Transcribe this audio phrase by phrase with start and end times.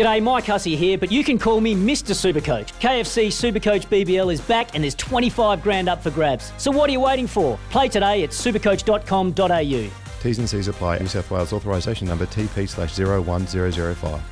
[0.00, 2.14] G'day, Mike Hussey here, but you can call me Mr.
[2.14, 2.72] Supercoach.
[2.80, 6.54] KFC Supercoach BBL is back and there's 25 grand up for grabs.
[6.56, 7.58] So what are you waiting for?
[7.68, 9.90] Play today at supercoach.com.au.
[10.22, 11.00] T's and C's apply.
[11.00, 14.22] New South Wales authorisation number TP slash 01005.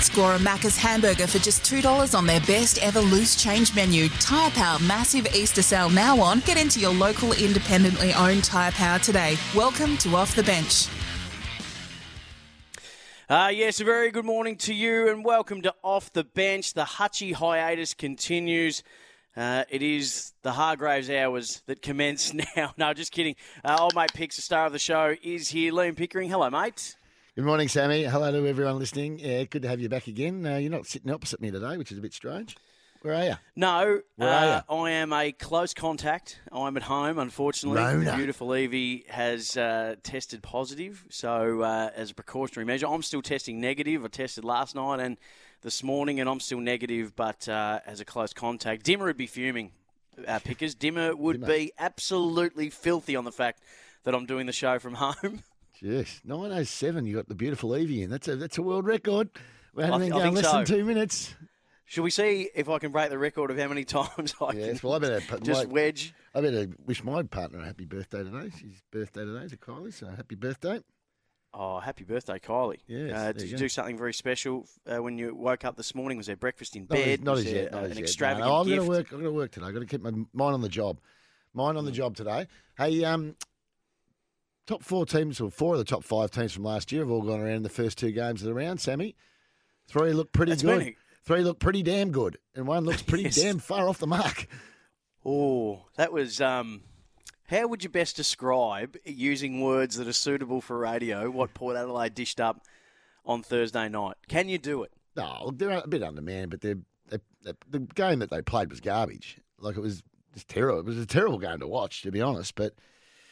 [0.00, 4.08] Score a Macca's hamburger for just $2 on their best ever loose change menu.
[4.20, 6.38] Tyre Power massive Easter sale now on.
[6.46, 9.36] Get into your local independently owned Tyre Power today.
[9.56, 10.86] Welcome to Off the Bench.
[13.28, 16.74] Uh, yes, a very good morning to you and welcome to Off the Bench.
[16.74, 18.84] The Hutchie hiatus continues.
[19.36, 22.72] Uh, it is the Hargraves hours that commence now.
[22.76, 23.34] no, just kidding.
[23.64, 25.72] Uh, old mate Picks, the star of the show, is here.
[25.72, 26.30] Liam Pickering.
[26.30, 26.94] Hello, mate.
[27.34, 28.04] Good morning, Sammy.
[28.04, 29.18] Hello to everyone listening.
[29.18, 30.46] Yeah, good to have you back again.
[30.46, 32.56] Uh, you're not sitting opposite me today, which is a bit strange.
[33.06, 33.34] Where are you?
[33.54, 36.40] No, Where uh, are I am a close contact.
[36.50, 37.80] I'm at home, unfortunately.
[37.80, 38.16] Rona.
[38.16, 43.60] Beautiful Evie has uh, tested positive, so uh, as a precautionary measure, I'm still testing
[43.60, 44.04] negative.
[44.04, 45.18] I tested last night and
[45.62, 49.28] this morning, and I'm still negative, but uh, as a close contact, Dimmer would be
[49.28, 49.70] fuming.
[50.26, 51.46] Uh, pickers, Dimmer would Dimmer.
[51.46, 53.62] be absolutely filthy on the fact
[54.02, 55.44] that I'm doing the show from home.
[55.80, 57.06] Yes, 907.
[57.06, 58.10] You got the beautiful Evie in.
[58.10, 59.28] That's a that's a world record.
[59.74, 60.74] We I haven't th- been going less than so.
[60.76, 61.34] two minutes.
[61.86, 64.80] Should we see if I can break the record of how many times I Yes,
[64.80, 66.12] can well, I better just my- wedge?
[66.34, 68.50] I better wish my partner a happy birthday today.
[68.60, 70.80] She's birthday today to Kylie, so happy birthday.
[71.54, 72.80] Oh, happy birthday, Kylie.
[72.86, 75.94] Yes, uh, did you you do something very special uh, when you woke up this
[75.94, 76.18] morning?
[76.18, 77.24] Was there breakfast in bed?
[77.24, 77.72] not as yet.
[77.72, 78.38] Not uh, as an yet.
[78.38, 79.06] no, no, I'm going to work.
[79.12, 79.64] I'm going to work today.
[79.66, 81.00] I've got to keep my mind on the job.
[81.54, 82.46] Mind on the job today.
[82.76, 83.36] Hey, um,
[84.66, 87.22] top four teams, or four of the top five teams from last year have all
[87.22, 88.78] gone around in the first two games of the round.
[88.80, 89.16] Sammy,
[89.88, 90.94] three look pretty That's good.
[91.26, 93.36] Three look pretty damn good, and one looks pretty Yes.
[93.36, 94.46] damn far off the mark.
[95.24, 96.40] Oh, that was.
[96.40, 96.82] Um,
[97.48, 101.28] how would you best describe using words that are suitable for radio?
[101.30, 102.62] What Port Adelaide dished up
[103.24, 104.14] on Thursday night?
[104.28, 104.92] Can you do it?
[105.16, 108.70] No, look, they're a bit undermanned, but they're, they they the game that they played
[108.70, 109.38] was garbage.
[109.58, 110.02] Like it was
[110.34, 110.78] just terrible.
[110.80, 112.54] It was a terrible game to watch, to be honest.
[112.54, 112.74] But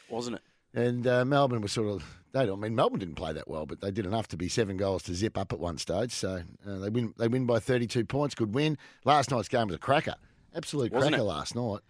[0.08, 0.42] Wasn't it?
[0.72, 3.64] And uh, Melbourne was sort of they don't I mean Melbourne didn't play that well,
[3.64, 6.12] but they did enough to be seven goals to zip up at one stage.
[6.12, 8.34] So uh, they win they win by thirty two points.
[8.34, 8.76] Good win.
[9.04, 10.16] Last night's game was a cracker,
[10.54, 11.26] absolute Wasn't cracker it?
[11.26, 11.80] last night.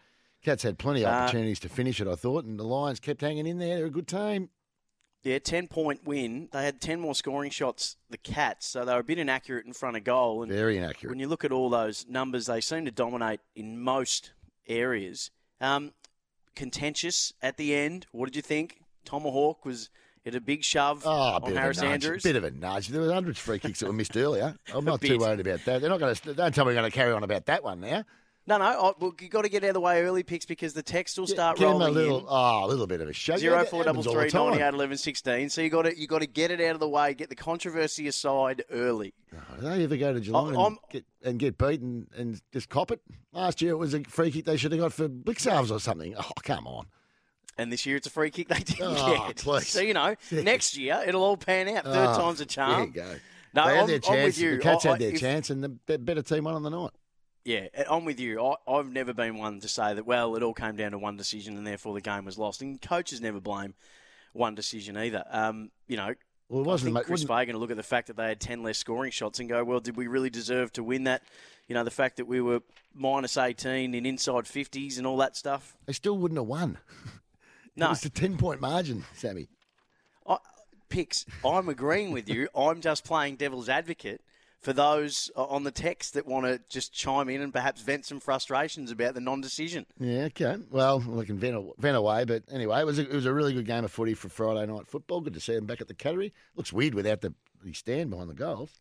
[0.45, 3.23] Cats had plenty of Uh, opportunities to finish it, I thought, and the Lions kept
[3.23, 3.77] hanging in there.
[3.77, 4.51] They're a good team.
[5.23, 6.51] Yeah, 10 point win.
[6.53, 9.73] They had 10 more scoring shots, the Cats, so they were a bit inaccurate in
[9.73, 10.43] front of goal.
[10.43, 11.09] And Very inaccurate.
[11.13, 14.35] when you look at all those numbers, they seem to dominate in most
[14.69, 15.31] areas.
[15.63, 15.93] Um,
[16.55, 18.07] contentious at the end.
[18.13, 18.81] What did you think?
[19.07, 19.89] Tomahawk was
[20.25, 22.05] it a big shove Oh, a on Harris nudge.
[22.05, 22.23] Andrews?
[22.23, 22.89] Bit of a nudge.
[22.89, 24.57] There were hundreds of free kicks that were missed earlier.
[24.75, 25.81] I'm not too worried about that.
[25.81, 26.35] They're not going to.
[26.35, 28.05] Don't tell me we're going to carry on about that one now.
[28.47, 28.77] no, no.
[28.79, 31.19] Oh, well, you got to get out of the way early, picks, because the text
[31.19, 32.27] will start Give rolling a little, in.
[32.29, 33.37] oh, a little bit of a show.
[33.37, 34.47] Zero Yeah, that four double happens all the three time.
[34.51, 35.49] ninety eight eleven sixteen.
[35.51, 37.37] So you got to you got to get it out of the way, get the
[37.37, 39.15] controversy aside early.
[39.35, 42.41] Oh, do they ever go to Geelong oh, I'm- and get, and get beaten and
[42.53, 43.01] just cop it?
[43.33, 46.15] Last year it was a free kick they should have got for Blicavs or something.
[46.19, 46.87] Oh, come on.
[47.57, 49.37] And this year it's a free kick they didn't Oh, get.
[49.37, 49.69] please.
[49.69, 51.85] So you know, next year it'll all pan out.
[51.85, 52.93] Third Oh, time's a charm.
[52.93, 53.19] There you go.
[53.55, 54.25] No, they I'm, had their I'm chance.
[54.27, 54.57] with you.
[54.57, 56.71] The Cats I- had their if- chance, and the be- better team won on the
[56.71, 56.91] night.
[57.45, 58.43] Yeah, I'm with you.
[58.43, 60.07] I, I've never been one to say that.
[60.07, 62.63] Well, it all came down to one decision, and therefore the game was lost.
[62.63, 63.75] And coaches never blame
[64.33, 65.23] one decision either.
[65.31, 66.15] Um, you know,
[66.49, 66.97] Well, it wasn't.
[66.97, 69.11] I think Chris Fagan will look at the fact that they had 10 less scoring
[69.13, 71.23] shots and go, well, did we really deserve to win that?
[71.69, 72.61] You know, the fact that we were
[72.95, 75.77] minus 18 in inside 50s and all that stuff.
[75.87, 76.79] they still wouldn't have won.
[77.77, 77.87] No.
[77.87, 79.49] It was a ten point margin, Sammy.
[80.27, 80.39] I,
[80.89, 82.49] Pix, I'm agreeing with you.
[82.57, 84.21] I'm just playing devil's advocate
[84.61, 88.07] for those uh, on the text that want to just chime in and perhaps vent
[88.07, 89.85] some frustrations about the non-decision.
[90.01, 90.57] Yeah, okay.
[90.71, 93.53] Well, we can vent, vent away, but anyway, it was a, it was a really
[93.53, 95.21] good game of footy for Friday night football.
[95.21, 96.33] Good to see them back at the Cattery.
[96.57, 98.81] Looks weird without the, the stand behind the goals.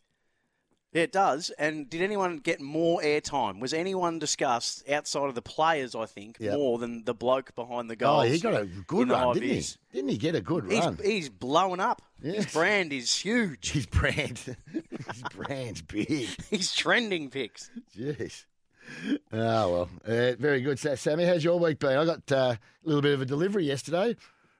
[0.94, 1.50] It does.
[1.58, 3.60] And did anyone get more airtime?
[3.60, 5.94] Was anyone discussed outside of the players?
[5.94, 6.54] I think Yep.
[6.54, 8.28] more than the bloke behind the Oh, goals.
[8.28, 9.64] he got a good run, didn't he?
[9.92, 10.98] Didn't he get a good He's, run?
[11.02, 12.00] he's blowing up.
[12.22, 13.72] His brand is huge.
[13.72, 14.38] His brand,
[14.72, 16.28] his brand's big.
[16.50, 17.70] He's trending picks.
[17.94, 18.44] Jeez.
[19.32, 21.24] Oh well, uh, very good, Sa- Sammy.
[21.24, 21.96] How's your week been?
[21.98, 24.16] I got uh, a little bit of a delivery yesterday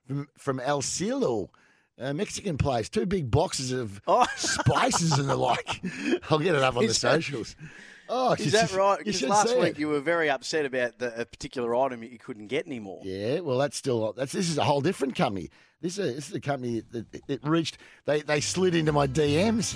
[0.07, 1.51] from from El Cielo,
[1.99, 2.89] a Mexican place.
[2.89, 4.27] Two big boxes of Oh.
[4.37, 5.83] spices and the like.
[6.31, 7.57] I'll get it up on the that- socials.
[8.07, 8.99] Oh, Is that right?
[8.99, 9.79] Because last week it.
[9.79, 13.01] you were very upset about the, a particular item that you couldn't get anymore.
[13.03, 15.49] Yeah, well, that's still that's this is a whole different company.
[15.81, 17.79] This is a, this is a company that it, it reached.
[18.05, 19.75] They they slid into my DMs,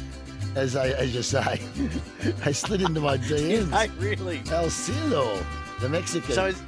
[0.57, 1.59] as I as you say.
[2.45, 3.71] they slid into my DMs.
[3.73, 4.43] Hey, really?
[4.53, 5.43] El Cielo,
[5.81, 6.35] the Mexican.
[6.35, 6.61] So is,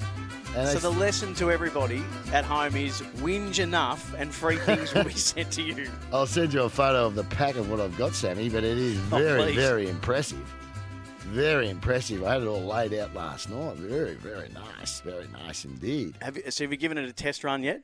[0.56, 2.02] And So the lesson to everybody
[2.32, 5.88] at home is whinge enough and free things will be sent to you.
[6.12, 8.76] I'll send you a photo of the pack of what I've got, Sammy, but it
[8.76, 9.54] is Oh, very, please.
[9.56, 10.42] very impressive.
[11.20, 12.24] Very impressive.
[12.24, 13.76] I had it all laid out last night.
[13.76, 15.00] Very, very nice.
[15.00, 16.16] Very nice indeed.
[16.20, 17.82] Have you, so have you given it a test run yet?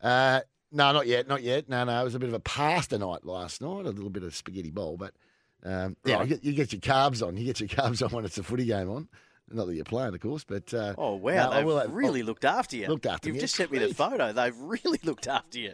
[0.00, 0.40] Uh,
[0.70, 1.68] no, not yet, not yet.
[1.68, 4.22] No, no, it was a bit of a pasta night last night, a little bit
[4.22, 5.12] of spaghetti bowl, but
[5.64, 6.28] um, yeah, Right.
[6.28, 7.36] you, get, you get your carbs on.
[7.36, 9.08] You get your carbs on when it's a footy game on.
[9.54, 12.22] Not that you're playing, of course, but uh, Oh wow, no, I they've have- really
[12.22, 12.88] looked after you.
[12.88, 14.32] looked after You've me, just sent me the photo.
[14.32, 15.72] They've really looked after you.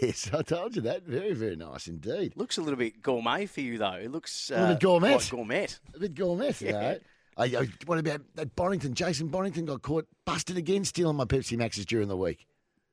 [0.00, 1.02] Yes, I told you that.
[1.04, 2.34] Very, very nice indeed.
[2.36, 3.94] Looks a little bit gourmet for you though.
[3.94, 5.18] It looks uh, little bit gourmet.
[5.30, 5.68] gourmet.
[5.94, 6.96] A bit gourmet, you know.
[7.38, 8.94] I, I, what about that Bonington?
[8.94, 12.46] Jason Bonington got caught busted again stealing my Pepsi Maxes during the week.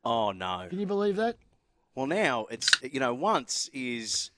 [0.03, 0.65] Oh no.
[0.69, 1.37] Can you believe that?
[1.95, 4.31] Well, now it's you know once is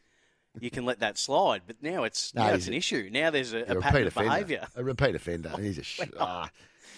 [0.59, 3.09] you can let that slide, but now it's No, now it's an a- issue.
[3.11, 4.67] Now there's a, A a pattern of behaviour.
[4.75, 5.51] A repeat offender.
[5.59, 6.49] He's a sh- ah.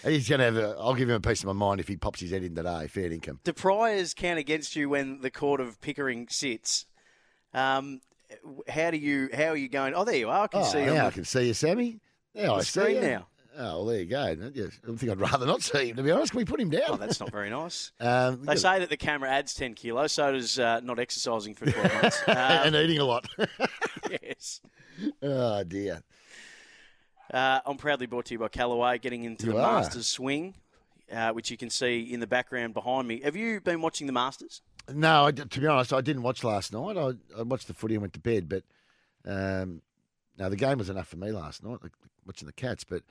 [0.04, 0.76] He's going to have a.
[0.78, 2.86] I'll give him a piece of my mind if he pops his head in today.
[2.86, 3.40] Fair income.
[3.42, 6.86] Do priors count against you when the court of Pickering sits?
[7.52, 8.00] Um,
[8.68, 9.28] how do you?
[9.34, 9.94] How are you going?
[9.94, 10.44] Oh, there you are.
[10.44, 10.84] I can Oh, see.
[10.86, 11.98] now I can see you, Sammy.
[12.34, 13.00] Now I see you.
[13.00, 13.26] now.
[13.60, 14.22] Oh, well, there you go.
[14.22, 14.36] I
[14.96, 16.30] think I'd rather not see him, to be honest.
[16.30, 16.82] Can we put him down?
[16.90, 17.90] Oh, that's not very nice.
[18.00, 21.68] um, They say that the camera adds 10 kilos, so does uh, not exercising for
[21.68, 22.22] 12 months.
[22.28, 23.26] Um, and eating a lot.
[24.22, 24.60] yes.
[25.20, 26.02] oh, dear.
[27.34, 29.80] Uh, I'm proudly brought to you by Callaway, getting into You the are.
[29.80, 30.54] Masters swing,
[31.12, 33.20] uh, which you can see in the background behind me.
[33.22, 34.62] Have you been watching the Masters?
[34.88, 36.96] No, I, to be honest, I didn't watch last night.
[36.96, 38.62] I, I watched the footy and went to bed, but
[39.26, 39.82] um,
[40.38, 41.92] no, the game was enough for me last night, like,
[42.24, 42.84] watching the Cats.
[42.84, 43.02] But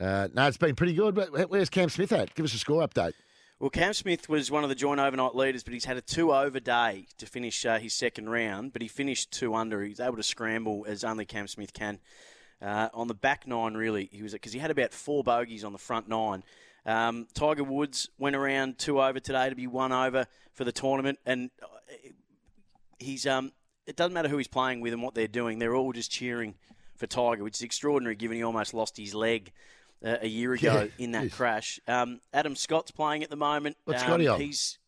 [0.00, 1.14] uh, no, it's been pretty good.
[1.14, 2.34] But where's Cam Smith at?
[2.34, 3.12] Give us a score update.
[3.60, 6.32] Well, Cam Smith was one of the joint overnight leaders, but he's had a two
[6.32, 8.72] over day to finish uh, his second round.
[8.72, 9.82] But he finished two under.
[9.82, 12.00] He's able to scramble as only Cam Smith can.
[12.60, 15.72] Uh, on the back nine, really, he was because he had about four bogeys on
[15.72, 16.42] the front nine.
[16.84, 21.18] Um, Tiger Woods went around two over today to be one over for the tournament,
[21.26, 21.66] and uh,
[22.98, 23.52] he's um.
[23.84, 26.54] It doesn't matter who he's playing with and what they're doing; they're all just cheering
[26.96, 29.52] for Tiger, which is extraordinary, given he almost lost his leg
[30.04, 31.34] uh, a year ago Yeah, in that yes.
[31.34, 31.80] crash.
[31.88, 33.76] Um, Adam Scott's playing at the moment.
[33.84, 34.40] What's um, Scotty on?
[34.40, 34.78] He's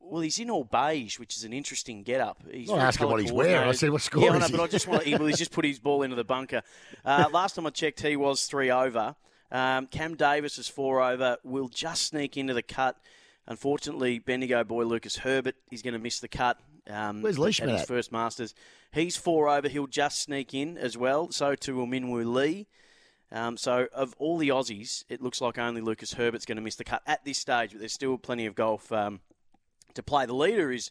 [0.00, 2.42] well, he's in all beige, which is an interesting get-up.
[2.50, 3.68] He's Not asking what he's wearing.
[3.68, 4.52] I said, what score Yeah, is know, he?
[4.56, 5.06] but I just want.
[5.06, 6.62] Well, he's just put his ball into the bunker.
[7.04, 9.16] Uh, last time I checked, he was three over.
[9.50, 11.36] Um, Cam Davis is four over.
[11.44, 12.96] Will just sneak into the cut.
[13.46, 16.58] Unfortunately, Bendigo boy Lucas Herbert is going to miss the cut.
[16.88, 18.54] Um, Where's Leishman at his first Masters?
[18.92, 19.68] He's four over.
[19.68, 21.30] He'll just sneak in as well.
[21.32, 22.66] So to Minwoo Lee.
[23.30, 26.76] Um, so of all the Aussies, it looks like only Lucas Herbert's going to miss
[26.76, 29.20] the cut at this stage, but there's still plenty of golf um,
[29.94, 30.26] to play.
[30.26, 30.90] The leader is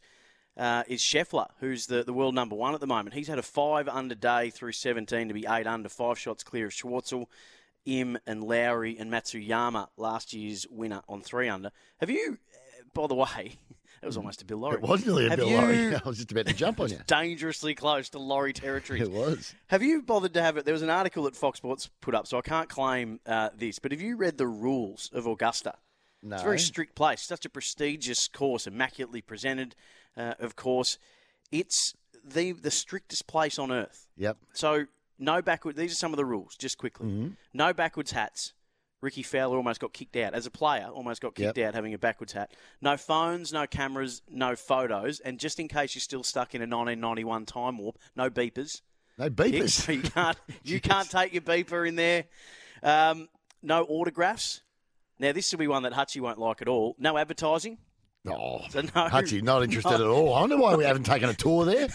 [0.58, 3.14] uh, is Scheffler, who's the, the world number one at the moment.
[3.14, 6.66] He's had a five under day through 17 to be eight under, five shots clear
[6.68, 7.28] of Schwartzel,
[7.86, 11.72] Im and Lowry and Matsuyama, last year's winner on three under.
[12.00, 12.40] Have you,
[12.94, 13.58] by the way,
[14.02, 14.76] that was almost a Bill Lawry.
[14.76, 15.96] It was nearly a Have Bill Lawry.
[15.96, 17.00] I was just about to jump on you.
[17.08, 19.02] Dangerously close to Lawry territory.
[19.02, 19.56] It was.
[19.68, 20.66] Have you bothered to have it?
[20.66, 23.80] There was an article that Fox Sports put up, so I can't claim uh, this.
[23.80, 25.76] But have you read the rules of Augusta?
[26.24, 26.36] No.
[26.36, 27.22] It's a very strict place.
[27.22, 29.76] Such a prestigious course, immaculately presented,
[30.16, 30.98] uh, of course.
[31.52, 31.94] It's
[32.24, 34.08] the the strictest place on earth.
[34.18, 34.38] Yep.
[34.54, 34.86] So
[35.20, 35.76] no backward.
[35.76, 37.08] These are some of the rules, just quickly.
[37.08, 37.28] Mm-hmm.
[37.54, 38.54] No backwards hats.
[39.02, 40.88] Rickie Fowler almost got kicked out as a player.
[40.92, 41.68] Almost got kicked Yep.
[41.70, 42.52] out having a backwards hat.
[42.82, 46.66] No phones, no cameras, no photos, and just in case you're still stuck in a
[46.66, 48.82] 1991 time warp, no beepers.
[49.18, 49.70] No beepers.
[49.72, 52.26] so you can't you can't take your beeper in there.
[52.82, 53.30] Um,
[53.62, 54.62] no autographs.
[55.20, 56.96] Now this will be one that Hutchie won't like at all.
[57.00, 57.78] No advertising.
[58.28, 60.34] Oh, So no- Hutchie, not interested at all.
[60.34, 61.88] I wonder why we haven't taken a tour there.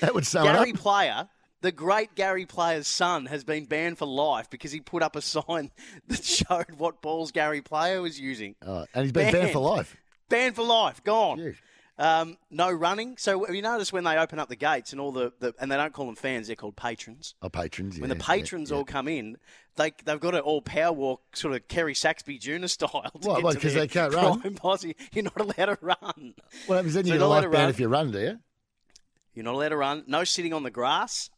[0.00, 0.78] that would sum Gary up.
[0.78, 1.28] Player,
[1.64, 5.22] the great Gary Player's son, has been banned for life because he put up a
[5.22, 5.70] sign
[6.08, 8.54] that showed what balls Gary Player was using.
[8.64, 9.96] Oh, and he's been banned for life.
[10.28, 11.02] Banned for life.
[11.04, 11.54] Gone.
[11.96, 13.16] Um, no running.
[13.16, 15.72] So have you noticed when they open up the gates and all the, the and
[15.72, 17.34] they don't call them fans, they're called patrons.
[17.40, 17.98] Oh, patrons.
[17.98, 19.38] When the patrons yeah, all come in,
[19.76, 23.10] they they've got to all power walk sort of Kerry Saxby-Junna style.
[23.22, 24.54] Why- get why, to 'cause their they can't run?
[24.56, 24.96] posse.
[25.12, 26.34] You're not allowed to run.
[26.66, 27.04] What happens then?
[27.04, 27.70] So You get not allowed to run.
[27.70, 28.38] if you run, do you?
[29.34, 30.04] You're not allowed to run.
[30.06, 31.30] No sitting on the grass.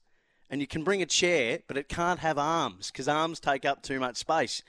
[0.48, 3.82] And you can bring a chair, but it can't have arms because arms take up
[3.82, 4.62] too much space.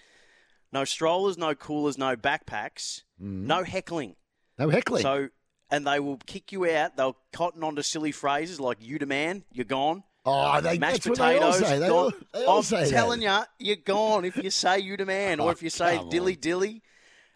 [0.74, 4.16] No strollers, no coolers, no backpacks, no heckling.
[4.58, 5.04] No heckling.
[5.04, 5.30] So,
[5.70, 6.98] and they will kick you out.
[6.98, 11.18] They'll cotton onto silly phrases like "you demand," "you're gone." oh, they, Mashed that's what
[11.20, 11.70] they all potatoes.
[11.70, 11.80] say.
[11.80, 13.48] They all, they all I'm telling that.
[13.60, 16.40] you, you're gone if you say "you demand" or Oh, if you say "dilly on.
[16.42, 16.82] dilly."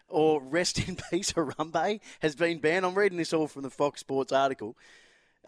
[0.08, 2.84] Or rest in peace, Harambe has been banned.
[2.84, 4.76] I'm reading this all from the Fox Sports article.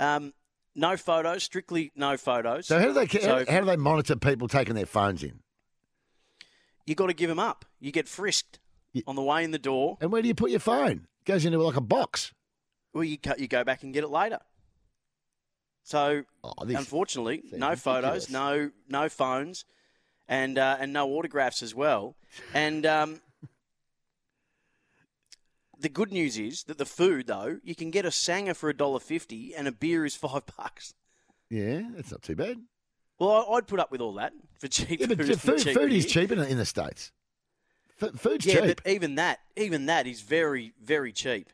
[0.01, 0.33] Um,
[0.75, 2.67] no photos, strictly no photos.
[2.67, 5.41] So how do they So- how, how do they monitor people taking their phones in?
[6.87, 7.65] you got to give them up.
[7.81, 8.59] You get frisked.
[9.07, 9.97] on the way in the door.
[10.01, 11.09] And where do you put your phone?
[11.21, 12.33] It Goes into like a box.
[12.93, 14.39] Well, you cut, you go back and get it later.
[15.83, 19.65] So Oh, unfortunately, no photos, no no phones,
[20.29, 22.15] and uh, and no autographs as well.
[22.55, 23.21] And um,
[25.85, 28.77] the good news is that the food, though, you can get a sanger for a
[28.77, 30.95] dollar fifty, and a beer is five bucks.
[31.51, 32.57] Yeah, that's not too bad.
[33.21, 35.41] Well, I'd put up with all that for cheap Yeah, but food.
[35.41, 36.13] food, cheap food is beer.
[36.27, 37.13] cheap in, in the States.
[38.03, 38.81] F- food's Yeah, cheap.
[38.83, 41.51] but even that, even that is very, very cheap.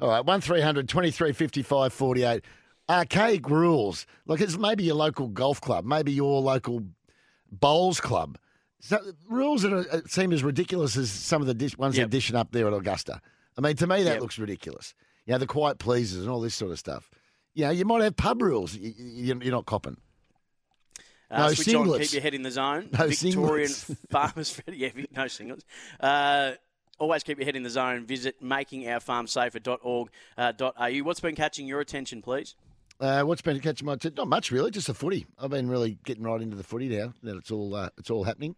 [0.00, 2.42] All right, 1300 23 55 48.
[2.88, 4.06] Archaic rules.
[4.26, 6.82] Like it's maybe your local golf club, maybe your local
[7.52, 8.38] bowls club.
[8.80, 8.98] So,
[9.30, 12.02] rules that are, uh, seem as ridiculous as some of the dish, ones Yep.
[12.10, 13.20] they're dishing up there at Augusta.
[13.56, 14.20] I mean, to me, that Yep.
[14.20, 14.94] looks ridiculous.
[15.26, 17.10] You know, the quiet pleasers and all this sort of stuff.
[17.54, 18.74] You know, you might have pub rules.
[18.74, 18.92] You,
[19.40, 19.96] you're not copping.
[21.30, 22.00] Uh, No switch on, singlets.
[22.02, 22.88] keep your head in the zone.
[22.92, 23.70] No Victorian.
[24.10, 25.62] Farmers yeah, no singlets.
[26.00, 26.52] Uh,
[26.98, 28.04] always keep your head in the zone.
[28.06, 30.08] Visit makingourfarmsafer.org.au.
[30.36, 30.52] Uh,
[31.04, 32.54] What's been catching your attention, please?
[33.00, 34.14] Uh, what's been catching my attention?
[34.16, 35.26] Not much really, just the footy.
[35.38, 38.22] I've been really getting right into the footy now that it's all uh, it's all
[38.24, 38.54] happening.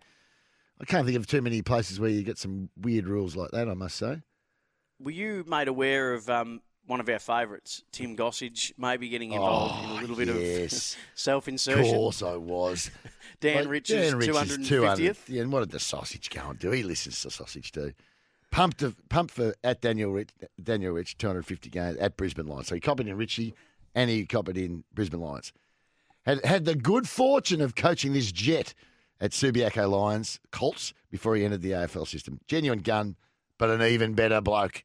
[0.78, 3.66] I can't think of too many places where you get some weird rules like that.
[3.68, 4.20] I must say.
[5.00, 9.84] Were you made aware of um, one of our favourites, Tim Gossage, maybe getting involved
[9.84, 10.94] in a little bit Oh, yes.
[10.94, 11.84] of Of self-insertion?
[11.84, 12.90] Of course, I was.
[13.40, 15.18] Dan Like, Richards, Dan Richards, 250th.
[15.28, 16.70] Yeah, and what did the sausage go and do?
[16.70, 17.92] He listens to sausage too.
[18.50, 20.30] Pumped, to, pumped for at Daniel Rich,
[20.62, 22.68] Daniel Rich, 250 games at Brisbane Lions.
[22.68, 23.54] So he copied in Richie
[23.94, 25.52] and he copied in Brisbane Lions.
[26.24, 28.72] Had, had the good fortune of coaching this jet
[29.20, 32.40] at Subiaco Lions, Colts, before he entered the AFL system.
[32.46, 33.16] Genuine gun,
[33.58, 34.82] but an even better bloke.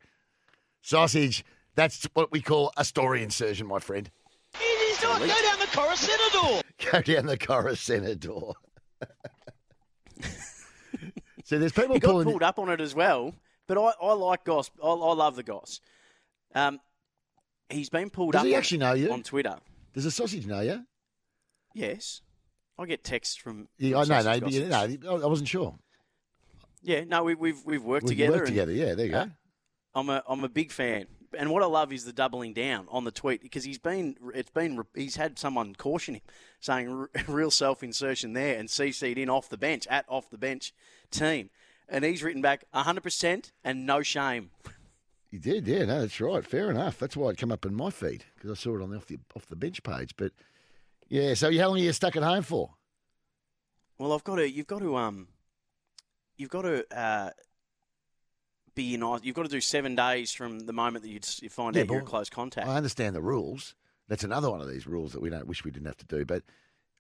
[0.82, 4.10] Sausage, that's what we call a story insertion, my friend.
[4.56, 5.20] It is not.
[5.20, 6.62] Go down the Cora Centre door.
[6.92, 8.56] Go down the Cora Centre door.
[11.46, 13.34] so there's people He got pulled up on it as well,
[13.68, 14.72] but I, I like Goss.
[14.84, 15.80] I, I love the Goss.
[16.54, 16.80] Um,
[17.70, 19.12] he's been pulled Does up he on actually know you?
[19.12, 19.58] on Twitter.
[19.94, 20.86] Does the sausage know you?
[21.74, 22.22] Yes.
[22.78, 23.68] I get texts from.
[23.78, 25.04] Yeah, I know, no, sausage but you, gossips.
[25.04, 25.76] no, I wasn't sure.
[26.82, 28.32] Yeah, no, we, we've we've worked We together.
[28.34, 28.72] worked and together.
[28.72, 29.18] Yeah, there you go.
[29.20, 29.28] Uh,
[29.94, 31.06] I'm a I'm a big fan,
[31.38, 34.50] and what I love is the doubling down on the tweet because he's been it's
[34.50, 36.22] been he's had someone caution him,
[36.60, 40.74] saying real self insertion there and CC'd in off the bench at off the bench
[41.12, 41.50] team,
[41.90, 44.50] and he's written back 100 percent and no shame.
[45.30, 45.86] You did, yeah.
[45.86, 46.46] No, that's right.
[46.46, 46.98] Fair enough.
[47.00, 49.06] That's why it come up in my feed because I saw it on the off
[49.08, 50.14] the off the bench page.
[50.18, 50.32] But
[51.10, 52.72] yeah, so how long are you stuck at home for?
[53.98, 55.28] Well, I've got to you've got to um
[56.42, 57.30] you've got to uh,
[58.76, 61.76] be in you've got to do seven days from the moment that you, you find
[61.76, 62.68] Yeah, out you're but close contact.
[62.68, 63.76] I understand the rules.
[64.08, 66.26] That's another one of these rules that we don't wish we didn't have to do.
[66.26, 66.44] But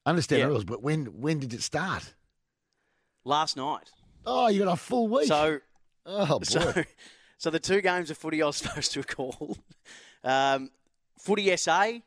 [0.05, 0.45] understand Yeah.
[0.45, 0.63] the rules.
[0.63, 2.13] But when when did it start?
[3.25, 3.89] Last night,
[4.25, 5.27] Oh, you got a full week.
[5.27, 5.60] so.
[6.05, 6.43] oh boy.
[6.43, 6.83] So,
[7.38, 9.60] so the two games of footy I was supposed to called,
[10.24, 10.69] um,
[11.19, 12.00] Footy SA,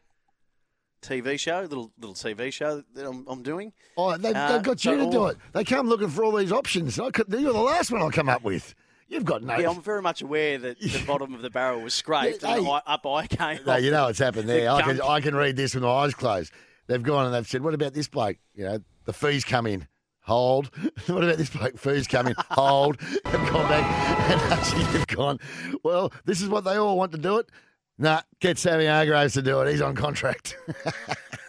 [1.04, 3.73] TV show, little little TV show that I'm, I'm doing.
[3.96, 5.37] Oh, they've, Uh, they've got you so to do it.
[5.52, 6.99] They come looking for all these options.
[6.99, 8.75] I could, you're the last one I'll come up with.
[9.08, 9.56] You've got no.
[9.58, 12.66] Yeah, I'm very much aware that the bottom of the barrel was scraped Yeah, and
[12.66, 12.80] hey.
[12.87, 13.61] Up I came.
[13.66, 14.62] no, you know what's happened there.
[14.62, 15.00] the I can.
[15.00, 16.52] I can read this with my eyes closed.
[16.87, 18.38] They've gone and they've said, "What about this bloke?
[18.54, 19.87] You know, the fees come in."
[20.23, 20.70] Hold.
[21.06, 21.76] what about this bloke?
[21.78, 22.34] Fees come in.
[22.52, 22.99] Hold.
[23.26, 25.38] Have gone back and actually have gone.
[25.82, 27.50] Well, this is what they all want to do it.
[27.98, 29.70] Nah, get Sammy Hargraves to do it.
[29.70, 30.56] He's on contract.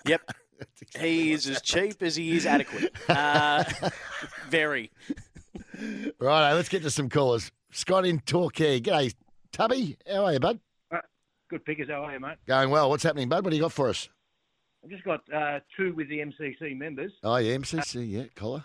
[0.07, 0.21] Yep.
[0.99, 2.93] He is as cheap as he is adequate.
[3.09, 3.63] Uh,
[4.49, 4.91] very.
[6.19, 7.51] right, let's get to some callers.
[7.71, 8.79] Scott in Torquay.
[8.81, 9.15] G'day,
[9.51, 9.97] Tubby.
[10.07, 10.59] How are you, bud?
[11.49, 12.37] Good pickers, how are you, mate?
[12.45, 12.91] Going well.
[12.91, 13.43] What's happening, bud?
[13.43, 14.07] What do you got for us?
[14.83, 17.11] I've just got uh, two with the MCC members.
[17.23, 18.63] Oh, yeah, MCC, yeah, collar.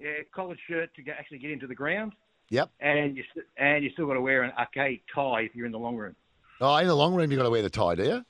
[0.00, 2.14] Yeah, collared shirt to get, actually get into the ground,
[2.50, 2.68] Yep.
[2.80, 3.22] and you
[3.56, 6.16] and you still got to wear an arcade tie if you're in the long room.
[6.62, 8.24] Oh, in the long room, you've got to wear the tie, do you?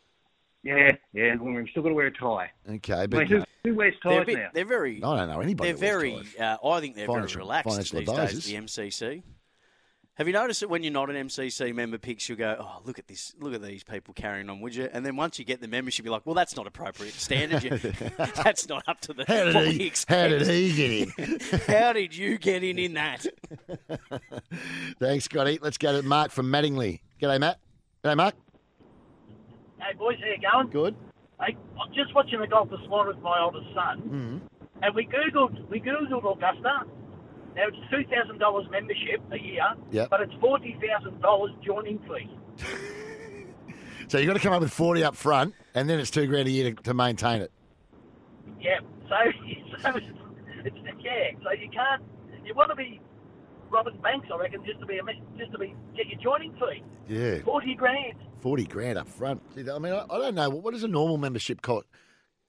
[0.64, 2.50] Yeah, yeah, in the long room, still got to wear a tie.
[2.68, 4.48] Okay, I but mean, who, who wears They're, ties bit, now?
[4.54, 5.02] they're very.
[5.02, 5.72] I don't know anybody.
[5.72, 6.24] They're that wears very.
[6.38, 6.58] ties.
[6.64, 8.44] Uh, I think they're Financial- very relaxed financial these advisors.
[8.46, 8.52] days.
[8.52, 9.22] The MCC.
[10.16, 12.98] Have you noticed that when you're not an MCC member, picks you'll go, oh look
[12.98, 14.88] at this, look at these people carrying on, would you?
[14.92, 17.62] And then once you get the membership, you're like, well, that's not appropriate standard.
[18.44, 19.24] That's not up to the.
[19.26, 19.90] How did he?
[20.08, 21.40] How did he get in?
[21.66, 23.26] How did you get in in that?
[25.00, 25.58] Thanks, Scotty.
[25.62, 27.00] Let's go to Mark from Mattingly.
[27.20, 27.58] G'day, Matt.
[28.04, 28.35] G'day, Mark.
[29.78, 30.71] Hey boys, how you going?
[30.71, 30.97] Good.
[31.40, 34.38] Hey, I'm just watching the golf this morning with my oldest son, mm-hmm.
[34.82, 36.82] and we googled we googled Augusta.
[37.54, 40.11] Now it's two thousand dollars membership a year, Yep.
[40.11, 42.64] but it's forty thousand dollars joining fee.
[44.09, 46.47] So you've got to come up with forty up front, and then it's two grand
[46.47, 47.50] a year to, to maintain it.
[48.61, 49.14] Yeah, so,
[49.80, 50.06] so it's,
[50.64, 52.02] it's yeah, so you can't.
[52.44, 53.00] You want to be
[53.73, 55.02] Robert Banks, I reckon, just to be a,
[55.38, 58.14] just to be get your joining fee, Yeah, forty grand.
[58.41, 59.41] forty grand up front.
[59.57, 61.87] I mean, I, I don't know what does a normal membership cost,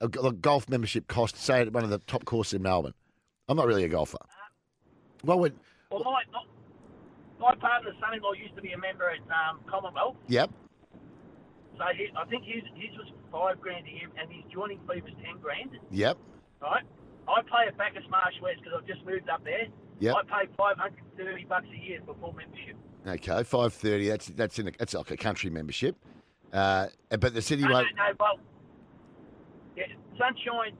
[0.00, 1.36] A golf membership cost.
[1.36, 2.94] Say at one of the top courses in Melbourne.
[3.48, 4.18] I'm not really a golfer.
[5.24, 5.52] Well, when,
[5.90, 6.44] Well, my my-
[7.40, 10.50] my partner's son-in-law used to be a member at um, Commonwealth, yep,
[11.76, 15.02] so he, I think his his was five grand a year, and his joining fee
[15.02, 15.70] was ten grand.
[15.90, 16.16] yep,
[16.62, 16.84] Right?
[17.28, 19.66] I play at Bacchus Marsh West because I've just moved up there.
[20.04, 20.16] Yep.
[20.16, 22.76] I pay five hundred and thirty bucks a year for full membership.
[23.06, 24.08] okay, five thirty.
[24.08, 25.96] That's that's in a, that's like a country membership.
[26.52, 27.86] Uh, but the city No, no, won't.
[27.96, 28.38] no, well,
[29.76, 29.84] yeah,
[30.18, 30.76] Sunshine,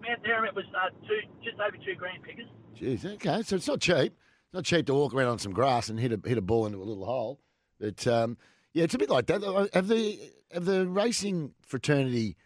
[0.00, 2.46] Mount Derrimut was uh, two, just over two grand pickers.
[2.78, 4.12] Jeez, okay, so it's not cheap.
[4.46, 6.66] It's not cheap to walk around on some grass and hit a hit a ball
[6.66, 7.40] into a little hole.
[7.80, 8.36] But um,
[8.74, 9.42] yeah, it's a bit like that.
[9.74, 10.18] Have the
[10.52, 12.36] have the racing fraternity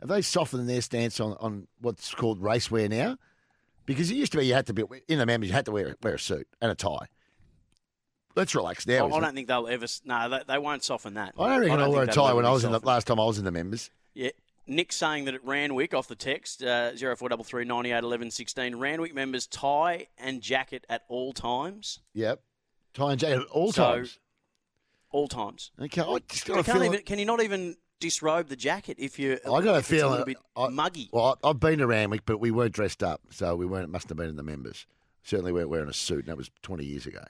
[0.00, 3.16] have they softened their stance on, on what's called racewear now?
[3.86, 5.72] Because it used to be you had to be in the members you had to
[5.72, 7.06] wear wear a suit and a tie.
[8.36, 9.04] Let's relax now.
[9.04, 9.34] I, I don't it?
[9.34, 9.86] think they'll ever.
[10.04, 11.34] No, they, they won't soften that.
[11.38, 13.20] I don't reckon I, don't wore a tie when I was in the last time
[13.20, 13.90] I was in the members.
[14.14, 14.30] Yeah.
[14.66, 19.46] Nick's saying that at Randwick, off the text, uh, 0433 98 11 16, Randwick members
[19.46, 22.00] tie and jacket at all times.
[22.14, 22.40] Yep,
[22.94, 24.18] tie and jacket at all So- times.
[25.10, 25.70] All times.
[25.80, 26.92] Okay, I just got You a can't feeling.
[26.94, 30.10] even, can you not even disrobe the jacket if you're I got a feeling a
[30.10, 31.08] little bit I- muggy?
[31.12, 33.84] Well, I- I've been to Randwick, but we weren't dressed up, so we weren't.
[33.84, 34.86] It must have been in the members.
[35.22, 37.24] Certainly weren't wearing a suit, and that was twenty years ago.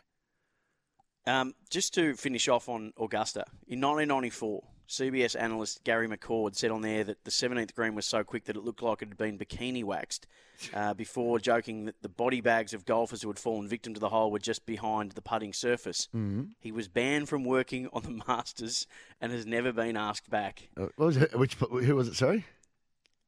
[1.26, 6.82] Um, just to finish off on Augusta, in 1994, CBS analyst Gary McCord said on
[6.82, 9.38] there that the 17th green was so quick that it looked like it had been
[9.38, 10.26] bikini waxed.
[10.72, 14.10] Uh, before joking that the body bags of golfers who had fallen victim to the
[14.10, 16.08] hole were just behind the putting surface.
[16.14, 16.42] Mm-hmm.
[16.60, 18.86] He was banned from working on the Masters
[19.20, 20.68] and has never been asked back.
[20.76, 21.36] Uh, what was it?
[21.38, 22.14] Which who was it?
[22.14, 22.44] Sorry.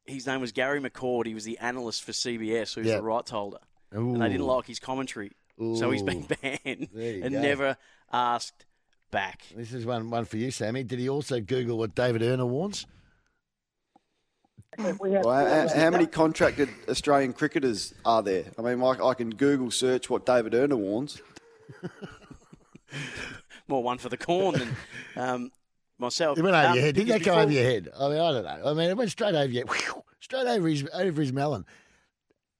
[0.04, 1.26] His name was Gary McCord.
[1.26, 2.96] He was the analyst for CBS, who's Yeah.
[2.98, 3.58] the rights holder.
[3.90, 5.32] And they didn't like his commentary.
[5.58, 7.40] So he's been banned and go.
[7.42, 7.76] never
[8.12, 8.65] asked
[9.10, 9.42] back.
[9.54, 10.82] This is one one for you, Sammy.
[10.84, 12.86] Did he also Google what David Erner wants?
[14.78, 18.44] Well, how, how many contracted Australian cricketers are there?
[18.58, 21.22] I mean, I, I can Google search what David Erner warns.
[23.68, 24.76] more one for the corn than
[25.16, 25.52] um,
[25.98, 26.38] myself.
[26.38, 26.94] It went over Um, your head.
[26.94, 27.88] Did that go before- over your head?
[27.98, 28.70] I mean, I don't know.
[28.70, 29.64] I mean, it went straight over your,
[30.20, 31.64] straight over his over his melon.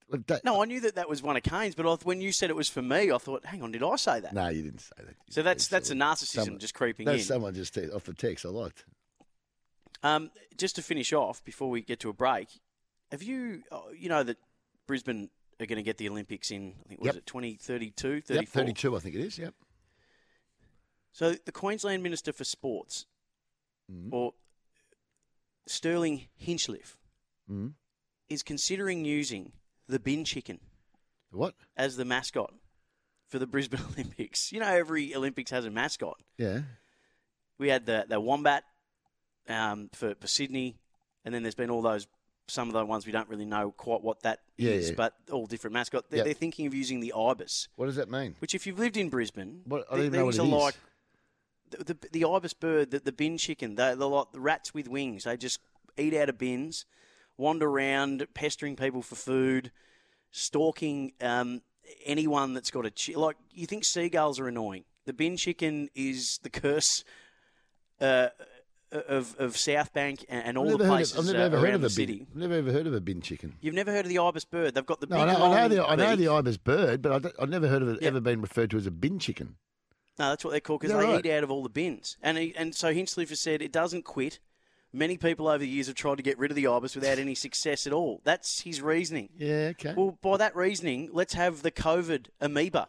[0.08, 2.54] That- No, I knew that that was one of Kane's, but when you said it
[2.56, 4.32] was for me, I thought, hang on, did I say that?
[4.32, 5.16] no, you didn't say that.
[5.30, 7.26] So that's that's a narcissism Someone- just creeping That's in.
[7.26, 8.46] someone just te- off the text.
[8.46, 8.84] I liked.
[10.02, 12.48] Um, just to finish off before we get to a break,
[13.10, 14.36] have you, oh, you know, that
[14.86, 17.16] Brisbane are going to get the Olympics in, I think, was Yep.
[17.16, 18.34] it 2032, 34?
[18.42, 18.94] Yep, thirty-two.
[18.96, 19.38] I think it is.
[19.38, 19.54] Yep.
[21.12, 23.06] So the Queensland Minister for Sports,
[23.90, 24.12] Mm.
[24.12, 24.34] or
[25.66, 26.96] Stirling Hinchliffe,
[27.50, 27.74] Mm.
[28.28, 29.52] is considering using
[29.88, 30.58] the bin chicken
[31.30, 31.54] What?
[31.76, 32.52] as the mascot
[33.28, 34.52] for the Brisbane Olympics.
[34.52, 36.16] You know, every Olympics has a mascot.
[36.38, 36.60] Yeah.
[37.58, 38.64] We had the the wombat
[39.48, 40.76] um, for for Sydney,
[41.24, 42.06] and then there's been all those
[42.48, 44.94] some of the ones we don't really know quite what that is, Yeah, yeah.
[44.96, 46.04] but all different mascot.
[46.10, 46.24] They're, Yep.
[46.26, 48.36] they're thinking of using the ibis, What does that mean?
[48.38, 50.74] which if you've lived in Brisbane, What- I don't th- even know what are like
[51.70, 53.74] the, the the ibis bird, the, the bin chicken.
[53.74, 55.24] They're, they're like the rats with wings.
[55.24, 55.58] They just
[55.98, 56.84] eat out of bins,
[57.36, 59.70] wander around, pestering people for food,
[60.30, 61.62] stalking um,
[62.04, 63.36] anyone that's got a chi- like.
[63.52, 64.84] You think seagulls are annoying?
[65.04, 67.04] The bin chicken is the curse.
[68.00, 68.28] Uh,
[68.92, 71.80] of, of South Bank and, and all the places of, I've never uh, around of
[71.80, 72.18] the a city.
[72.18, 72.26] bin.
[72.30, 73.54] I've never ever heard of a bin chicken.
[73.60, 74.74] You've never heard of the ibis bird?
[74.74, 77.02] They've got the No, big I know, I know the I know the ibis bird,
[77.02, 78.08] but I I've never heard of it Yeah.
[78.08, 79.56] ever being referred to as a bin chicken.
[80.18, 81.24] No, that's what they're called because they right?
[81.26, 82.16] eat out of all the bins.
[82.22, 84.38] And he, and so Hinchliffe has said it doesn't quit.
[84.96, 87.34] Many people over the years have tried to get rid of the ibis without any
[87.34, 88.22] success at all.
[88.24, 89.28] That's his reasoning.
[89.36, 89.92] Yeah, okay.
[89.94, 92.88] Well, by that reasoning, let's have the COVID amoeba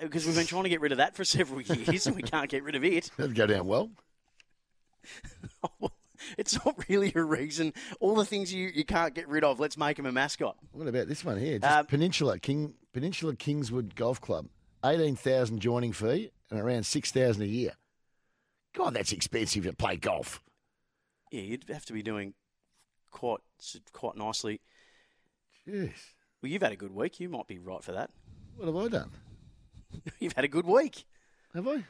[0.00, 2.48] because we've been trying to get rid of that for several years and we can't
[2.48, 3.10] get rid of it.
[3.16, 3.90] That'd go down well.
[6.38, 7.72] It's not really a reason.
[7.98, 10.56] All the things you, you can't get rid of, let's make him a mascot.
[10.70, 11.58] What about this one here?
[11.58, 14.46] Just Um, Peninsula King Peninsula Kingswood Golf Club,
[14.84, 17.72] eighteen thousand joining fee and around six thousand a year.
[18.72, 20.40] God, that's expensive to play golf.
[21.32, 22.34] Yeah, you'd have to be doing
[23.10, 23.40] quite
[23.92, 24.60] quite nicely.
[25.66, 25.90] Jeez,
[26.42, 27.20] Well, you've had a good week.
[27.20, 28.10] You might be right for that.
[28.56, 29.10] what have I done?
[30.20, 31.04] You've had a good week.
[31.54, 31.84] Have I?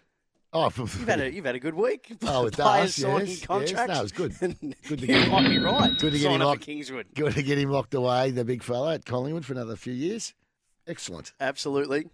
[0.52, 2.12] Oh, You've had a you've had a good week.
[2.26, 3.46] Oh, with Players us, signing yes, yes.
[3.46, 3.88] contracts.
[3.94, 4.38] No, it was good.
[4.40, 5.98] Good to get him- might be right.
[5.98, 7.06] good to get him locked- Kingswood.
[7.14, 10.34] good to get him locked away, the big fella at Collingwood for another few years.
[10.86, 11.32] Excellent.
[11.40, 12.08] Absolutely.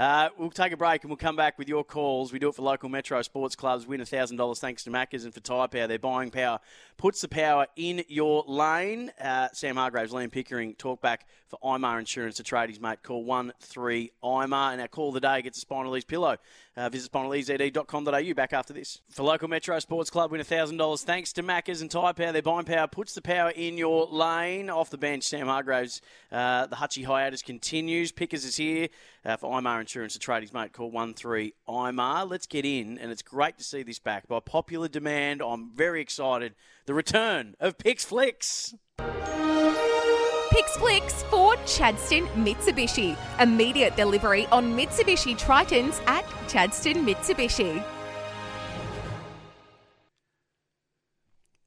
[0.00, 2.32] Uh, we'll take a break and we'll come back with your calls.
[2.32, 3.86] We do it for local Metro sports clubs.
[3.86, 5.86] Win $1,000 thanks to Maccas and for Tyre Power.
[5.88, 6.58] Their buying power
[6.96, 9.12] puts the power in your lane.
[9.20, 13.02] Uh, Sam Hargraves, Liam Pickering, talk back for IMAR Insurance, a tradies, mate.
[13.02, 14.72] Call 1 3 IMAR.
[14.72, 16.38] And our call of the day gets a Spinal pillow.
[16.76, 18.34] Uh, visit spinalezd.com.au.
[18.34, 19.02] Back after this.
[19.10, 22.32] For local Metro Sports Club, win $1,000 thanks to Maccas and Tyre Power.
[22.32, 24.70] Their buying power puts the power in your lane.
[24.70, 26.00] Off the bench, Sam Hargraves.
[26.32, 28.12] Uh, the Hutchie hiatus continues.
[28.12, 28.88] Pickers is here
[29.26, 30.72] uh, for IMAR Insurance, a tradies, mate.
[30.72, 32.28] Call 1 3 IMAR.
[32.28, 34.28] Let's get in, and it's great to see this back.
[34.28, 36.54] By popular demand, I'm very excited.
[36.86, 38.74] The return of Pix Flicks.
[38.98, 43.16] Pix Flicks for Chadstone Mitsubishi.
[43.40, 47.84] Immediate delivery on Mitsubishi Tritons at Chadstone Mitsubishi.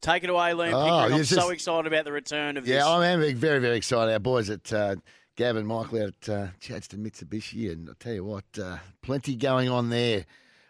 [0.01, 2.83] Take it away, Liam Oh, I'm yes, so excited about the return of Yeah, this.
[2.85, 4.11] I am very, very excited.
[4.11, 4.95] Our boys at uh,
[5.35, 9.35] Gav and Michael out at uh, Chadstone Mitsubishi, and I'll tell you what, uh, plenty
[9.35, 10.25] going on there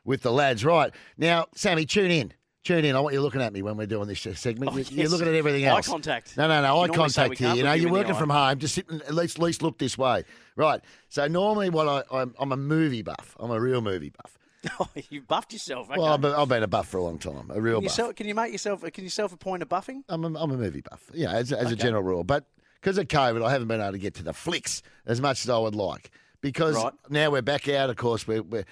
[0.05, 0.63] with the lads.
[0.63, 2.33] Right now, Sammy, tune in.
[2.63, 2.95] Tune in.
[2.95, 4.71] I want you looking at me when we're doing this uh, segment.
[4.73, 5.11] Oh, You- You're yes.
[5.11, 5.85] looking at everything else.
[5.85, 6.37] Eye contact.
[6.37, 6.75] No, no, no.
[6.75, 7.55] You Eye normally say we contact here.
[7.55, 8.57] You know, you you're working from home.
[8.57, 10.23] Just sit and at least, at least look this way.
[10.55, 10.79] Right.
[11.09, 13.35] So normally, what I, I'm, I'm a movie buff.
[13.37, 14.37] I'm a real movie buff.
[14.79, 15.89] Oh, you buffed yourself.
[15.89, 15.99] Okay.
[15.99, 17.51] Well, I've been, I've been a buff for a long time.
[17.53, 17.95] A real can, buff.
[17.95, 18.81] sell, can you make yourself?
[18.93, 20.03] Can you self appoint a buffing?
[20.07, 22.23] I'm a, I'm a movie buff, yeah, as, as a general rule.
[22.23, 22.45] But
[22.83, 25.49] because of COVID, I haven't been able to get to the flicks as much as
[25.49, 26.11] I would like.
[26.41, 26.91] Because Right.
[27.09, 28.65] now we're back out, of course, we're, we're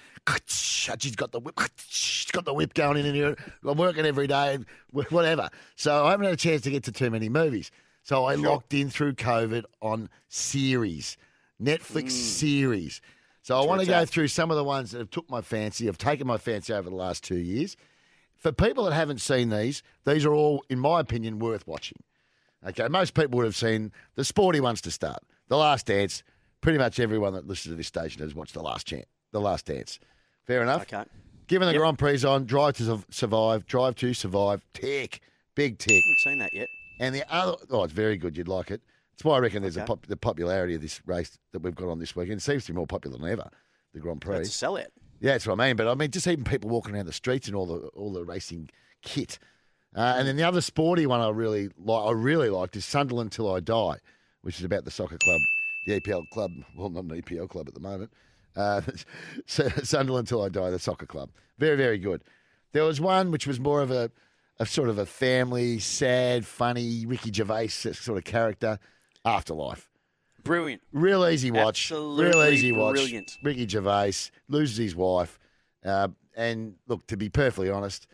[0.46, 3.34] she's got the whip, she's got the whip going in here.
[3.64, 5.48] I'm working every day, and whatever.
[5.76, 7.70] So I haven't had a chance to get to too many movies.
[8.02, 11.16] So I locked in through COVID on series,
[11.60, 12.08] Netflix hmm.
[12.08, 13.00] series.
[13.40, 14.10] So I want to go at.
[14.10, 16.90] through some of the ones that have took my fancy, have taken my fancy over
[16.90, 17.78] the last two years.
[18.36, 22.02] For people that haven't seen these, these are all, in my opinion, worth watching.
[22.66, 25.18] Okay, most people would have seen the sporty ones to start.
[25.48, 26.22] The Last Dance.
[26.60, 29.66] Pretty much everyone that listens to this station has watched the Last Chance, the Last
[29.66, 29.98] Dance.
[30.46, 30.82] Fair enough.
[30.82, 31.02] Okay.
[31.48, 31.80] Given the Yep.
[31.80, 35.20] Grand Prix on, Drive to Survive, Drive to Survive, tick,
[35.56, 36.00] big tick.
[36.04, 36.68] haven't seen that yet.
[37.00, 38.36] And the other, oh, it's very good.
[38.36, 38.80] You'd like it.
[39.10, 39.86] That's why I reckon there's a Okay.
[39.88, 42.38] pop, the popularity of this race that we've got on this weekend.
[42.38, 43.50] It seems to be more popular than ever.
[43.92, 44.36] The Grand Prix.
[44.36, 44.86] A sellout.
[45.20, 45.74] Yeah, that's what I mean.
[45.76, 48.24] But I mean, just even people walking around the streets and all the all the
[48.24, 48.70] racing
[49.02, 49.38] kit.
[49.94, 53.32] Uh, and then the other sporty one I really like, I really liked is Sunderland
[53.32, 53.96] Till I Die,
[54.40, 55.40] which is about the soccer club,
[55.86, 56.50] the EPL club.
[56.76, 58.10] Well, not an EPL club at the moment.
[58.56, 58.80] Uh,
[59.46, 61.30] Sunderland Till I Die, the soccer club.
[61.58, 62.22] Very, very good.
[62.72, 64.10] There was one which was more of a,
[64.58, 68.78] a sort of a family, sad, funny Ricky Gervais sort of character.
[69.24, 69.88] Afterlife.
[70.42, 70.82] Brilliant.
[70.92, 71.90] Real easy watch.
[71.90, 72.94] Real easy watch.
[72.94, 73.38] brilliant.
[73.42, 75.38] Ricky Gervais loses his wife.
[75.84, 78.06] Uh, and look, to be perfectly honest,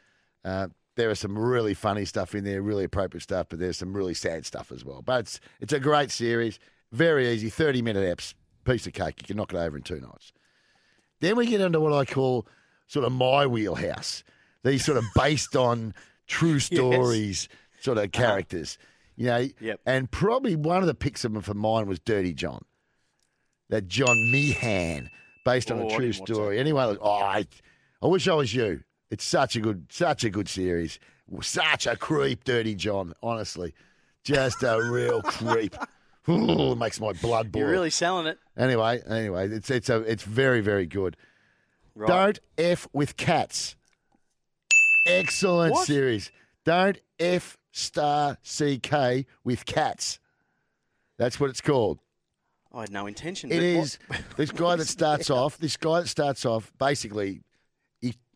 [0.45, 3.97] uh, there are some really funny stuff in there, really appropriate stuff, but there's some
[3.97, 5.01] really sad stuff as well.
[5.01, 6.59] But it's, it's a great series.
[6.93, 8.35] Very easy, 30 minute eps,
[8.65, 9.15] piece of cake.
[9.23, 10.33] You can knock it over in two nights.
[11.21, 12.47] Then we get into what I call
[12.87, 14.25] sort of my wheelhouse.
[14.65, 15.95] These sort of based on
[16.27, 17.49] true stories
[17.81, 18.77] sort of characters.
[19.17, 19.49] You know, Uh-huh.
[19.61, 19.81] Yep.
[19.87, 22.65] and probably one of the picks of them for mine was Dirty John.
[23.69, 25.11] That John Meehan,
[25.45, 26.59] based on Oh, a true story.
[26.59, 27.47] Anyway, oh, I,
[28.03, 28.83] I wish I was you.
[29.11, 30.99] It's such a good, such a good series.
[31.41, 33.15] Such a creep, Dirty John.
[33.23, 33.75] Honestly,
[34.25, 35.75] just a real creep.
[36.29, 37.63] Ooh, it makes my blood boil.
[37.63, 38.39] You're really selling it.
[38.57, 41.17] Anyway, anyway, it's it's a it's very very good.
[41.95, 42.09] Right.
[42.09, 43.77] Don't f with cats.
[45.07, 45.87] Excellent What?
[45.87, 46.31] series.
[46.65, 50.19] Don't f star ck with cats.
[51.17, 51.99] That's what it's called.
[52.73, 53.51] I had no intention.
[53.51, 55.57] It but what- this guy that starts off.
[55.59, 57.41] This guy that starts off basically,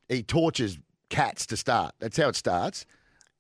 [0.09, 1.95] he tortures cats to start.
[1.99, 2.87] That's how it starts.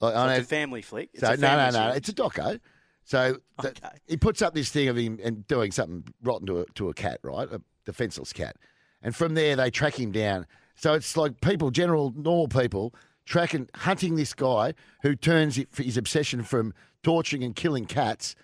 [0.00, 1.10] Like, I So know- it's a family flick.
[1.12, 1.88] It's so no, no, no.
[1.92, 2.60] It's a doco.
[3.04, 3.88] So the- Okay.
[4.06, 6.94] he puts up this thing of him and doing something rotten to a, to a
[6.94, 7.50] cat, right?
[7.50, 8.56] A defenseless cat.
[9.02, 10.46] And from there, they track him down.
[10.76, 12.94] So it's like people, general, normal people,
[13.26, 18.34] tracking, hunting this guy who turns his obsession from torturing and killing cats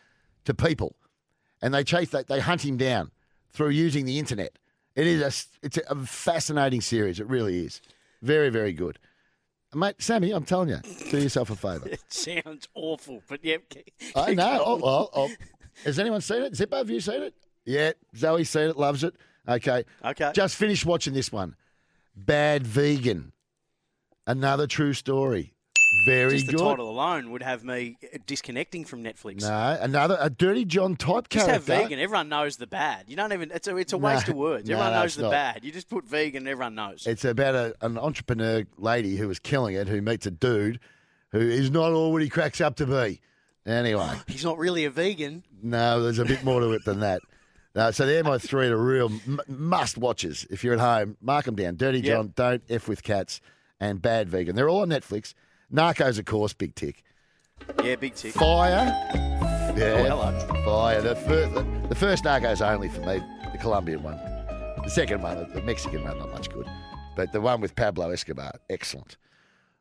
[0.44, 0.96] to people.
[1.62, 3.10] And they chase, they, they hunt him down
[3.50, 4.58] through using the internet.
[4.94, 7.20] It is a, it's a fascinating series.
[7.20, 7.80] It really is.
[8.22, 8.98] Very, very good.
[9.74, 11.88] Mate, Sammy, I'm telling you, do yourself a favour.
[11.92, 13.58] It sounds awful, but yeah.
[13.68, 14.62] keep- I know.
[14.64, 15.30] Oh, well, oh.
[15.84, 16.54] Has anyone seen it?
[16.54, 17.34] Zippo, have you seen it?
[17.64, 17.92] Yeah.
[18.16, 19.14] Zoe's seen it, loves it.
[19.46, 19.84] Okay.
[20.04, 20.32] Okay.
[20.34, 21.54] Just finished watching this one.
[22.16, 23.32] Bad Vegan.
[24.26, 25.54] Another true story.
[26.04, 29.40] Very Just the title alone would have me uh, disconnecting from Netflix.
[29.40, 31.72] No, another a Dirty John type Just character.
[31.72, 31.98] have vegan.
[31.98, 33.04] Everyone knows the bad.
[33.08, 33.50] You don't even.
[33.50, 33.76] It's a.
[33.76, 34.68] It's a No, waste of words.
[34.68, 35.30] no, Everyone no, knows the not.
[35.30, 35.64] bad.
[35.64, 36.46] You just put vegan.
[36.46, 37.06] Everyone knows.
[37.06, 40.78] It's about a, an entrepreneur lady who is killing it, who meets a dude
[41.32, 43.20] who is not all what he cracks up to be.
[43.66, 44.10] Anyway.
[44.26, 45.42] He's not really a vegan.
[45.62, 47.20] No, there's a bit more to it than that.
[47.74, 50.46] No, so they're my three are real m- must watches.
[50.50, 51.76] If you're at home, mark them down.
[51.76, 52.06] Dirty Yep.
[52.06, 53.40] John, Don't F with Cats,
[53.78, 54.56] and Bad Vegan.
[54.56, 55.34] They're all on Netflix.
[55.72, 57.02] Narcos, of course, big tick.
[57.84, 58.32] Yeah, big tick.
[58.32, 58.90] Fire.
[59.12, 60.08] Oh, yeah.
[60.10, 60.64] Oh, hello.
[60.64, 61.02] Fire.
[61.02, 64.16] The first, the, the first Narcos only for me, the Colombian one.
[64.16, 66.66] The second one, the Mexican one, not much good.
[67.16, 69.16] But the one with Pablo Escobar, excellent.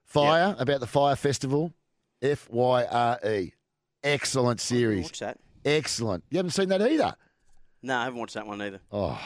[0.04, 1.74] Fire, about the Fire Festival,
[2.22, 3.54] F Y R E.
[4.04, 5.06] Excellent series.
[5.06, 5.40] Watch that.
[5.64, 6.24] Excellent.
[6.30, 7.14] You haven't seen that either?
[7.84, 8.80] No, I haven't watched that one either.
[8.92, 9.22] Oh,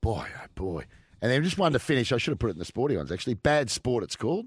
[0.00, 0.84] boy, oh, boy.
[1.20, 2.12] And then just one to finish.
[2.12, 3.34] I should have put it in the sporty ones, actually.
[3.34, 4.46] Bad Sport, it's called.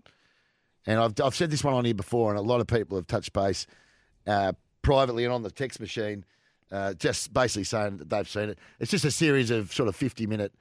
[0.86, 3.08] And I've, I've said this one on here before, and a lot of people have
[3.08, 3.66] touched base
[4.28, 6.26] uh, privately and on the text machine,
[6.72, 8.60] uh, just basically saying that they've seen it.
[8.80, 10.54] It's just a series of sort of 50 minute,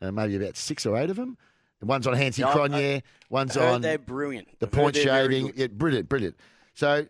[0.00, 1.36] uh, maybe about six or eight of them.
[1.80, 4.48] And one's on Hansi Yeah, I- one's I on they're brilliant.
[4.60, 5.52] the I've point shaving.
[5.54, 6.36] Yeah, brilliant, brilliant.
[6.74, 7.06] So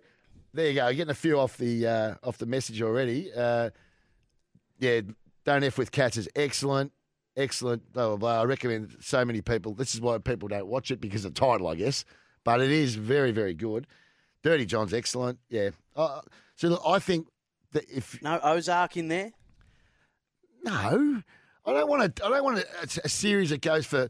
[0.55, 0.91] there you go.
[0.93, 3.31] Getting a few off the uh, off the message already.
[3.33, 3.71] Uh,
[4.79, 5.01] yeah,
[5.45, 6.93] don't f with cats is excellent,
[7.37, 7.93] excellent.
[7.93, 8.41] Blah blah blah.
[8.43, 9.75] I recommend so many people.
[9.75, 12.05] This is why people don't watch it because of the title, I guess.
[12.45, 13.87] But it is very very good.
[14.43, 15.39] Dirty John's excellent.
[15.49, 15.71] Yeah.
[15.95, 16.21] Uh,
[16.57, 17.29] so look, I think
[17.73, 19.33] that if No Ozark in there.
[20.65, 21.23] no,
[21.65, 22.25] I don't want to.
[22.25, 24.09] I don't want a, a series that goes for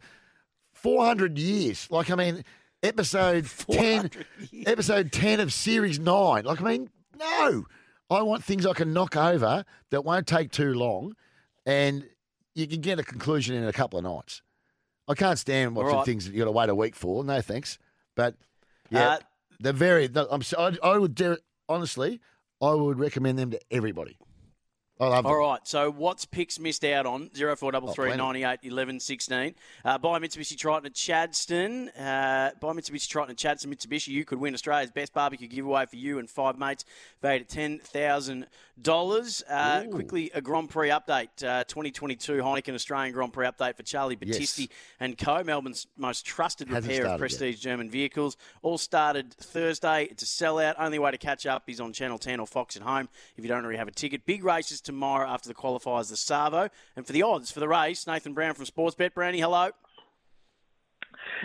[0.72, 1.88] four hundred years.
[1.90, 2.44] Like I mean,
[2.82, 4.10] episode ten,
[4.66, 6.44] episode ten of series nine.
[6.44, 7.64] Like I mean, no.
[8.10, 11.14] I want things I can knock over that won't take too long,
[11.64, 12.04] and
[12.54, 14.42] you can get a conclusion in a couple of nights.
[15.08, 16.04] I can't stand watching right.
[16.04, 17.24] things that you got to wait a week for.
[17.24, 17.78] No thanks.
[18.14, 18.36] But
[18.90, 19.18] yeah, Uh,
[19.60, 20.08] they're very.
[20.14, 20.42] I'm.
[20.58, 22.20] I, I would dare, honestly.
[22.60, 24.16] I would recommend them to everybody.
[25.02, 25.26] I love.
[25.26, 27.28] All right, so what's picks missed out on?
[27.34, 29.54] 0433 oh, 98 11 16.
[29.84, 31.88] Uh, buy Mitsubishi Triton at Chadstone.
[31.98, 34.08] Uh, buy Mitsubishi Triton at Chadstone Mitsubishi.
[34.08, 36.84] You could win Australia's best barbecue giveaway for you and five mates,
[37.20, 39.42] valued at $10,000.
[39.50, 41.28] Uh, quickly, a Grand Prix update.
[41.44, 44.36] Uh, 2022 Heineken Australian Grand Prix update for Charlie Yes.
[44.38, 44.68] Battisti
[45.00, 45.42] and Co.
[45.42, 47.18] Melbourne's most trusted Hasn't repair of started yet.
[47.18, 48.36] prestige German vehicles.
[48.62, 50.04] All started Thursday.
[50.04, 50.74] It's a sellout.
[50.78, 53.48] Only way to catch up is on Channel 10 or Fox at home if you
[53.48, 54.24] don't already have a ticket.
[54.26, 56.68] Big races tomorrow after the qualifiers, the Savo.
[56.96, 59.14] And for the odds for the race, Nathan Brown from Sportsbet.
[59.14, 59.70] Brownie, hello.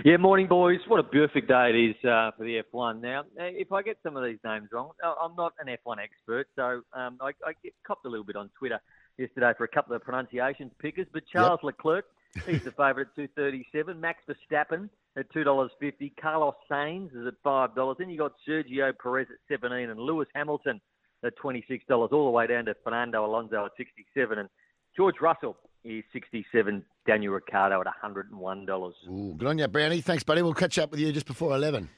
[0.06, 0.80] Yeah, morning, boys.
[0.88, 3.02] What a perfect day it is uh, for the F1.
[3.02, 5.98] Now, uh, if I get some of these names wrong, uh, I'm not an F1
[6.00, 8.80] expert, so um, I, I get copped a little bit on Twitter
[9.18, 11.08] yesterday for a couple of pronunciations pickers.
[11.12, 12.06] But Charles Leclerc,
[12.46, 14.00] he's the favourite at two thirty-seven.
[14.00, 16.14] Max Verstappen at two dollars fifty.
[16.22, 17.98] Carlos Sainz is at five dollars.
[18.00, 20.80] Then you got Sergio Perez at seventeen, and Lewis Hamilton
[21.24, 24.50] at twenty-six dollars, all the way down to Fernando Alonso at sixty-seven, and
[24.96, 26.84] George Russell is sixty-seven.
[27.06, 28.96] Daniel Ricciardo at hundred and one dollars.
[29.10, 30.02] Ooh, good on you, Brownie.
[30.02, 30.42] Thanks, buddy.
[30.42, 31.90] We'll catch up with you just before 11.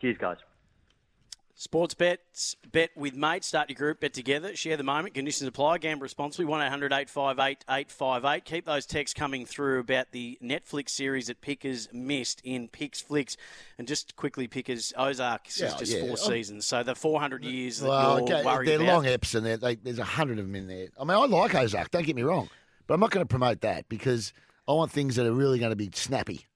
[0.00, 0.36] Cheers, guys.
[1.56, 3.46] Sports bets, bet with mates.
[3.46, 4.56] Start your group, bet together.
[4.56, 5.14] Share the moment.
[5.14, 5.78] Conditions apply.
[5.78, 6.46] Gamble responsibly.
[6.46, 8.44] 1 800 858 858.
[8.44, 13.36] Keep those texts coming through about the Netflix series that Pickers missed in Picks Flicks.
[13.78, 16.00] And just quickly, Pickers, Ozark is Yeah, just yeah.
[16.00, 16.66] four I'm- seasons.
[16.66, 18.92] So the 400 years that Well, you're okay, worried they're about.
[18.92, 20.88] long eps and they're, there's a hundred of them in there.
[20.98, 22.50] I mean, I like Ozark, don't get me wrong,
[22.88, 24.32] but I'm not going to promote that because
[24.66, 26.46] I want things that are really going to be snappy.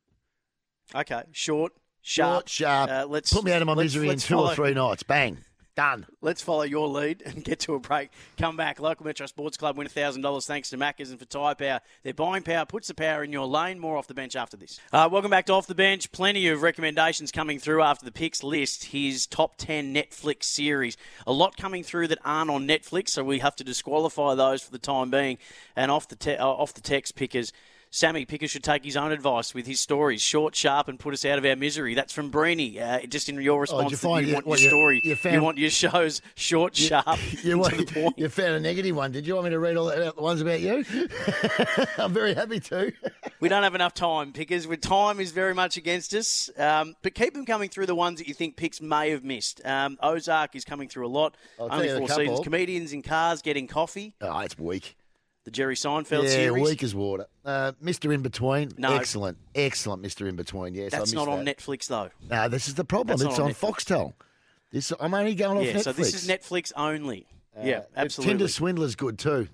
[0.92, 1.72] Okay, short,
[2.08, 2.48] sharp.
[2.48, 2.90] Short, sharp.
[2.90, 5.02] Uh, let's Put me out of my misery in two follow- or three nights.
[5.02, 5.38] Bang.
[5.76, 6.06] Done.
[6.20, 8.10] Let's follow your lead and get to a break.
[8.36, 8.80] Come back.
[8.80, 11.80] Local Metro Sports Club win $1,000 thanks to Maccas and for Tyre Power.
[12.02, 13.78] Their buying power puts the power in your lane.
[13.78, 14.80] More off the bench after this.
[14.92, 16.10] Uh, welcome back to Off the Bench.
[16.10, 18.86] Plenty of recommendations coming through after the picks list.
[18.86, 20.96] His top 10 Netflix series.
[21.28, 24.72] A lot coming through that aren't on Netflix, so we have to disqualify those for
[24.72, 25.38] the time being.
[25.76, 27.52] And off the, te- uh, off the text pickers.
[27.90, 31.24] Sammy Picker should take his own advice with his stories, short, sharp, and put us
[31.24, 31.94] out of our misery.
[31.94, 32.80] That's from Breeny.
[32.80, 35.00] Uh, just in your response, Oh, you find you you- want what, your you- story,
[35.04, 38.18] you you found- want your shows short, sharp, You, and to the point.
[38.18, 39.12] you found a negative one.
[39.12, 40.84] Did you want me to read all the the ones about you?
[41.98, 42.92] I'm very happy to.
[43.40, 44.66] We don't have enough time, Pickers.
[44.66, 46.50] With time is very much against us.
[46.58, 49.64] Um, but keep them coming through the ones that you think Picks may have missed.
[49.64, 51.36] Um, Ozark is coming through a lot.
[51.58, 52.40] I'll Only four seasons.
[52.40, 54.14] Comedians in cars getting coffee.
[54.20, 54.96] Oh, it's weak.
[55.48, 56.62] The Jerry Seinfeld yeah, series.
[56.62, 57.24] weak as water.
[57.42, 58.12] Uh, Mr.
[58.12, 58.70] In Between.
[58.76, 58.92] No.
[58.94, 59.38] Excellent.
[59.54, 60.28] Excellent Mr.
[60.28, 60.74] In Between.
[60.74, 61.56] Yes, That's not on that.
[61.56, 62.10] Netflix though.
[62.28, 63.16] No, this is the problem.
[63.16, 64.12] That's it's on, on Foxtel.
[64.70, 65.82] This, I'm only going off yeah, Netflix.
[65.84, 67.26] so this is Netflix only.
[67.62, 68.30] yeah, Uh, absolutely.
[68.34, 69.48] Tinder Swindler's good too.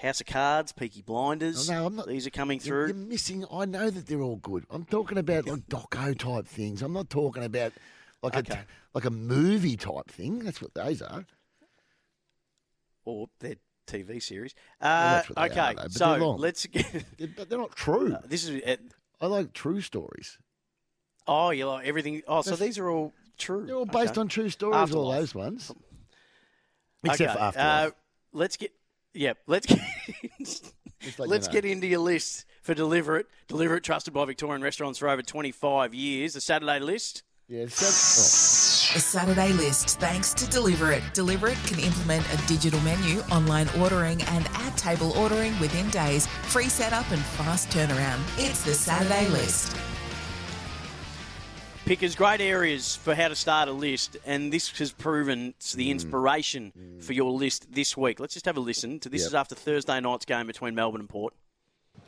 [0.00, 1.68] House of Cards, Peaky Blinders.
[1.68, 2.86] Oh, no, I'm not- These are coming through.
[2.86, 3.44] you're missing.
[3.50, 4.66] I know that they're all good.
[4.70, 6.80] I'm talking about like doco type things.
[6.80, 7.72] I'm not talking about
[8.22, 8.54] like Okay.
[8.54, 10.38] a like a movie type thing.
[10.44, 11.26] That's what those are.
[13.04, 14.54] Or their TV series.
[14.80, 16.86] Uh, they okay, are, so let's get.
[17.18, 18.16] Yeah, But they're not true.
[18.26, 18.62] this is.
[18.62, 18.76] Uh,
[19.20, 20.38] I like true stories.
[21.26, 22.22] oh, you like everything.
[22.26, 23.64] Oh, so That's- these are all true.
[23.66, 24.20] They're all based Okay.
[24.20, 24.94] on true stories.
[24.94, 25.72] All those ones.
[27.04, 27.88] Except okay, for Afterlife.
[27.88, 27.94] Uh,
[28.32, 28.72] let's get
[29.14, 29.38] Yep.
[29.46, 29.78] Let's get,
[30.38, 30.46] you
[31.18, 31.52] let's know.
[31.52, 33.26] get into your list for Deliver It.
[33.46, 36.34] Deliver It, trusted by Victorian restaurants for over 25 years.
[36.34, 37.22] The Saturday list.
[37.46, 37.84] Yeah, so,
[38.94, 41.02] A Saturday list thanks to Deliver It.
[41.14, 46.26] Deliver It can implement a digital menu, online ordering, and at table ordering within days.
[46.44, 48.20] Free setup and fast turnaround.
[48.38, 49.76] It's the Saturday list.
[51.86, 55.76] Pickers, great areas for how to start a list, and this has proven it's Mm.
[55.76, 58.20] the inspiration for your list this week.
[58.20, 59.22] Let's just have a listen to this.
[59.22, 59.26] Yep.
[59.28, 61.34] Is after Thursday night's game between Melbourne and Port.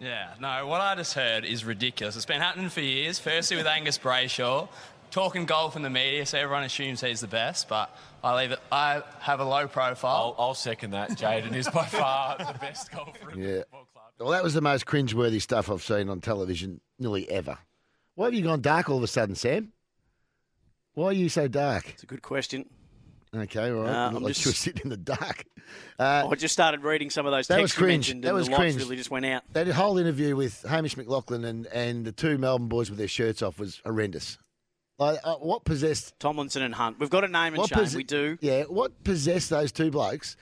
[0.01, 2.17] Yeah, no, what I just heard is ridiculous.
[2.17, 3.19] It's been happening for years.
[3.19, 4.69] Firstly with Angus Brayshaw,
[5.17, 7.89] talking golf in the media, so everyone assumes he's the best, but
[8.23, 8.59] I leave it.
[8.71, 10.37] I have a low profile.
[10.39, 11.13] I'll, I'll second that.
[11.13, 13.31] Jaden is by far the best golfer.
[13.31, 13.63] in the yeah.
[14.21, 17.57] Well, that was the most cringeworthy stuff I've seen on television nearly ever.
[18.15, 19.73] Why have you gone dark all of a sudden, Sam?
[20.93, 21.89] Why are you so dark?
[21.89, 22.67] It's a good question.
[23.35, 23.91] Okay, all right.
[23.95, 25.45] Uh, I'm like just- you sitting in the dark.
[25.99, 28.09] Uh, I just started reading some of those that was texts you cringe.
[28.09, 28.83] mentioned, That was the lights cringe.
[28.83, 29.43] really just went out.
[29.55, 33.41] That whole interview with Hamish McLachlan and, and the two Melbourne boys with their shirts
[33.43, 34.37] off was horrendous.
[34.99, 36.99] Like, uh, what possessed Tomlinson and Hunt.
[36.99, 37.79] We've got a name and shame.
[37.79, 38.39] posi- we do.
[38.41, 40.37] Yeah, what possessed those two blokes?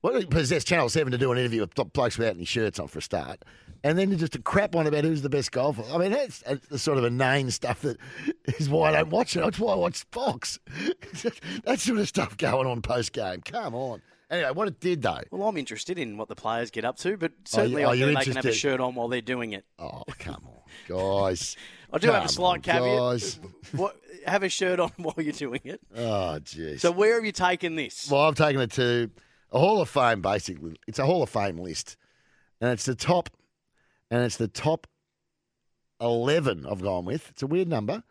[0.00, 2.86] What possessed Channel 7 to do an interview with top blokes without any shirts on
[2.86, 3.44] for a start?
[3.82, 5.82] And then just a crap one about who's the best golfer.
[5.92, 7.96] I mean, that's, that's the sort of inane stuff that
[8.58, 9.40] is why I don't watch it.
[9.40, 10.60] That's why I watch Fox.
[11.64, 13.40] that sort of stuff going on post game.
[13.44, 14.00] Come on.
[14.30, 15.22] Anyway, what it did, though.
[15.30, 18.18] Well, I'm interested in what the players get up to, but certainly oh, I think
[18.18, 19.64] they can have a shirt on while they're doing it.
[19.78, 20.57] Oh, come on,
[20.88, 21.56] guys.
[21.92, 22.98] I do have a slight on, caveat.
[22.98, 23.40] Guys.
[23.72, 25.80] What, have a shirt on while you're doing it.
[25.96, 26.80] Oh, jeez.
[26.80, 28.10] So where have you taken this?
[28.10, 29.10] Well, I've taken it to
[29.52, 30.76] a Hall of Fame, basically.
[30.86, 31.96] It's a Hall of Fame list.
[32.60, 33.30] And it's the top,
[34.10, 34.86] and it's the top
[36.00, 37.28] 11 I've gone with.
[37.30, 38.02] It's a weird number.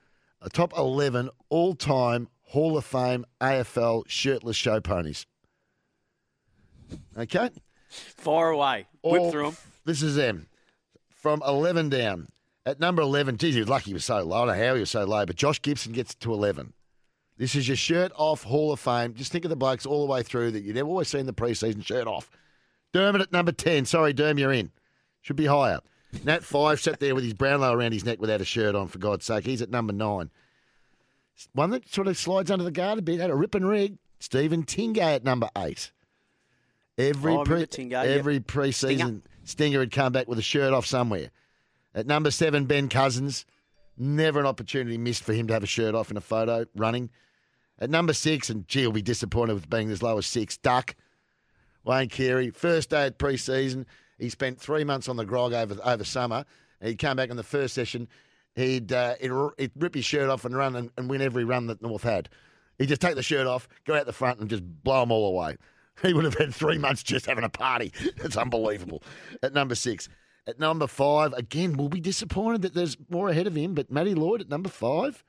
[0.41, 5.25] A top 11 all time Hall of Fame AFL shirtless show ponies.
[7.17, 7.49] Okay?
[7.89, 8.87] Far away.
[9.03, 9.57] Whip All- through them.
[9.85, 10.47] This is them.
[11.09, 12.27] From 11 down.
[12.67, 14.43] At number 11, geez, he was lucky he was so low.
[14.43, 16.73] I don't know how he was so low, but Josh Gibson gets to 11.
[17.37, 19.13] This is your shirt off Hall of Fame.
[19.13, 21.33] Just think of the blokes all the way through that you've never always seen the
[21.33, 22.29] preseason shirt off.
[22.91, 23.85] Dermott at number 10.
[23.85, 24.71] Sorry, Derm, you're in.
[25.21, 25.79] Should be higher.
[26.25, 28.89] Nat Fyfe sat there with his brown Brownlow around his neck without a shirt on,
[28.89, 29.45] for God's sake.
[29.45, 30.29] He's at number 9.
[31.53, 33.97] One that sort of slides under the guard a bit, had a rip and rig.
[34.19, 35.89] Stephen Tingay at number 8.
[36.97, 38.05] Every Oh, pre- Tingay, yep.
[38.07, 41.29] every preseason Stinger had come back with a shirt off somewhere.
[41.97, 43.43] At number seven, Ben Cousins.
[43.97, 47.09] Never an opportunity missed for him to have a shirt off in a photo running.
[47.79, 50.95] At number six, and gee, he'll be disappointed with being as low as six, Duck.
[51.83, 52.51] Wayne Carey.
[52.51, 53.87] First day at pre-season.
[54.19, 56.45] He spent three months on the grog over over summer.
[56.83, 58.07] He'd come back in the first session.
[58.53, 61.65] He'd, uh, he'd, he'd rip his shirt off and run and, and win every run
[61.65, 62.29] that North had.
[62.77, 65.27] He'd just take the shirt off, go out the front, and just blow them all
[65.27, 65.57] away.
[66.03, 67.91] He would have had three months just having a party.
[68.17, 69.01] It's unbelievable.
[69.41, 70.07] At number six.
[70.47, 74.15] At number five, again, we'll be disappointed that there's more ahead of him, but Matty
[74.15, 75.23] Lloyd at number five.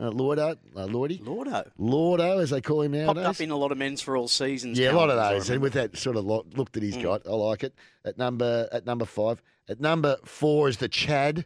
[0.00, 1.18] Uh, Lordo, uh, Lordy.
[1.22, 1.68] Lordo.
[1.78, 3.26] Lordo, as they call him Popped nowadays.
[3.26, 4.78] up in a lot of men's for all seasons.
[4.78, 7.02] Yeah, a lot of those, and with that sort of lo- look that he's Mm.
[7.02, 7.74] got, I like it.
[8.04, 11.44] At number at number five, at number four is the Chad,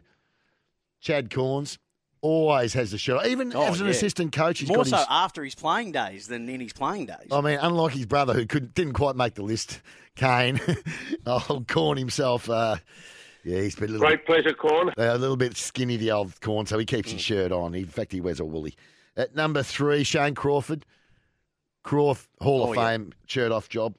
[1.01, 1.77] Chad Cornes.
[2.21, 3.25] Always has the shirt.
[3.27, 3.91] Even Oh, as an yeah.
[3.91, 5.05] assistant coach, he's More got so his.
[5.09, 7.27] after his playing days than in his playing days.
[7.31, 9.81] I mean, unlike his brother who couldn't didn't quite make the list,
[10.15, 10.59] Kane.
[11.25, 12.49] oh, Corn himself.
[12.49, 12.77] Uh,
[13.43, 14.89] yeah, he's been a little Great pleasure, Corn.
[14.89, 17.75] uh, a little bit skinny, the old corn, so he keeps his shirt on.
[17.75, 18.75] In fact, he wears a woolly.
[19.15, 20.85] At number three, Shane Crawford.
[21.85, 22.87] Crawf Hall of Oh, yeah.
[22.89, 23.95] Fame shirt off job.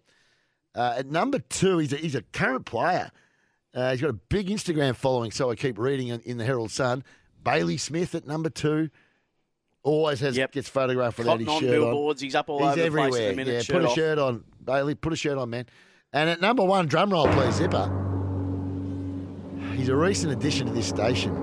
[0.75, 3.11] Uh, at number two, he's a, he's a current player.
[3.73, 6.71] Uh, he's got a big Instagram following, so I keep reading in, in the Herald
[6.71, 7.05] Sun.
[7.45, 8.91] Bailey Smith at number two.
[9.85, 12.21] Always has gets photographed without Cotton his on shirt billboards.
[12.21, 13.69] He's up all He's over the place at the minute.
[13.69, 14.97] Yeah, put a shirt on, Bailey.
[14.97, 15.67] Put a shirt on, man.
[16.17, 17.93] And at number one, drum roll, please, Zipper.
[19.75, 21.37] He's a recent addition to this station.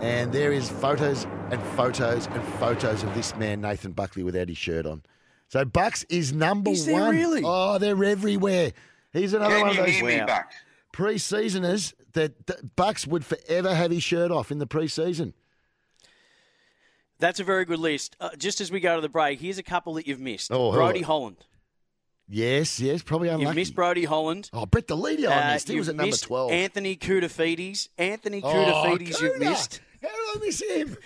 [0.00, 4.56] And there is photos and photos and photos of this man, Nathan Buckley, without his
[4.56, 5.02] shirt on.
[5.48, 7.14] So Bucks is number Is there one.
[7.14, 7.42] really?
[7.44, 8.72] Oh, they're everywhere.
[9.12, 10.26] He's another Can one of you those hear me, Wow.
[10.28, 10.56] Bucks?
[10.92, 15.34] pre-seasoners that, that Bucks would forever have his shirt off in the pre-season.
[17.18, 18.16] That's a very good list.
[18.18, 20.50] Uh, just as we go to the break, here's a couple that you've missed.
[20.50, 21.36] Oh, Brody Holland.
[22.28, 23.44] Yes, yes, probably unlucky.
[23.46, 24.48] You've missed Brody Holland.
[24.52, 25.68] Oh, Brett Deledio I Uh, missed.
[25.68, 26.50] He was at number missed 12.
[26.52, 27.88] Anthony Koutoufides.
[27.98, 29.38] Anthony Oh, Koutoufides you've Kouta.
[29.38, 29.80] missed.
[30.00, 30.96] How did I miss him?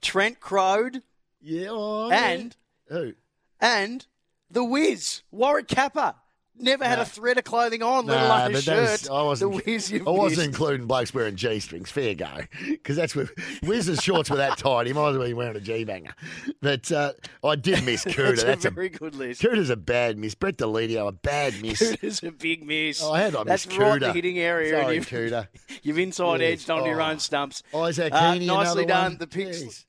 [0.00, 1.02] Trent Croad.
[1.40, 1.68] Yeah.
[1.70, 2.56] Oh, And
[2.88, 3.14] Who?
[3.60, 4.06] and
[4.50, 6.14] the Wiz, Warwick Capper.
[6.56, 7.02] Never had No.
[7.02, 9.10] a thread of clothing on, let alone a shirt.
[9.10, 9.52] I wasn't.
[9.56, 11.90] The whiz you I wasn't including blokes wearing g strings.
[11.90, 12.28] Fair go,
[12.68, 13.28] because that's where
[13.64, 14.86] Wiz's shorts were that tight.
[14.86, 16.14] He might as well be wearing a g banger.
[16.62, 18.36] But uh, I did miss Kouta.
[18.36, 19.42] That's a that's very good list.
[19.42, 20.36] Kouta's a bad miss.
[20.36, 21.82] Brett Deledio a bad miss.
[21.82, 23.02] Kouta's a big miss.
[23.02, 24.14] Oh, I had I That's missed right in the Kouta.
[24.14, 24.70] hitting area.
[24.80, 25.48] Sorry, and you've, Kouta.
[25.82, 26.60] you've inside Yes.
[26.60, 27.06] edged onto your Oh.
[27.06, 27.64] own stumps.
[27.74, 29.02] Isaac Uh, Heeney, nicely another done.
[29.12, 29.18] one.
[29.18, 29.58] The picks.
[29.62, 29.84] Jeez.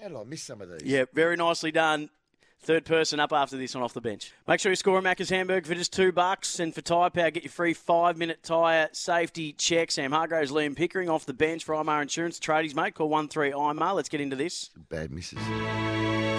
[0.00, 0.82] How did I miss some of these?
[0.82, 2.08] Yeah, very nicely done.
[2.60, 4.32] Third person up after this one off the bench.
[4.48, 6.58] Make sure you score a Macca's hamburger for just two bucks.
[6.58, 9.92] And for Tyre Power, get your free five minute tyre safety check.
[9.92, 12.40] Sam Hargroves, Liam Pickering off the bench for IMAR Insurance.
[12.40, 12.94] Tradies, mate.
[12.94, 13.94] Call 1 3 IMAR.
[13.94, 14.70] Let's get into this.
[14.88, 15.38] Bad misses.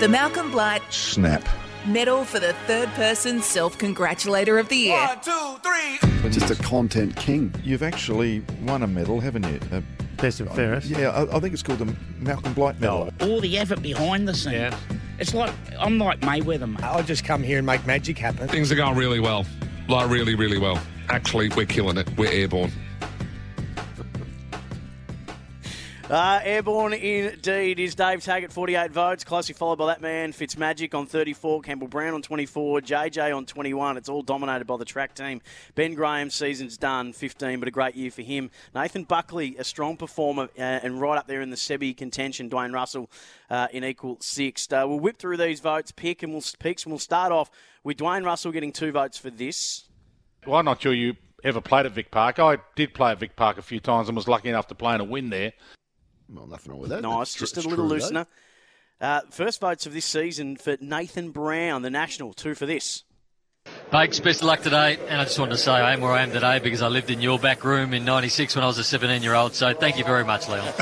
[0.01, 1.47] The Malcolm Blight Snap.
[1.86, 4.97] Medal for the third person self congratulator of the year.
[4.97, 6.30] One, two, three.
[6.30, 7.53] Just a content king.
[7.63, 9.59] You've actually won a medal, haven't you?
[9.72, 9.80] Uh,
[10.18, 10.89] Best and fairest.
[10.89, 13.11] Yeah, I, I think it's called the Malcolm Blight Medal.
[13.22, 14.74] all the effort behind the scenes.
[15.20, 16.84] It's like I'm like Mayweather, mate.
[16.84, 18.47] I just come here and make magic happen.
[18.47, 19.45] Things are going really well.
[19.88, 20.80] Like, really, really well.
[21.09, 22.09] Actually, we're killing it.
[22.18, 22.72] We're airborne.
[26.10, 29.26] Uh, airborne indeed is Dave Taggart, 48 votes.
[29.26, 33.97] Closely followed by that man, Fitzmagic on 34, Campbell Brown on 24, JJ on 21.
[33.97, 35.41] It's all dominated by the track team.
[35.76, 38.49] Ben Graham, season's done, 15, but a great year for him.
[38.74, 42.49] Nathan Buckley, a strong performer uh, and right up there in the Sebi contention.
[42.49, 43.10] Dwayne Russell
[43.49, 44.72] uh, in equal sixth.
[44.72, 47.51] Uh, we'll whip through these votes, pick and we'll, picks, and we'll start off
[47.84, 49.84] with Dwayne Russell getting two votes for this.
[50.49, 52.39] I'm not sure you ever played at Vic Park.
[52.39, 54.95] I did play at Vic Park a few times and was lucky enough to play
[54.95, 55.51] in a win there.
[56.30, 57.01] Well, nothing wrong with that.
[57.01, 58.25] Nice, That's tr- just a little true, loosener.
[58.99, 63.03] Uh, first votes of this season for Nathan Brown, the national, two for this.
[63.91, 64.97] Bakes, best of luck today.
[65.07, 67.11] And I just wanted to say I am where I am today because I lived
[67.11, 69.53] in your back room in 96 when I was a 17 year old.
[69.53, 70.73] So thank you very much, Leon.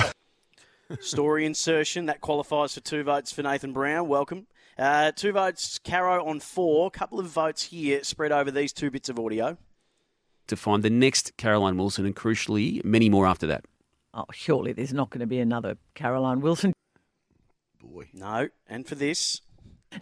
[1.01, 4.07] Story insertion, that qualifies for two votes for Nathan Brown.
[4.07, 4.45] Welcome.
[4.77, 6.91] Uh, two votes, Caro on four.
[6.91, 9.57] couple of votes here spread over these two bits of audio.
[10.47, 13.65] to find the next Caroline Wilson and crucially many more after that.
[14.17, 16.71] Oh, surely there's not going to be another Caroline Wilson.
[17.83, 18.07] Boy.
[18.13, 18.47] No.
[18.67, 19.41] And for this,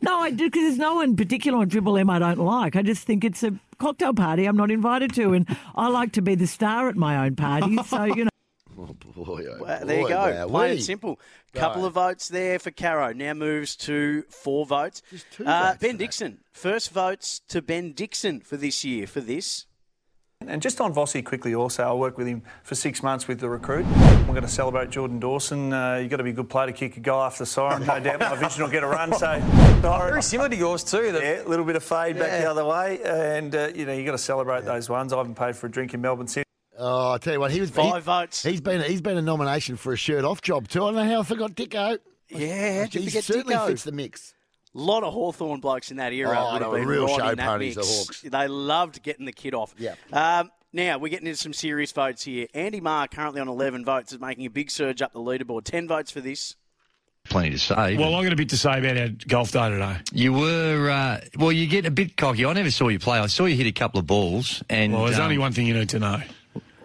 [0.02, 2.76] No, I do because there's no one particular on Triple M I don't like.
[2.76, 6.22] I just think it's a cocktail party I'm not invited to, and I like to
[6.22, 7.78] be the star at my own party.
[7.86, 8.30] So you know.
[8.78, 10.16] Oh boy, oh Well, there you go.
[10.16, 11.20] wow, Plain and simple.
[11.54, 13.14] Couple of votes there for Caro.
[13.14, 15.02] Now moves to four votes.
[15.32, 16.40] two uh, votes ben Dixon.
[16.52, 19.06] First votes to Ben Dixon for this year.
[19.08, 19.66] For this.
[20.50, 23.50] And just on Vossi quickly also, I worked with him for six months with the
[23.50, 23.86] recruit.
[23.86, 25.74] We're going to celebrate Jordan Dawson.
[25.74, 27.86] Uh, you've got to be a good player to kick a goal after the siren.
[27.86, 29.14] No doubt my vision will get a run.
[29.14, 29.40] So
[29.82, 31.04] Very similar to yours too.
[31.22, 33.00] yeah, a little bit of fade back the other way.
[33.04, 35.14] And, uh, you know, you've got to celebrate those ones.
[35.14, 36.44] I haven't paid for a drink in Melbourne City.
[36.78, 38.44] Oh, I tell you what, he was Five he, votes.
[38.44, 40.84] He's been he's been a nomination for a shirt off job too.
[40.84, 42.00] I don't know how I forgot Dicko.
[42.30, 43.68] Yeah, how'd he certainly Dicko?
[43.68, 44.34] fits the mix.
[44.76, 47.06] A lot of Hawthorn blokes in that era Oh, would they have were been real
[47.08, 47.98] right show in that ponies, the mix.
[47.98, 48.22] Hawks.
[48.22, 49.74] They loved getting the kid off.
[49.78, 49.96] Yeah.
[50.12, 52.48] Um, now we're getting into some serious votes here.
[52.56, 55.64] Andy Maher currently on 11 votes is making a big surge up the leaderboard.
[55.66, 56.56] 10 votes for this.
[57.26, 57.96] Plenty to say.
[57.96, 59.98] Well, I've got a bit to say about our golf day today.
[60.12, 62.44] You were, uh, well, you get a bit cocky.
[62.46, 63.20] I never saw you play.
[63.20, 64.62] I saw you hit a couple of balls.
[64.70, 66.22] And Well, there's um, only one thing you need to know.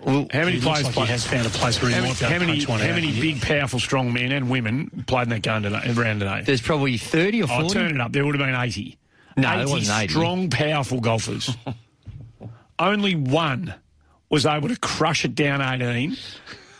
[0.08, 1.06] Well, How many players like play?
[1.06, 2.80] has found a place where he might many, be able how to many, punch one
[2.80, 2.94] how out.
[2.94, 6.42] many big, powerful, strong men and women played in that game today, round today?
[6.46, 7.62] There's probably 30 or 40.
[7.62, 8.12] I'll turn it up.
[8.12, 8.96] There would have been 80.
[9.36, 10.12] No, 80 it wasn't 80.
[10.12, 11.54] strong, powerful golfers.
[12.78, 13.74] Only one
[14.30, 16.16] was able to crush it down 18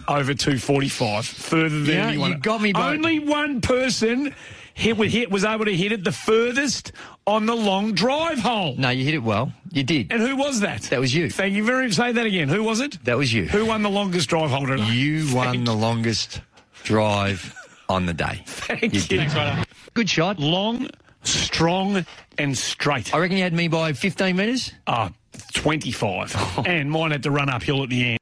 [0.09, 2.31] over 245, further than Yeah, anyone.
[2.33, 4.35] you got me Only one person
[4.79, 6.93] hit, with hit was able to hit it the furthest
[7.27, 8.75] on the long drive hole.
[8.77, 9.53] No, you hit it well.
[9.73, 10.11] You did.
[10.13, 10.83] And who was that?
[10.85, 11.29] That was you.
[11.31, 11.95] Thank you very much.
[11.97, 12.49] Say that again.
[12.49, 13.03] Who was it?
[13.05, 13.45] That was you.
[13.47, 14.85] Who won the longest drive hole today?
[14.85, 16.41] You won the longest
[16.85, 17.55] drive
[17.89, 18.43] on the day.
[18.47, 19.27] Thank You you.
[19.29, 19.67] did.
[19.95, 20.39] Good shot.
[20.39, 20.89] Long,
[21.23, 22.07] strong,
[22.39, 23.15] and straight.
[23.15, 24.73] I reckon you had me by 15 metres.
[24.87, 25.11] Ah,
[25.55, 26.63] 25.
[26.67, 28.19] and mine had to run uphill at the end.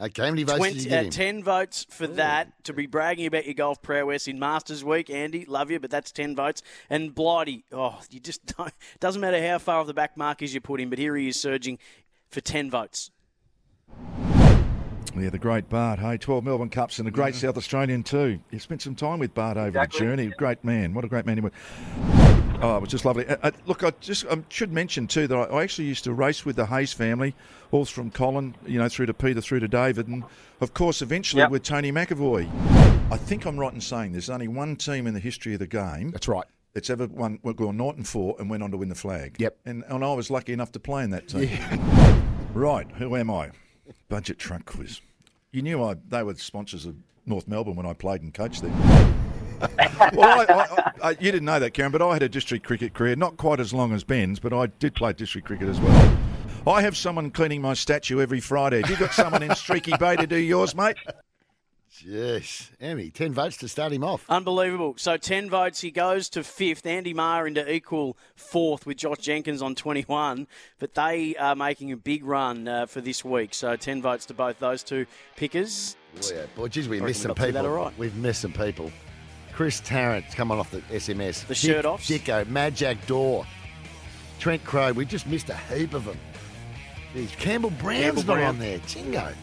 [0.00, 3.26] Okay, how many votes did you get uh, 10 votes for that to be bragging
[3.26, 5.10] about your golf prowess in Masters Week.
[5.10, 6.62] Andy, love you, but that's 10 votes.
[6.88, 8.72] And Blighty, oh, you just don't.
[9.00, 11.40] Doesn't matter how far off the back markers you put him, but here he is
[11.40, 11.78] surging
[12.30, 13.10] for 10 votes.
[15.22, 15.98] Yeah, the great Bart.
[15.98, 17.46] Hey, 12 Melbourne Cups and a great Mm-hmm.
[17.46, 18.40] South Australian too.
[18.50, 19.98] You spent some time with Bart over Exactly.
[19.98, 20.32] the journey.
[20.38, 20.94] Great man.
[20.94, 21.52] What a great man he was.
[22.60, 23.24] Oh, it was just lovely.
[23.26, 26.12] Uh, uh, look, I just um, should mention too that I, I actually used to
[26.12, 27.34] race with the Hayes family,
[27.70, 30.24] all from Colin, you know, through to Peter, through to David, and
[30.60, 31.50] of course eventually Yep.
[31.52, 32.48] with Tony McEvoy.
[33.12, 35.68] I think I'm right in saying there's only one team in the history of the
[35.68, 36.10] game.
[36.10, 36.46] That's right.
[36.74, 39.36] That's ever won, gone night and four and went on to win the flag.
[39.38, 39.56] Yep.
[39.64, 41.48] And, and I was lucky enough to play in that team.
[42.54, 43.50] Right, who am I?
[44.08, 45.00] Budget truck quiz.
[45.50, 46.94] You knew I they were sponsors of
[47.24, 48.70] North Melbourne when I played and coached there.
[50.14, 52.92] well, I, I, I, you didn't know that, Karen, but I had a district cricket
[52.92, 56.18] career, not quite as long as Ben's, but I did play district cricket as well.
[56.66, 58.82] I have someone cleaning my statue every Friday.
[58.82, 60.96] Have you got someone in Streaky Bay to do yours, mate?
[62.06, 64.24] Yes, Emmy, ten votes to start him off.
[64.28, 64.94] Unbelievable.
[64.96, 65.80] So 10 votes.
[65.80, 66.86] He goes to fifth.
[66.86, 70.46] Andy Maher into equal fourth with Josh Jenkins on 21.
[70.78, 73.54] But they are making a big run uh, for this week.
[73.54, 75.96] So 10 votes to both those two pickers.
[76.14, 76.42] Boy, yeah.
[76.56, 77.62] Boy, geez, we missed some reckon we've got people.
[77.62, 77.98] to that all right.
[77.98, 78.90] We've missed some people.
[79.52, 81.46] Chris Tarrant coming off the SMS.
[81.46, 82.08] The shirt offs.
[82.08, 83.44] Dicko, Majak Daw,
[84.38, 84.94] Trent Croad.
[84.94, 86.18] We just missed a heap of them.
[87.38, 88.48] Campbell Brown's Campbell not Brown.
[88.50, 88.78] on there.
[88.80, 89.34] Chingo.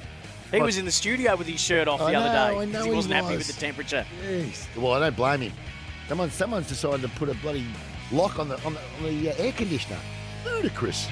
[0.51, 2.29] He was in the studio with his shirt off the I other
[2.65, 4.05] day know he he wasn't happy with the temperature.
[4.23, 4.65] Jeez.
[4.75, 5.53] Well, I don't blame him.
[6.07, 7.65] Someone, someone's decided to put a bloody
[8.11, 9.97] lock on the on the, on the uh, air conditioner.
[10.45, 11.07] Ludicrous.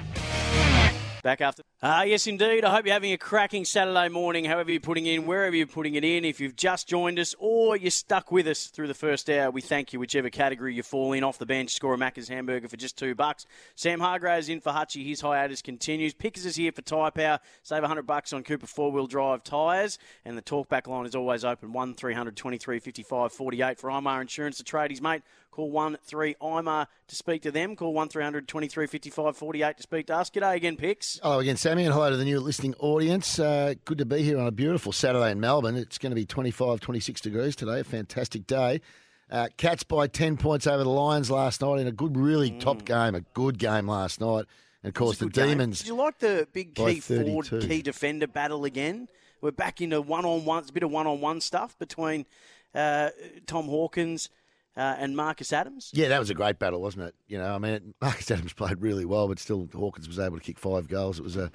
[1.23, 1.63] Back after.
[1.81, 2.65] Ah, yes, indeed.
[2.65, 5.95] I hope you're having a cracking Saturday morning, however you're putting in, wherever you're putting
[5.95, 6.25] it in.
[6.25, 9.61] If you've just joined us or you're stuck with us through the first hour, we
[9.61, 11.23] thank you, whichever category you fall in.
[11.23, 13.45] Off the bench, score a Macca's hamburger for just two bucks.
[13.75, 15.07] Sam Hargrave's in for Hutchie.
[15.07, 16.13] His hiatus continues.
[16.13, 17.39] Pickers is here for Tyre Power.
[17.63, 19.99] Save 100 bucks on Cooper four wheel drive tyres.
[20.25, 24.57] And the talkback line is always open 1 300 23 55 48 for IMAR Insurance,
[24.57, 25.21] the tradies, mate.
[25.53, 27.75] Call 1 3 IMAR to speak to them.
[27.75, 30.31] Call 1 300 23 55 48 to speak to us.
[30.31, 31.19] G'day again, Picks.
[31.21, 33.37] Hello again, Sammy, and hello to the new listening audience.
[33.37, 35.75] Uh, good to be here on a beautiful Saturday in Melbourne.
[35.75, 37.81] It's going to be 25, 26 degrees today.
[37.81, 38.81] A fantastic day.
[39.29, 42.83] Uh, Cats by 10 points over the Lions last night in a good, really top
[42.83, 44.45] game, a good game last night.
[44.81, 45.49] And of course, the Good game.
[45.49, 45.77] Demons.
[45.77, 49.07] Did you like the big key forward, key defender battle again?
[49.39, 52.25] We're back into one on one, a bit of one on one stuff between
[52.73, 53.11] uh,
[53.45, 54.29] Tom Hawkins
[54.75, 55.91] uh, and Marcus Adams.
[55.93, 57.15] Yeah, that was a great battle, wasn't it?
[57.27, 60.43] You know, I mean, Marcus Adams played really well, but still Hawkins was able to
[60.43, 61.19] kick five goals.
[61.19, 61.51] It was a, it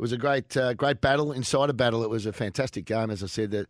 [0.00, 2.02] was a great, uh, great battle inside a battle.
[2.02, 3.50] It was a fantastic game, as I said.
[3.50, 3.66] That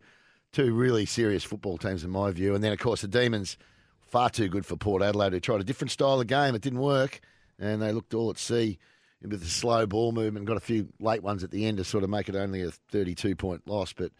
[0.51, 3.57] two really serious football teams in my view, and then of course the Demons,
[4.01, 6.53] far too good for Port Adelaide, who tried a different style of game.
[6.53, 7.19] It didn't work,
[7.59, 8.77] and they looked all at sea
[9.21, 10.45] with the slow ball movement.
[10.45, 12.71] Got a few late ones at the end to sort of make it only a
[12.71, 14.11] thirty-two point loss, but.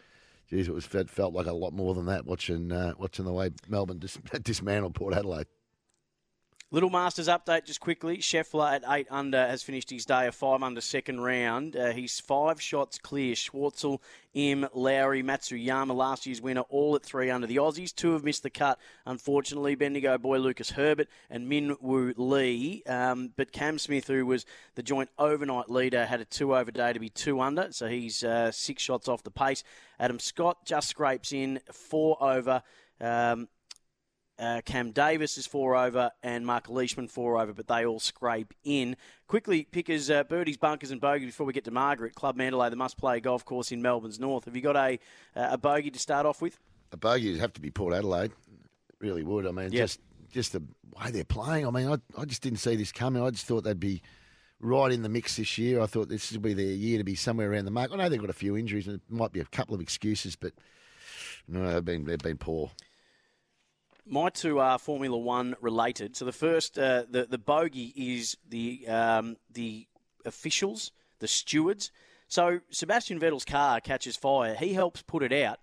[0.53, 3.49] Geez, it was felt like a lot more than that watching uh, watching the way
[3.67, 5.47] Melbourne dis- dismantled Port Adelaide.
[6.73, 8.17] Little Masters update just quickly.
[8.17, 11.75] Scheffler at eight under has finished his day of five under second round.
[11.75, 13.35] Uh, he's five shots clear.
[13.35, 13.99] Schwartzel,
[14.33, 17.45] Im, Lowry, Matsuyama, last year's winner, all at three under.
[17.45, 19.75] The Aussies, two have missed the cut, unfortunately.
[19.75, 22.81] Bendigo boy Lucas Herbert and Min Woo Lee.
[22.87, 24.43] Um, but Cam Smith, who was
[24.73, 28.23] the joint overnight leader, had a two over day to be two under, so he's
[28.23, 29.63] uh, six shots off the pace.
[29.99, 32.63] Adam Scott just scrapes in four over.
[32.99, 33.47] Um,
[34.39, 38.53] uh, Cam Davis is four over and Mark Leishman four over, but they all scrape
[38.63, 38.95] in.
[39.27, 42.15] Quickly, pickers, uh, birdies, bunkers, and bogeys before we get to Margaret.
[42.15, 44.45] Club Mandalay, the must play golf course in Melbourne's north.
[44.45, 44.99] Have you got a,
[45.35, 46.59] uh, a bogey to start off with?
[46.91, 48.31] A bogey would have to be Port Adelaide.
[48.99, 49.45] Really would.
[49.47, 49.83] I mean, Yep.
[49.83, 49.99] just
[50.31, 50.63] just the
[50.99, 51.67] way they're playing.
[51.67, 53.21] I mean, I, I just didn't see this coming.
[53.21, 54.01] I just thought they'd be
[54.59, 55.79] right in the mix this year.
[55.81, 57.91] I thought this would be their year to be somewhere around the mark.
[57.91, 60.35] I know they've got a few injuries and it might be a couple of excuses,
[60.35, 60.53] but
[61.47, 62.71] no, they've been they've been poor.
[64.05, 66.15] My two are Formula One related.
[66.15, 69.87] So the first, uh, the the bogey is the um, the
[70.25, 71.91] officials, the stewards.
[72.27, 74.55] So Sebastian Vettel's car catches fire.
[74.55, 75.59] He helps put it out,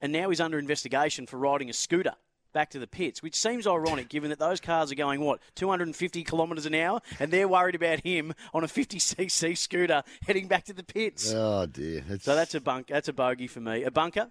[0.00, 2.14] and now he's under investigation for riding a scooter
[2.54, 6.22] back to the pits, which seems ironic given that those cars are going what 250
[6.24, 10.72] kilometres an hour, and they're worried about him on a 50cc scooter heading back to
[10.72, 11.32] the pits.
[11.34, 12.02] Oh dear.
[12.08, 12.86] That's, So that's a bunk.
[12.86, 13.82] That's a bogey for me.
[13.82, 14.30] A bunker.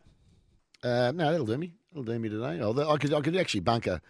[0.84, 1.74] uh, no, that'll do me.
[1.94, 2.60] That'll do me today.
[2.60, 4.02] Although I could I could actually bunker.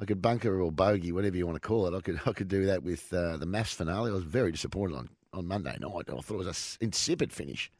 [0.00, 1.96] I could bunker or bogey, whatever you want to call it.
[1.96, 4.10] I could I could do that with uh, the MAFS finale.
[4.10, 6.04] I was very disappointed on, on Monday night.
[6.08, 7.70] I thought it was a s- insipid finish.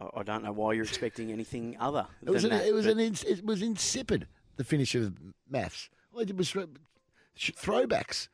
[0.00, 2.06] I I don't know why you're expecting anything other.
[2.26, 4.26] It was an, that, it was an ins- it was insipid.
[4.56, 5.14] The finish of
[5.50, 5.88] MAFS.
[6.12, 6.52] All I did was
[7.36, 8.28] throwbacks,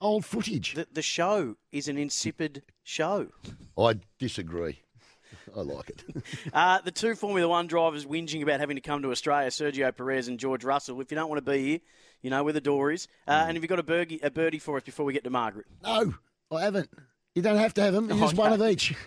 [0.00, 0.74] old footage.
[0.74, 3.28] The, the show is an insipid show.
[3.76, 4.80] I disagree.
[5.56, 6.04] I like it.
[6.52, 10.28] Uh, the two Formula One drivers whinging about having to come to Australia, Sergio Perez
[10.28, 11.00] and George Russell.
[11.00, 11.78] If you don't want to be here,
[12.22, 13.08] you know where the door is.
[13.28, 15.30] Uh, And have you got a, birdie, a birdie for us before we get to
[15.30, 15.66] Margaret?
[15.82, 16.14] no,
[16.52, 16.90] I haven't.
[17.34, 18.08] You don't have to have them.
[18.18, 18.94] Just one of each.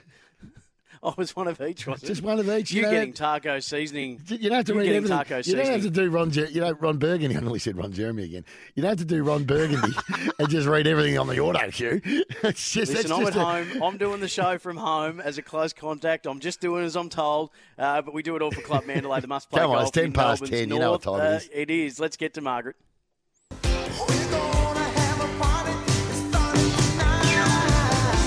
[1.05, 2.07] Oh, it's one of each, was it?
[2.07, 2.71] Just one of each.
[2.71, 4.21] You You're know, getting taco seasoning.
[4.27, 5.17] You don't have to You're read getting everything.
[5.17, 5.65] taco you seasoning.
[5.65, 6.31] don't have to do Ron.
[6.31, 7.35] Jer- you know Ron Burgundy.
[7.37, 8.45] I nearly said Ron Jeremy again.
[8.75, 9.91] You don't have to do Ron Burgundy
[10.39, 11.99] and just read everything on the auto cue.
[12.05, 13.83] It's just Listen, that's I'm just at a- home.
[13.83, 16.25] I'm doing the show from home as a close contact.
[16.25, 17.49] I'm just doing as I'm told.
[17.77, 19.87] Uh, but we do it all for Club Mandalay, the must play Come on, golf
[19.89, 20.69] it's 10 in past Melbourne's 10.
[20.69, 21.19] You know what north.
[21.19, 21.49] time it Uh, is.
[21.51, 21.99] it is.
[21.99, 22.77] Let's get to Margaret.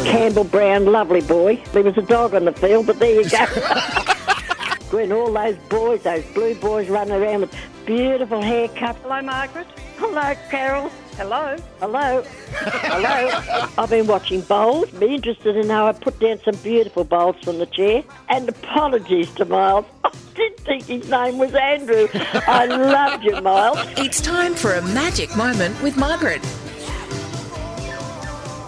[0.07, 1.61] Campbell Brown, lovely boy.
[1.72, 3.44] There was a dog on the field, but there you go.
[4.96, 7.54] when all those boys, those blue boys running around with
[7.84, 8.96] beautiful haircuts.
[9.02, 9.66] Hello, Margaret.
[9.96, 10.90] Hello, Carol.
[11.16, 11.57] Hello?
[11.80, 12.22] Hello?
[12.52, 13.68] Hello?
[13.76, 14.88] I've been watching bowls.
[14.90, 18.04] Be interested in how I put down some beautiful bowls from the chair.
[18.28, 19.86] And apologies to Miles.
[20.04, 22.07] I didn't think his name was Andrew.
[22.14, 23.78] I loved you, Miles.
[23.96, 26.42] It's time for a magic moment with Margaret.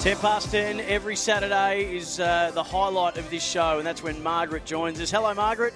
[0.01, 4.22] 10 past 10 every Saturday is uh, the highlight of this show, and that's when
[4.22, 5.11] Margaret joins us.
[5.11, 5.74] Hello, Margaret.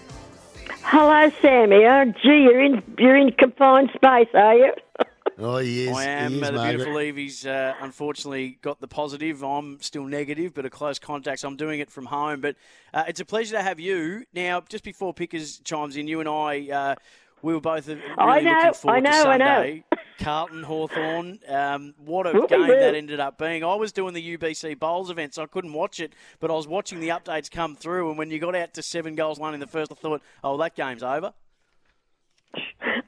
[0.83, 1.85] Hello, Sammy.
[1.87, 4.73] Oh, gee, you're in, you're in confined space, are you?
[5.39, 5.97] Oh, he is.
[5.97, 6.33] I am.
[6.33, 6.77] he is, uh, the Margaret.
[6.77, 9.43] beautiful Evie's uh, unfortunately got the positive.
[9.43, 11.41] I'm still negative, but a close contact.
[11.41, 12.43] So I'm doing it from home.
[12.43, 12.55] But
[12.93, 14.25] uh, it's a pleasure to have you.
[14.35, 16.95] Now, just before Pickers chimes in, you and I, uh,
[17.41, 19.83] we were both uh, really I know, looking forward I know, to I know.
[20.23, 20.25] Sunday.
[20.25, 21.39] Carlton Hawthorn.
[21.49, 22.67] Um, what a Whoopie game woo.
[22.69, 23.65] that ended up being.
[23.65, 26.67] I was doing the UBC Bowls event, so I couldn't watch it, but I was
[26.67, 28.09] watching the updates come through.
[28.11, 30.57] And when you got out to seven goals, one in the first, I thought, oh,
[30.59, 31.33] that game's over.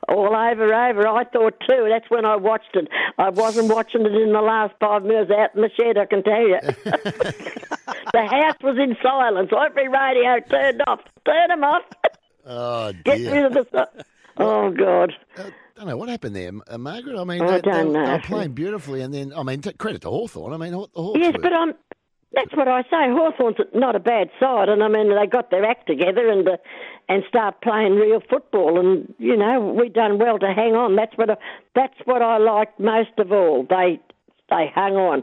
[0.09, 1.09] All over, over.
[1.09, 1.87] I thought too.
[1.89, 2.89] That's when I watched it.
[3.19, 6.23] I wasn't watching it in the last five minutes out in the shed, I can
[6.23, 6.61] tell you.
[8.13, 9.51] the house was in silence.
[9.53, 11.01] Every radio turned off.
[11.27, 11.83] Turn them off.
[12.47, 13.17] Oh, dear.
[13.17, 13.89] Get rid of the.
[14.37, 15.15] Oh, God.
[15.77, 17.19] I don't know what happened there, uh, Margaret.
[17.19, 18.13] I mean, I they, they, don't they know.
[18.13, 20.53] were playing beautifully, and then I mean, t- credit to Hawthorn.
[20.53, 21.73] I mean, the Yes, were- but um,
[22.33, 23.11] that's what I say.
[23.11, 26.57] Hawthorn's not a bad side, and I mean they got their act together and uh,
[27.09, 30.95] and start playing real football, and you know we done well to hang on.
[30.95, 31.37] That's what I,
[31.75, 33.67] that's what I liked most of all.
[33.69, 33.99] They
[34.51, 35.23] they hung on.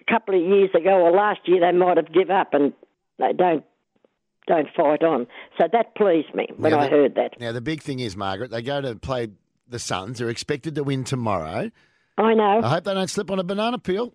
[0.00, 2.72] A couple of years ago or last year they might have give up and
[3.18, 3.64] they don't
[4.46, 5.26] don't fight on.
[5.58, 7.40] So that pleased me when Now I the- heard that.
[7.40, 9.30] Now the big thing is, Margaret, they go to play
[9.68, 10.18] the Suns.
[10.18, 11.70] They're expected to win tomorrow.
[12.18, 12.60] I know.
[12.62, 14.12] I hope they don't slip on a banana peel.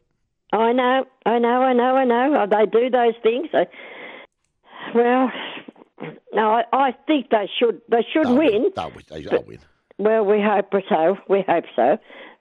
[0.54, 2.36] I know, I know, I know, I know.
[2.36, 3.48] Uh, They do those things.
[3.52, 3.66] So,
[4.94, 5.32] well,
[6.34, 7.82] no, I, I think they should.
[7.90, 8.72] They should win.
[8.76, 9.04] They'll win.
[9.10, 9.60] They- They'll win.
[9.98, 11.18] Well, we hope so.
[11.30, 11.98] We hope so.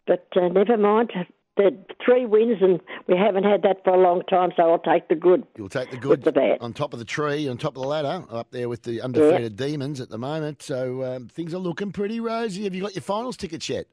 [0.07, 1.13] But uh, never mind.
[1.57, 4.51] The three wins, and we haven't had that for a long time.
[4.57, 5.45] So I'll take the good.
[5.57, 6.59] You'll take the With good the bad.
[6.61, 9.57] on top of the tree, on top of the ladder, up there with the undefeated
[9.57, 10.63] demons at the moment.
[10.63, 12.65] So um, things are looking pretty rosy.
[12.65, 13.87] Have you got your finals tickets yet?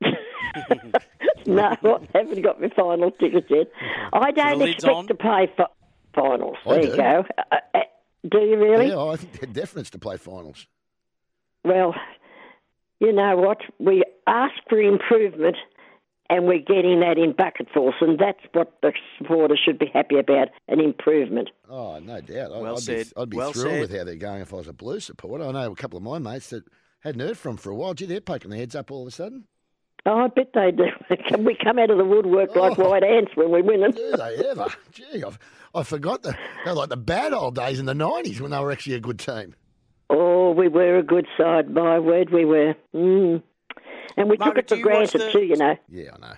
[1.46, 3.68] no, I haven't got my final tickets yet.
[4.12, 5.06] I don't lid's expect on?
[5.06, 5.68] to play for
[6.14, 6.56] finals.
[6.66, 6.88] I There do.
[6.88, 7.24] you go.
[7.38, 7.80] Uh, uh,
[8.28, 8.88] do you really?
[8.88, 10.66] Yeah, I think they're definites to play finals.
[11.64, 11.94] Well,
[13.00, 13.58] you know what?
[13.78, 15.56] We ask for improvement,
[16.30, 20.48] and we're getting that in bucketfuls, and that's what the supporters should be happy about
[20.68, 21.50] an improvement.
[21.68, 22.52] Oh, no doubt.
[22.52, 23.06] I- Well I'd said.
[23.06, 23.80] Be, I'd be Well thrilled said.
[23.80, 25.44] with how they're going if I was a Blue supporter.
[25.44, 26.64] I know a couple of my mates that
[27.00, 27.94] hadn't heard from for a while.
[27.94, 29.44] Gee, they're poking their heads up all of a sudden.
[30.08, 30.84] Oh, I bet they do.
[31.28, 33.90] Can we come out of the woodwork like white ants when we win them?
[33.90, 34.66] Do they ever?
[34.92, 35.38] Gee, I've,
[35.74, 38.70] I forgot the they're like the bad old days in the nineties when they were
[38.70, 39.54] actually a good team.
[40.08, 42.74] Oh, we were a good side, my word, we were.
[42.94, 43.42] Mm.
[44.16, 45.76] And we Margaret, took it for you watch granted the- too, you know.
[45.88, 46.34] Yeah, I know.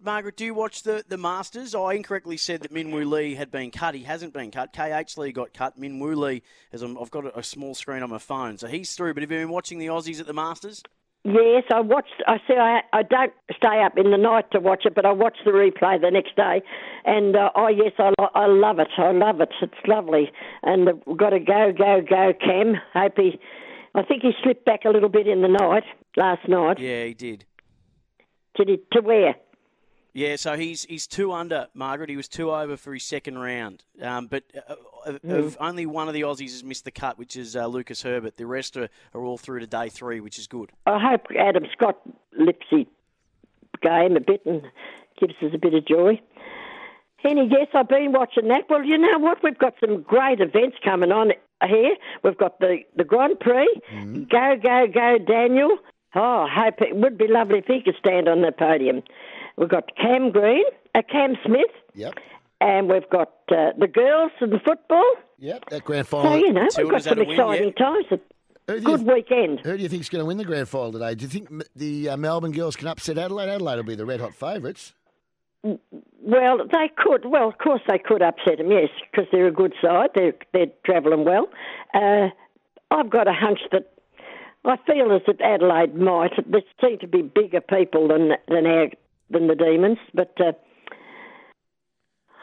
[0.00, 1.74] Margaret, do you watch the, the Masters?
[1.74, 3.94] I incorrectly said that Min Woo Lee had been cut.
[3.94, 4.74] He hasn't been cut.
[4.74, 5.78] KH Lee got cut.
[5.78, 6.42] Min Woo Lee,
[6.74, 9.14] as I'm, I've got a, a small screen on my phone, so he's through.
[9.14, 10.82] But have you been watching the Aussies at the Masters?
[11.24, 12.22] Yes, I watched.
[12.26, 12.52] I see.
[12.52, 15.52] I I don't stay up in the night to watch it, but I watch the
[15.52, 16.60] replay the next day.
[17.06, 18.88] And uh, oh yes, I lo- I love it.
[18.98, 19.48] I love it.
[19.62, 20.30] It's lovely.
[20.64, 22.74] And uh, we've got to go, go, go, Cam.
[22.92, 23.40] Hope he.
[23.94, 25.84] I think he slipped back a little bit in the night
[26.16, 26.78] last night.
[26.78, 27.44] Yeah, he did.
[28.56, 29.34] Did he to where?
[30.12, 32.08] Yeah, so he's he's two under, Margaret.
[32.08, 33.82] He was two over for his second round.
[34.00, 37.36] Um, but uh, of, of only one of the Aussies has missed the cut, which
[37.36, 38.36] is uh, Lucas Herbert.
[38.36, 40.70] The rest are, are all through to day three, which is good.
[40.86, 41.98] I hope Adam Scott
[42.38, 42.86] lifts his
[43.82, 44.62] game a bit and
[45.18, 46.20] gives us a bit of joy.
[47.24, 47.68] Any guess?
[47.72, 48.68] I've been watching that.
[48.68, 49.42] Well, you know what?
[49.42, 51.32] We've got some great events coming on
[51.66, 51.96] here.
[52.22, 53.80] We've got the, the Grand Prix.
[54.30, 55.78] Go, go, go, Daniel.
[56.14, 59.02] Oh, I hope it would be lovely if he could stand on the podium.
[59.56, 62.14] We've got Cam Green, uh, Cam Smith, Yep.
[62.60, 65.04] and we've got uh, the girls and the football.
[65.38, 65.70] Yep.
[65.70, 66.32] That grand final.
[66.32, 68.06] So, you know, we've got some exciting times.
[68.10, 68.18] A
[68.68, 69.60] Who do you- good weekend.
[69.60, 71.14] Who do you think's going to win the grand final today?
[71.14, 73.48] Do you think the uh, Melbourne girls can upset Adelaide?
[73.48, 74.94] Adelaide will be the red hot favourites.
[75.62, 77.24] Well, they could.
[77.26, 80.10] Well, of course they could upset them, yes, because they're a good side.
[80.14, 81.48] They're they're travelling well.
[81.94, 82.28] Uh,
[82.90, 83.93] I've got a hunch that
[84.64, 86.32] I feel as if Adelaide might.
[86.46, 88.88] There seem to be bigger people than than our
[89.30, 90.52] than the Demons, but uh,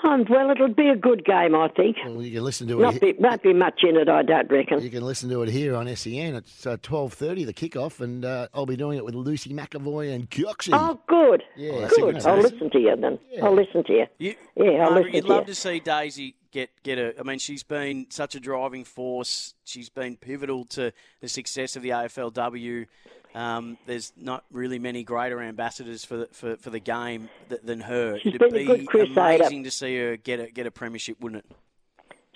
[0.04, 1.98] um, well, it'll be a good game, I think.
[2.04, 2.82] Well, you can listen to it.
[2.84, 4.82] Not he- be, won't be much in it, I don't reckon.
[4.82, 6.36] You can listen to it here on SEN.
[6.36, 10.14] It's uh, twelve thirty, the kickoff, and uh, I'll be doing it with Lucy McAvoy
[10.14, 10.72] and Coxie.
[10.74, 11.44] Oh, good.
[11.56, 12.16] Yeah, good.
[12.16, 13.20] that's I'll listen to you then.
[13.44, 14.06] I'll listen to you.
[14.18, 15.34] You, yeah, I'll Margaret, listen you'd to you.
[15.34, 17.20] love to see Daisy get get a.
[17.20, 19.54] I mean, she's been such a driving force.
[19.64, 20.92] She's been pivotal to
[21.22, 22.88] the success of the AFLW.
[23.34, 27.80] Um, there's not really many greater ambassadors for the, for, for the game th- than
[27.80, 28.20] her.
[28.20, 29.44] She's It'd been a good be crusader.
[29.44, 31.56] amazing to see her get a get a premiership, wouldn't it?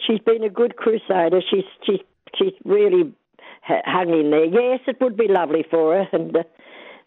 [0.08, 1.42] She's been a good crusader.
[1.50, 2.00] She's she's
[2.38, 3.14] she's really
[3.64, 4.46] hung in there.
[4.46, 6.44] Yes, it would be lovely for her, and uh,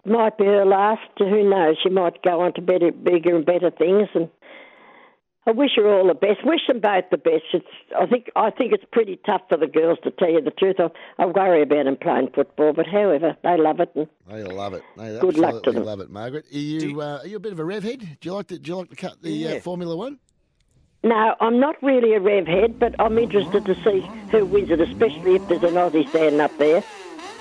[0.05, 1.09] might be her last.
[1.19, 1.77] Who knows?
[1.83, 4.09] She might go on to better, bigger and better things.
[4.15, 4.29] And
[5.49, 6.45] I wish her all the best.
[6.45, 7.45] Wish them both the best.
[7.55, 7.67] It's
[7.99, 10.77] I think I think it's pretty tough for the girls to tell you the truth.
[10.79, 10.89] I,
[11.23, 13.91] I worry about them playing football, but however, they love it.
[13.95, 14.83] And They love it.
[14.99, 15.85] They Good luck to absolutely them.
[15.85, 16.45] love it, Margaret.
[16.53, 18.01] Are you, uh, are you a bit of a rev head?
[18.21, 20.19] Do you like to, do you like to cut the uh, Formula One?
[21.03, 24.81] No, I'm not really a rev head, but I'm interested to see who wins it,
[24.81, 26.83] especially if there's an Aussie standing up there.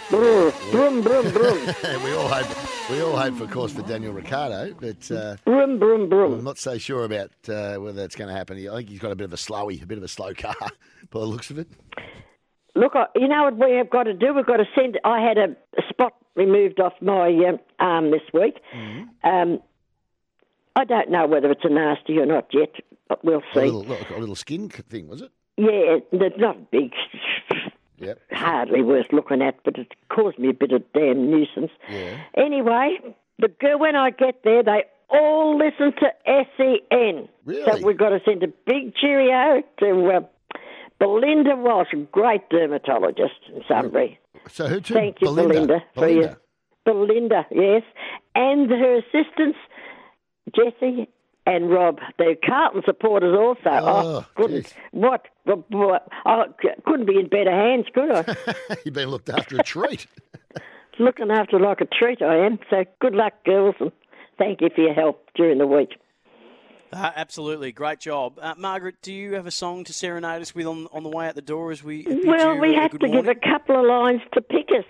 [0.10, 1.32] Brum, brum, brum.
[2.04, 6.08] we all hope, we all hope, of course, for Daniel Ricciardo, but uh, brum, brum,
[6.08, 6.34] brum.
[6.34, 8.58] I'm not so sure about uh, whether it's going to happen.
[8.58, 10.56] I think he's got a bit of a slowy, a bit of a slow car,
[11.10, 11.68] by the looks of it.
[12.74, 14.34] Look, you know what we have got to do?
[14.34, 14.98] We've got to send.
[15.04, 18.56] I had a, a spot removed off my um, arm this week.
[18.74, 19.28] Mm-hmm.
[19.30, 19.60] Um,
[20.78, 22.70] I don't know whether it's a nasty or not yet,
[23.10, 23.60] but we'll A see.
[23.62, 25.32] little, look, a little skin thing, was it?
[25.58, 25.98] Yeah,
[26.38, 26.92] not big,
[28.00, 28.20] Yep.
[28.32, 31.72] hardly worth looking at, but it caused me a bit of damn nuisance.
[31.90, 32.18] Yeah.
[32.36, 33.00] Anyway,
[33.40, 36.12] the girl when I get there, they all listen to
[36.58, 37.28] SEN.
[37.46, 37.64] Really?
[37.66, 40.60] So we've got to send a big cheerio to uh,
[41.00, 44.20] Belinda Walsh, a great dermatologist in Sunbury.
[44.50, 44.94] So who to?
[44.94, 45.54] Thank you, Belinda.
[45.54, 46.22] Belinda, for Belinda.
[46.22, 46.38] your
[46.86, 47.84] Belinda, yes,
[48.36, 49.58] and her assistants,
[50.56, 51.10] Jesse
[51.48, 52.00] and Rob.
[52.20, 53.70] They're Carlton supporters also.
[53.70, 53.86] Oh,
[54.20, 55.26] oh goodness, what?
[55.46, 58.76] what, what I c- couldn't be in better hands, could I?
[58.86, 60.06] You've been looked after a treat.
[61.00, 62.60] Looking after like a treat, I am.
[62.70, 63.92] So good luck, girls, and
[64.38, 65.98] thank you for your help during the week.
[66.94, 68.96] Uh, absolutely, great job, uh, Margaret.
[69.02, 71.42] Do you have a song to serenade us with on on the way out the
[71.42, 72.06] door as we?
[72.26, 74.86] Well, we a have to give a couple of lines to pick us.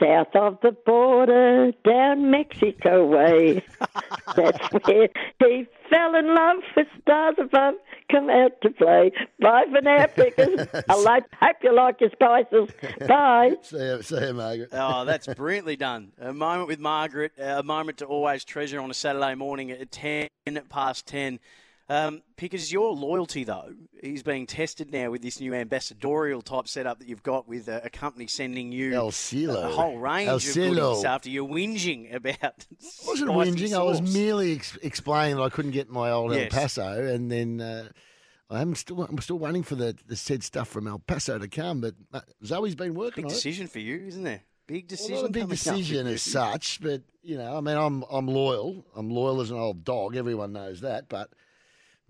[0.00, 3.62] South of the border, down Mexico way.
[4.36, 5.08] That's where
[5.38, 7.74] he fell in love with stars above.
[8.10, 9.12] Come out to play.
[9.40, 10.66] Bye for now, pickers.
[10.88, 12.68] I like, hope you like your spices.
[13.06, 13.56] Bye.
[13.62, 14.70] See you, see you, Margaret.
[14.72, 16.12] Oh, that's brilliantly done.
[16.20, 20.28] A moment with Margaret, a moment to always treasure on a Saturday morning at 10
[20.68, 21.38] past 10.
[21.90, 27.00] Um, because your loyalty, though, is being tested now with this new ambassadorial type setup
[27.00, 29.60] that you've got with a, a company sending you El Cielo.
[29.68, 32.42] a whole range El of goodies after you're whinging about.
[32.42, 32.76] I
[33.08, 33.76] wasn't whinging.
[33.76, 36.44] I was merely ex- explaining that I couldn't get my old Yes.
[36.54, 37.88] El Paso, and then uh,
[38.48, 41.80] I'm still I'm still waiting for the, the said stuff from El Paso to come.
[41.80, 44.42] But uh, Zoe's been working Big on decision for you, isn't there?
[44.68, 45.14] Big decision.
[45.14, 48.84] Well, not a big decision as such, but you know, I mean, I'm I'm loyal.
[48.94, 50.14] I'm loyal as an old dog.
[50.14, 51.08] Everyone knows that.
[51.08, 51.30] But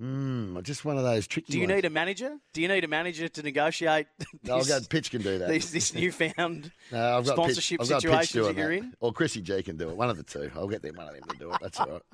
[0.01, 1.53] mm, just one of those tricky.
[1.53, 1.77] Do you ones.
[1.77, 2.37] need a manager?
[2.53, 4.07] Do you need a manager to negotiate?
[4.43, 4.87] No, I'll this- go.
[4.89, 5.49] Pitch can do that.
[5.49, 8.95] This, this newfound No, I've got sponsorship pitch, I've got pitch doing that you're in.
[9.01, 9.97] Or Chrissy G can do it.
[9.97, 10.51] One of the two.
[10.55, 10.97] I'll get them.
[10.97, 11.59] One of them to do it.
[11.61, 12.03] That's all right.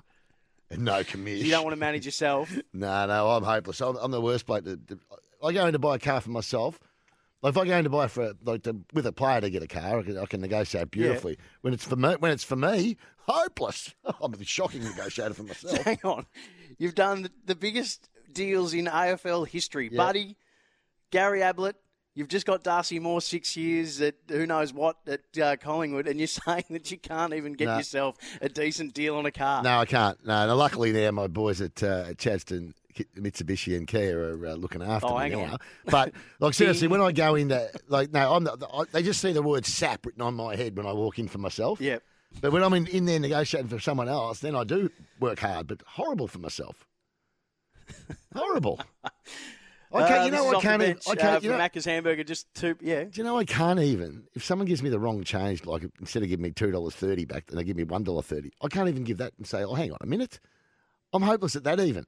[0.69, 1.45] And no commission.
[1.47, 2.53] You don't want to manage yourself.
[2.73, 3.81] No, no, I'm hopeless.
[3.81, 4.65] I'm, I'm the worst bloke.
[4.65, 4.99] To, to,
[5.45, 6.81] I go in to buy a car for myself.
[7.47, 9.63] Like if I go in to buy for like to, with a player to get
[9.63, 11.39] a car, I can, I can negotiate beautifully.
[11.61, 13.95] When it's for me, when it's for me, hopeless.
[14.21, 15.79] I'm a shocking negotiator for myself.
[15.85, 16.27] Hang on.
[16.77, 19.91] You've done the, the biggest deals in AFL history.
[19.93, 19.97] Yeah.
[19.97, 20.37] Buddy,
[21.13, 21.77] Gary Ablett,
[22.17, 26.19] you've just got Darcy Moore six years at who knows what at uh, Collingwood, and
[26.19, 27.77] you're saying that you can't even get No.
[27.77, 29.63] yourself a decent deal on a car.
[29.63, 30.19] No, I can't.
[30.27, 32.86] No, no luckily now my boys at uh, Chadstone, Ki-
[33.17, 35.41] Mitsubishi and Kia are uh, looking after Oh, me now.
[35.53, 35.59] on.
[35.87, 39.33] But like seriously, when I go in, there, like no, I'm I, they just see
[39.33, 41.81] the word "sap" written on my head when I walk in for myself.
[41.81, 42.03] Yep.
[42.41, 44.91] But when I'm in, in there negotiating for someone else, then I do
[45.21, 46.87] work hard, but horrible for myself.
[48.35, 48.81] horrible.
[49.93, 50.83] I can't, Uh, you know, I can't.
[50.83, 51.41] even, I uh, can't.
[51.41, 52.77] for you know, Macca's hamburger, just two.
[52.81, 53.05] Yeah.
[53.05, 56.23] do you know I can't even if someone gives me the wrong change, like instead
[56.23, 58.51] of giving me two dollars thirty back, then they give me one dollar thirty.
[58.61, 60.41] I can't even give that and say, "Oh, hang on a minute."
[61.13, 61.79] I'm hopeless at that.
[61.81, 62.05] Even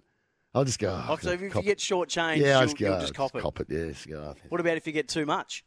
[0.55, 1.03] I'll just go.
[1.09, 2.87] Oh, so if you get short change, yeah, I you'll, just go.
[2.87, 3.43] you'll "Oh, just cop it.
[3.43, 3.67] Cop it.
[3.71, 4.07] Yes.
[4.07, 4.35] Go.
[4.49, 5.65] What about if you get too much?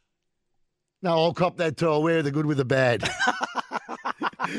[1.02, 1.88] No, I'll cop that too.
[1.90, 3.08] I'll wear the good with the bad.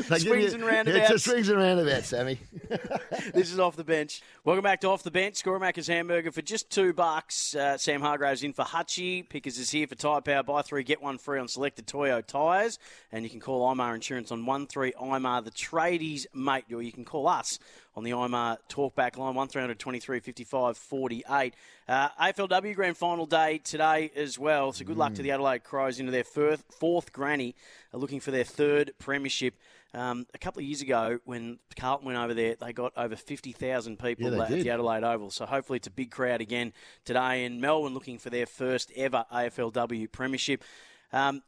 [0.06, 1.10] Swings you- and It's roundabouts.
[1.10, 2.38] a swings and roundabouts, Sammy.
[3.34, 4.22] this is off the bench.
[4.44, 5.42] Welcome back to off the bench.
[5.42, 7.54] Scoremaker's hamburger for just two bucks.
[7.54, 9.28] Uh, Sam Hargraves in for Hutchie.
[9.28, 10.42] Pickers is here for Tyre Power.
[10.42, 12.78] Buy three, get one free on selected Toyo tyres.
[13.12, 16.92] And you can call IMAR Insurance on one three IMAR the tradies mate, or you
[16.92, 17.58] can call us
[17.96, 21.54] on the IMAR talkback line one 23 55 48.
[21.86, 24.72] Uh, AFLW Grand Final day today as well.
[24.72, 27.54] So good luck to the Adelaide Crows into their fourth, fourth granny,
[27.92, 29.54] uh, looking for their third premiership.
[29.92, 33.96] Um, a couple of years ago, when Carlton went over there, they got over 50,000
[33.98, 34.64] people Yeah, at did.
[34.64, 35.30] the Adelaide Oval.
[35.30, 36.72] So hopefully it's a big crowd again
[37.04, 40.64] today in Melbourne looking for their first ever AFLW premiership.
[41.12, 41.42] Um,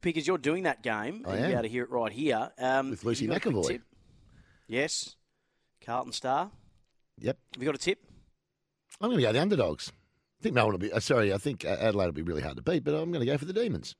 [0.00, 1.24] Pickers, you're doing that game.
[1.26, 2.50] I and You'll be able to hear it right here.
[2.58, 3.82] Um, With Lucy have you got a quick McAvoy.
[4.68, 5.15] Yes.
[5.86, 6.50] Carlton Star.
[7.20, 7.38] Yep.
[7.54, 8.00] Have you got a tip?
[9.00, 9.92] I'm going to go the underdogs.
[10.40, 10.92] I think Melbourne will be.
[10.92, 13.24] Uh, sorry, I think uh, Adelaide will be really hard to beat, but I'm going
[13.24, 13.94] to go for the Demons.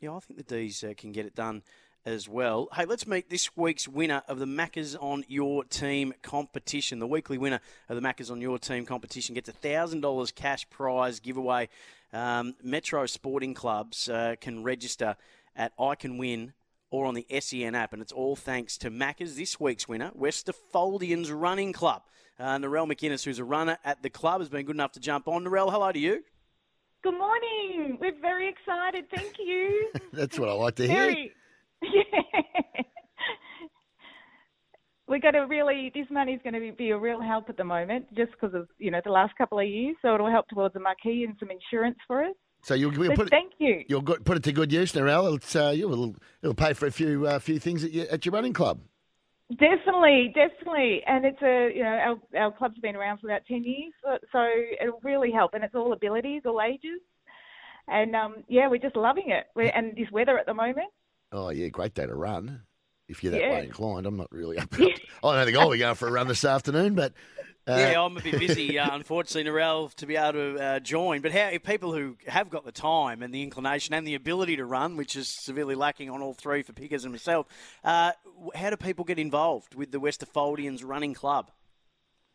[0.00, 1.62] Yeah, I think the D's uh, can get it done
[2.04, 2.68] as well.
[2.74, 6.98] Hey, let's meet this week's winner of the Maccas on Your Team competition.
[6.98, 11.20] The weekly winner of the Maccas on Your Team competition gets a $1,000 cash prize
[11.20, 11.68] giveaway.
[12.12, 15.16] Um, Metro Sporting Clubs uh, can register
[15.54, 16.54] at I Can Win
[16.92, 19.34] or on the SEN app, and it's all thanks to Maccas.
[19.34, 22.02] This week's winner, Westerfoldians Running Club.
[22.38, 25.26] Uh, Narelle McInnes, who's a runner at the club, has been good enough to jump
[25.26, 25.44] on.
[25.44, 26.22] Narelle, hello to you.
[27.02, 27.96] Good morning.
[28.00, 29.06] We're very excited.
[29.14, 29.90] Thank you.
[30.12, 30.94] That's what I like to hear.
[30.94, 31.32] very.
[31.82, 32.82] Yeah.
[35.08, 35.90] We're going to really.
[35.94, 38.68] This money is going to be a real help at the moment, just because of
[38.78, 39.96] you know the last couple of years.
[40.00, 42.36] So it'll help towards a marquee and some insurance for us.
[42.62, 43.84] So you'll, you'll put it, thank you.
[43.88, 45.36] You'll go- put it to good use, Narelle.
[45.36, 48.32] It's, uh, you'll, it'll pay for a few uh, few things at your, at your
[48.32, 48.80] running club.
[49.58, 53.64] Definitely, definitely, and it's a you know our our club's been around for about ten
[53.64, 54.46] years, so, so
[54.80, 57.00] it'll really help, and it's all abilities, all ages,
[57.88, 59.46] and um, yeah, we're just loving it.
[59.54, 60.88] We're, and this weather at the moment,
[61.32, 62.62] Oh yeah, great day to run.
[63.08, 63.52] If you're that Yeah.
[63.52, 64.72] way inclined, I'm not really up.
[64.78, 64.80] I
[65.22, 67.12] don't think I'll be going for a run this afternoon, but
[67.68, 71.20] uh, yeah, I'm a bit busy, uh, unfortunately, Narelle, to be able to uh, join.
[71.20, 74.56] But how if people who have got the time and the inclination and the ability
[74.56, 77.46] to run, which is severely lacking on all three for Pickers and myself,
[77.84, 78.12] uh,
[78.54, 81.50] how do people get involved with the Westerfoldians Running Club?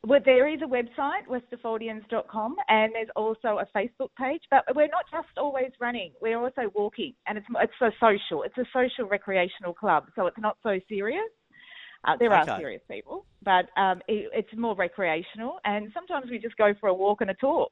[0.08, 4.42] well, there is a website, westerfoldians.com, and there's also a Facebook page.
[4.50, 8.44] But we're not just always running; we're also walking, and it's it's so social.
[8.44, 11.28] It's a social recreational club, so it's not so serious.
[12.06, 12.52] Uh, there Okay.
[12.52, 15.60] are serious people, but um, it, it's more recreational.
[15.66, 17.72] And sometimes we just go for a walk and a talk,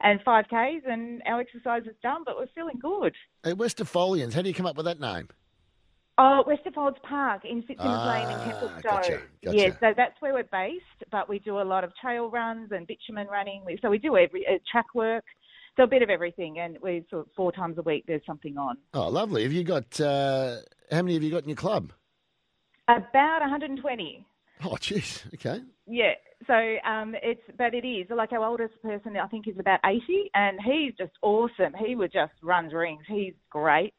[0.00, 3.14] and 5Ks, and our exercise is done, but we're feeling good.
[3.42, 5.28] Hey, Westerfolians, how do you come up with that name?
[6.18, 8.82] Oh, Westerfolds Park in Fitzsimons Lane in Ah, Templestowe.
[8.82, 9.56] gotcha, gotcha.
[9.56, 12.86] Yeah, so that's where we're based, but we do a lot of trail runs and
[12.86, 13.62] bitumen running.
[13.82, 15.24] So we do every uh, track work,
[15.76, 18.56] so a bit of everything, and we sort of four times a week there's something
[18.56, 18.78] on.
[18.94, 19.42] Oh, lovely.
[19.42, 20.56] Have you got uh,
[20.90, 21.92] how many have you got in your club?
[22.88, 24.26] About 120.
[24.64, 25.22] Oh, jeez.
[25.34, 25.62] Okay.
[25.86, 26.12] Yeah.
[26.46, 26.54] So
[26.88, 29.16] um, it's, but it is like our oldest person.
[29.16, 31.74] I think is about 80, and he's just awesome.
[31.84, 33.02] He would just runs rings.
[33.08, 33.94] He's great.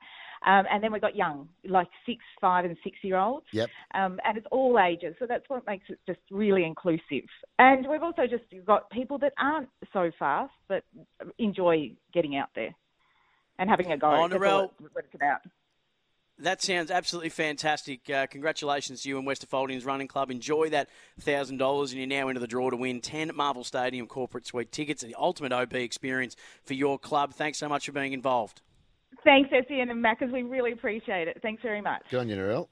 [0.45, 3.47] Um, and then we've got young, like six, five, and six year olds.
[3.51, 3.69] Yep.
[3.95, 7.27] Um, and it's all ages, so that's what makes it just really inclusive.
[7.57, 10.83] And we've also just got people that aren't so fast, but
[11.39, 12.75] enjoy getting out there
[13.57, 14.11] and having a go.
[14.11, 14.53] Oh, That's Narelle.
[14.53, 15.41] all what it's about.
[16.39, 18.07] That sounds absolutely fantastic.
[18.09, 20.29] Uh, congratulations to you and Westerfoldians Running Club.
[20.29, 20.88] Enjoy that
[21.19, 25.01] $1,000 and you're now into the draw to win 10 Marvel Stadium Corporate Suite tickets,
[25.01, 27.33] and the ultimate OB experience for your club.
[27.33, 28.61] Thanks so much for being involved.
[29.23, 30.31] Thanks, SEN and Maccas.
[30.31, 31.39] We really appreciate it.
[31.41, 32.03] Thanks very much.
[32.11, 32.67] Good on you, Narelle.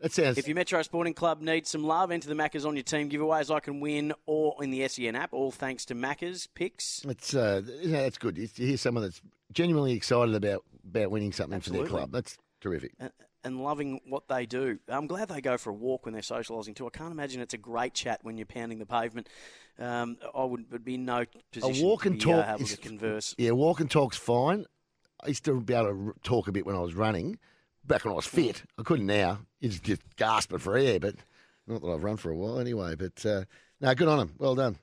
[0.00, 0.36] That sounds.
[0.36, 3.54] If your Metro Sporting Club needs some love, enter the Maccas on your team giveaways.
[3.54, 7.04] I can win or in the SEN app, all thanks to Maccas picks.
[7.08, 8.36] It's uh, you know, that's good.
[8.36, 9.20] You hear someone that's
[9.52, 11.86] genuinely excited about about winning something Absolutely.
[11.86, 12.12] for their club.
[12.12, 12.92] That's terrific.
[12.98, 13.10] and,
[13.44, 14.78] and loving what they do.
[14.88, 16.86] I'm glad they go for a walk when they're socialising too.
[16.86, 19.28] I can't imagine it's a great chat when you're pounding the pavement.
[19.78, 22.62] Um, I would, be in no position a walk to and be, talk uh, able
[22.62, 23.34] is to converse.
[23.38, 24.64] Yeah, walk and talk's fine.
[25.22, 27.38] I used to be able to talk a bit when I was running.
[27.86, 29.40] Back when I was fit, I couldn't now.
[29.60, 31.16] Just, just gasping for air, but
[31.66, 32.94] not that I've run for a while anyway.
[32.94, 33.44] But uh,
[33.80, 34.34] no, good on them.
[34.38, 34.78] Well done.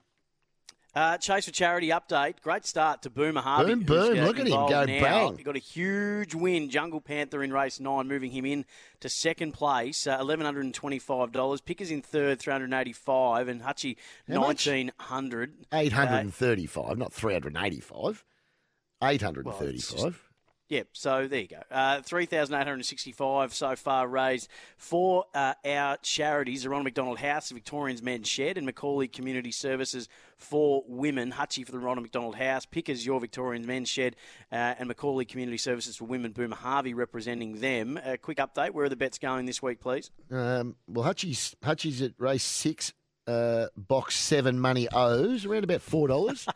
[0.93, 2.41] Uh, Chase for Charity update.
[2.41, 3.75] Great start to Boomer Harvey.
[3.75, 4.19] Boom, boom.
[4.19, 4.85] uh, Look at him go now.
[4.85, 5.37] bang.
[5.37, 6.69] He got a huge win.
[6.69, 8.65] Jungle Panther in race nine, moving him in
[8.99, 10.05] to second place.
[10.05, 11.61] Uh, Eleven hundred and twenty-five dollars.
[11.61, 13.95] Pickers in third, three hundred and eighty-five, and Hutchie
[14.27, 14.67] How much?
[14.67, 15.53] nineteen hundred.
[15.71, 18.25] 835, not 385.
[19.01, 20.30] 835.
[20.71, 21.61] Yep, so there you go.
[21.69, 24.47] Uh, 3,865 so far raised
[24.77, 26.63] for uh, our charities.
[26.63, 30.07] The Ronald McDonald House, the Victorians Men's Shed, and McAuley Community Services
[30.37, 31.33] for Women.
[31.33, 34.15] Hutchie for the Ronald McDonald House, Pickers, your Victorians Men's Shed,
[34.49, 36.31] uh, and McAuley Community Services for Women.
[36.31, 37.99] Boomer Harvey representing them.
[38.05, 38.69] A quick update.
[38.69, 40.09] Where are the bets going this week, please?
[40.31, 42.93] Um, well, Hutchie's, Hutchie's at race six,
[43.31, 46.47] uh, box seven, money O's, around about $4.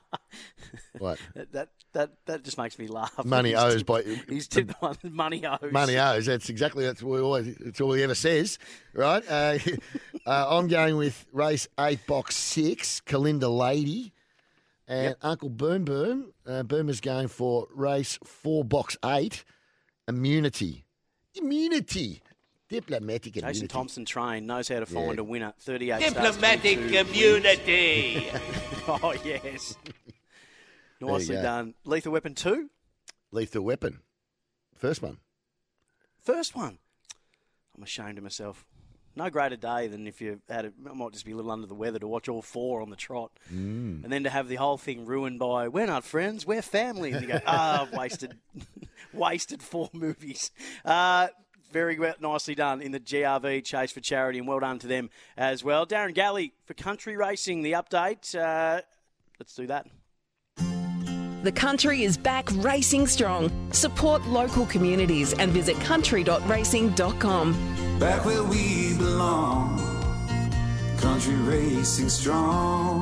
[0.99, 1.19] what?
[1.35, 3.13] That, that that that just makes me laugh.
[3.25, 5.71] Money He's owes tipped- by- He's tipped the one money owes.
[5.71, 6.25] Money owes.
[6.25, 7.47] That's exactly that's what we always.
[7.47, 8.59] It's all he ever says,
[8.93, 9.23] right?
[9.27, 9.57] Uh,
[10.25, 14.11] uh, I'm going with race eight, box six, Kalinda Lady,
[14.89, 16.33] and Uncle Boom Boom.
[16.45, 19.45] Uh, is going for race four, box eight,
[20.07, 20.85] Immunity.
[21.33, 22.21] Immunity.
[22.69, 23.67] Diplomatic Jason immunity.
[23.67, 25.21] Thompson train knows how to find Yeah.
[25.21, 25.53] a winner.
[25.59, 28.27] 38 Diplomatic starts, 22 immunity.
[28.87, 29.75] oh, yes.
[31.01, 31.75] Nicely done.
[31.83, 32.69] Lethal Weapon 2?
[33.31, 33.99] Lethal Weapon.
[34.75, 35.17] First one.
[36.21, 36.79] First one.
[37.77, 38.65] I'm ashamed of myself.
[39.17, 40.65] No greater day than if you had.
[40.65, 42.89] A, I might just be a little under the weather to watch all four on
[42.89, 44.03] the trot, Mm.
[44.03, 47.11] and then to have the whole thing ruined by we're not friends, we're family.
[47.11, 48.37] And you go, ah, I've wasted,
[49.13, 50.51] wasted four movies.
[50.83, 51.27] Uh,
[51.75, 55.09] very well, nicely done in the GRV chase for charity, and well done to them
[55.35, 55.85] as well.
[55.85, 57.63] Darren Galley for Country Racing.
[57.63, 58.33] The update.
[58.33, 58.81] Uh,
[59.41, 59.85] let's do that.
[61.43, 63.51] The country is back racing strong.
[63.73, 67.99] Support local communities and visit country.racing.com.
[67.99, 69.77] Back where we belong.
[70.97, 73.01] Country racing strong.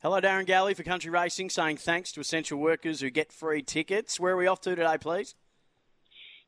[0.00, 4.20] Hello, Darren Galley for Country Racing, saying thanks to essential workers who get free tickets.
[4.20, 5.34] Where are we off to today, please?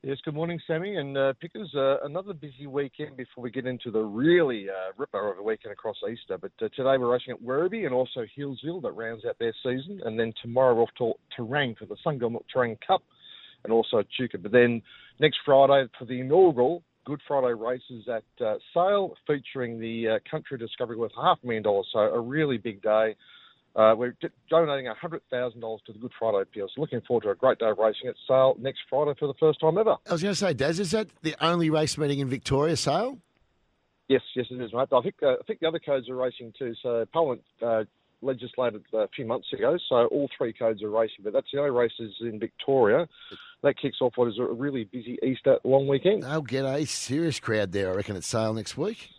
[0.07, 1.69] Yes, good morning, Sammy and uh, Pickers.
[1.75, 5.73] Uh, another busy weekend before we get into the really uh, ripper of a weekend
[5.73, 6.39] across Easter.
[6.39, 10.01] But uh, today we're racing at Werribee and also Hillsville that rounds out their season.
[10.05, 13.03] And then tomorrow we're off to Terang for the Sungum Terang Cup
[13.65, 14.41] and also Chuka.
[14.41, 14.81] But then
[15.19, 20.57] next Friday for the inaugural Good Friday races at uh, Sale featuring the uh, Country
[20.57, 21.89] Discovery worth half a million dollars.
[21.93, 23.17] So a really big day.
[23.77, 24.17] Uh, we're
[24.49, 26.67] donating $100,000 to the Good Friday appeal.
[26.75, 29.35] So looking forward to a great day of racing at Sale next Friday for the
[29.39, 29.97] first time ever.
[30.09, 33.19] I was going to say, Daz, is that the only race meeting in Victoria, Sale?
[34.09, 34.89] Yes, yes, it is, mate.
[34.93, 36.75] I think uh, I think the other codes are racing too.
[36.81, 37.85] So Parliament uh,
[38.23, 41.25] legislated a few months ago, so all three codes are racing.
[41.25, 43.09] But that's the only races in Victoria.
[43.63, 46.23] That kicks off what is a really busy Easter long weekend.
[46.23, 49.11] They'll get a serious crowd there, I reckon, at Sale next week.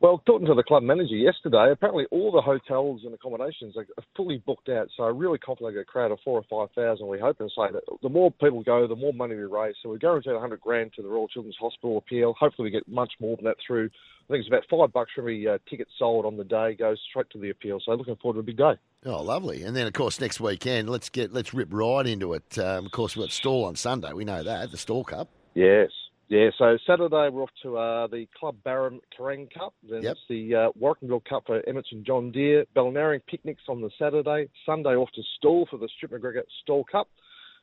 [0.00, 3.86] Well, talking to the club manager yesterday, apparently all the hotels and accommodations are
[4.16, 4.88] fully booked out.
[4.96, 7.06] So really confident I get a crowd of four or five thousand.
[7.06, 9.74] We hope and say that the more people go, the more money we raise.
[9.82, 12.34] So we're guaranteed 100 grand to the Royal Children's Hospital appeal.
[12.38, 13.86] Hopefully we get much more than that through.
[14.24, 16.98] I think it's about five bucks for every uh, ticket sold on the day goes
[17.10, 17.78] straight to the appeal.
[17.84, 18.78] So looking forward to a big day.
[19.06, 19.62] Oh, lovely!
[19.62, 22.58] And then, of course, next weekend, let's get let's rip right into it.
[22.58, 24.12] Um, of course, we've got Stawell on Sunday.
[24.14, 25.28] We know that the Stawell Cup.
[25.54, 25.90] Yes.
[26.28, 29.74] Yeah, so Saturday we're off to uh, the Club Barham Terrain Cup.
[29.88, 30.12] Then Yep.
[30.12, 32.64] it's the uh, Cup for Emmett and John Deere.
[32.74, 34.48] Balnarring picnics on the Saturday.
[34.64, 37.08] Sunday off to Stawell for the Strip McGregor Stawell Cup.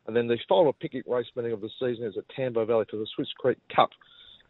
[0.08, 2.98] And then the final picnic race meeting of the season is at Tambo Valley for
[2.98, 3.90] the Swifts Creek Cup.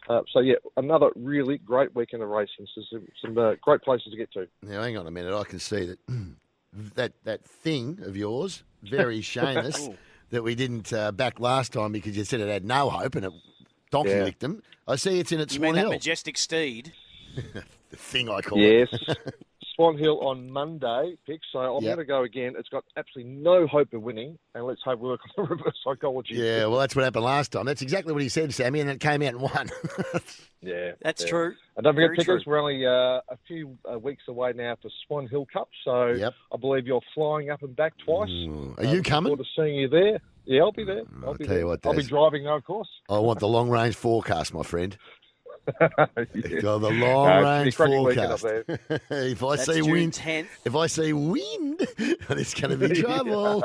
[0.09, 2.67] Uh, so, yeah, another really great weekend of racing.
[2.73, 4.47] So some, some uh, great places to get to.
[4.63, 5.33] Now, hang on a minute.
[5.37, 5.99] I can see that
[6.95, 9.89] that that thing of yours, very shameless,
[10.31, 13.25] that we didn't uh, back last time because you said it had no hope and
[13.25, 13.31] it
[13.91, 14.23] donkey Yeah.
[14.23, 14.63] licked them.
[14.87, 15.89] I see it's in at You Swan mean that Hill.
[15.91, 16.93] majestic steed?
[17.35, 18.87] the thing I call Yes.
[18.91, 19.01] it.
[19.07, 19.17] Yes.
[19.75, 21.39] Swan Hill on Monday, Pick.
[21.51, 21.95] So I'm Yep.
[21.95, 22.55] going to go again.
[22.59, 25.77] It's got absolutely no hope of winning, and let's hope we work on the reverse
[25.83, 26.33] psychology.
[26.35, 27.65] yeah, well, that's what happened last time.
[27.65, 29.69] That's exactly what he said, Sammy, and it came out and won.
[30.61, 31.29] Yeah, That's yeah.
[31.29, 31.55] true.
[31.77, 34.91] And don't forget, Very Pickers, we're only uh, a few uh, weeks away now for
[35.07, 35.69] Swan Hill Cup.
[35.83, 35.91] So
[36.51, 38.29] I believe you're flying up and back twice.
[38.29, 39.31] Are you looking coming?
[39.31, 40.19] Forward to seeing you there.
[40.45, 41.03] Yeah, I'll be there.
[41.25, 41.59] I'll, be tell there.
[41.59, 42.89] you what, I'll be driving, though, of course.
[43.09, 44.97] I want the long range forecast, my friend.
[45.67, 46.59] Yeah.
[46.61, 49.03] Got the long it's range gonna be a cracking weekend up forecast.
[49.11, 50.47] if I That's see June wind, 10th.
[50.65, 53.63] if I see wind, it's going to be trouble.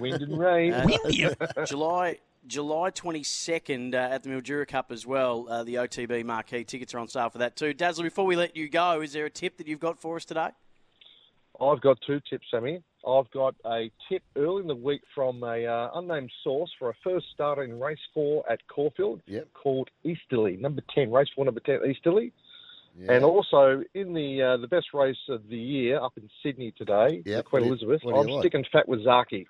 [0.00, 0.72] Wind and rain.
[0.72, 5.46] Uh, July July 22nd uh, at the Mildura Cup as well.
[5.48, 7.72] Uh, the OTB marquee tickets are on sale for that too.
[7.72, 10.24] Dazzler, before we let you go, is there a tip that you've got for us
[10.24, 10.48] today?
[11.60, 12.82] I've got two tips, Sammy.
[13.06, 16.94] I've got a tip early in the week from a uh, unnamed source for a
[17.04, 19.22] first starter in race four at Caulfield
[19.54, 22.32] called Easterly, number 10, race four, number 10, Easterly.
[23.08, 27.22] And also in the uh, the best race of the year up in Sydney today,
[27.24, 27.44] Yep.
[27.44, 28.42] Queen you- Elizabeth, what do you I'm like?
[28.42, 29.46] sticking fat with Zaaki.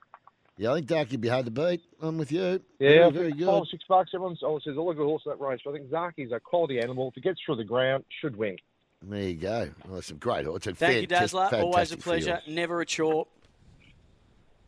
[0.58, 1.80] Yeah, I think Zaaki'd be hard to beat.
[2.02, 2.60] I'm with you.
[2.78, 3.46] Yeah, very, very good.
[3.46, 4.10] five, six bucks.
[4.12, 5.60] Everyone's always says all a good horse in that race.
[5.64, 7.08] But I think Zaaki's a quality animal.
[7.08, 8.56] If he gets through the ground, should win.
[9.02, 9.70] There you go.
[9.86, 10.44] Well, that's some great.
[10.44, 11.60] It's a Thank you, fantastic- Dazzler.
[11.62, 12.40] Always a pleasure.
[12.44, 12.54] field.
[12.54, 13.28] Never a chore.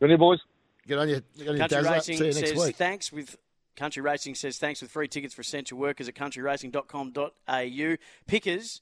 [0.00, 0.40] Good on you, boys.
[0.88, 1.22] Good on you.
[1.38, 1.92] Good on you, Country Dazzler.
[1.92, 2.76] Racing See you next says week.
[2.76, 3.36] thanks with
[3.76, 7.96] Country Racing says thanks with free tickets for essential workers at countryracing.com.au.
[8.26, 8.80] Pickers,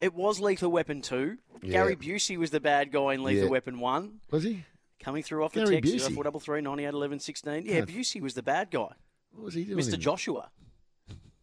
[0.00, 1.38] it was Lethal Weapon 2.
[1.62, 1.70] Yeah.
[1.70, 3.50] Gary Busey was the bad guy in Lethal Yeah.
[3.50, 4.20] Weapon 1.
[4.30, 4.64] Was he?
[5.00, 6.14] Coming through off Gary the text, Busey?
[6.14, 7.66] 0433 98 11 16.
[7.66, 7.80] Yeah, Yeah.
[7.82, 8.88] Busey was the bad guy.
[9.32, 9.78] What was he doing?
[9.78, 9.98] Mr.
[9.98, 10.50] Joshua.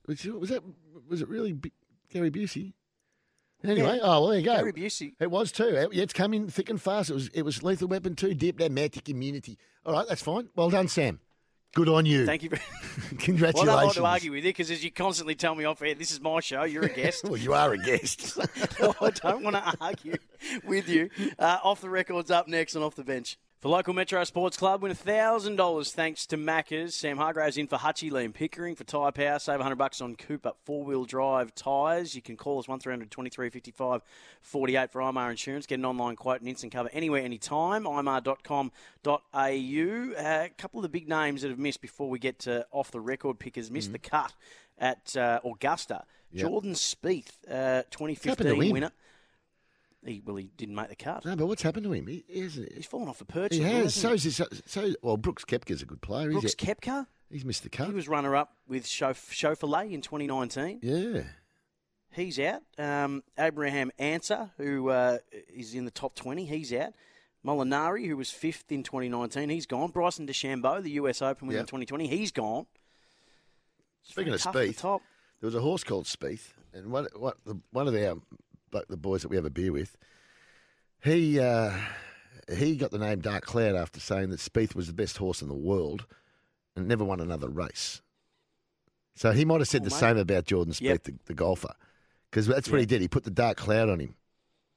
[0.07, 0.64] Was, was that?
[1.07, 1.72] Was it really B-
[2.10, 2.74] Gary Busey?
[3.64, 4.03] Anyway, Yeah.
[4.03, 4.55] oh well, there you go.
[4.55, 5.14] Gary Busey.
[5.20, 5.68] It was too.
[5.68, 7.10] It- Yeah, it's coming thick and fast.
[7.10, 7.28] It was.
[7.34, 8.34] It was Lethal Weapon two.
[8.34, 9.57] Deep Dramatic Immunity.
[9.86, 10.49] All right, that's fine.
[10.55, 11.20] Well done, Sam.
[11.76, 12.26] Good on you.
[12.26, 12.49] Thank you.
[13.20, 13.53] Congratulations.
[13.68, 15.82] Well, I don't like to argue with you because as you constantly tell me off
[15.84, 17.24] air, this is my show, you're a guest.
[17.26, 18.39] well, you are a guest.
[18.80, 20.16] I don't want to argue
[20.66, 21.10] with you.
[21.38, 23.38] Uh, off the record's up next and off the bench.
[23.62, 26.93] For local Metro Sports Club, win $1,000 thanks to Maccas.
[26.93, 29.38] Sam Hargraves in for Hutchie, Liam Pickering for Tyre Power.
[29.38, 32.16] Save 100 bucks on Cooper four-wheel drive tyres.
[32.16, 34.01] You can call us 1300 23 55
[34.39, 35.66] 48 for IMAR Insurance.
[35.66, 37.84] Get an online quote and instant cover anywhere, anytime.
[37.84, 39.12] imar.com.au.
[39.12, 42.91] Uh, a couple of the big names that have missed before we get to off
[42.91, 44.32] the record pickers missed the cut
[44.78, 46.05] at uh, Augusta.
[46.32, 46.47] Yep.
[46.47, 48.72] Jordan Spieth, uh, happened to 2015 him?
[48.72, 48.91] winner.
[50.06, 51.26] He, well, he didn't make the cut.
[51.26, 52.08] No, but what's happened to him?
[52.08, 53.54] He, hasn't- He's fallen off the perch.
[53.56, 53.93] He has.
[53.93, 54.93] So is this, so.
[55.02, 56.30] Well, Brooks Koepka's a good player.
[56.30, 57.06] Is Brooks He's, Koepka?
[57.30, 57.88] he's missed the cut.
[57.88, 60.80] He was runner up with Chauf- Schauffele in 2019.
[60.82, 61.24] Yeah.
[62.12, 62.62] He's out.
[62.78, 65.18] Um, Abraham Ancer, who uh,
[65.54, 66.93] is in the top 20, he's out.
[67.45, 69.91] Molinari, who was fifth in 2019, he's gone.
[69.91, 71.68] Bryson DeChambeau, the US Open winner in Yep.
[71.68, 72.66] 2020, he's gone.
[74.04, 75.00] Speaking of at the
[75.39, 78.18] there was a horse called Spieth, and one, what, the, one of our
[78.72, 79.95] but the boys that we have a beer with,
[81.03, 81.72] he uh,
[82.55, 85.47] he got the name Dark Cloud after saying that Spieth was the best horse in
[85.47, 86.05] the world
[86.76, 88.01] and never won another race.
[89.15, 89.99] So he might have said Cool, the mate.
[89.99, 91.03] same about Jordan Spieth, Yep.
[91.03, 91.74] the, the golfer,
[92.30, 93.01] because that's what he did.
[93.01, 94.15] He put the dark cloud on him,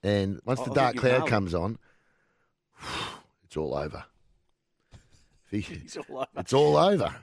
[0.02, 1.78] and once I- the I dark cloud comes on,
[3.44, 4.04] it's all over.
[5.50, 6.26] He- He's all over.
[6.38, 7.14] it's all over.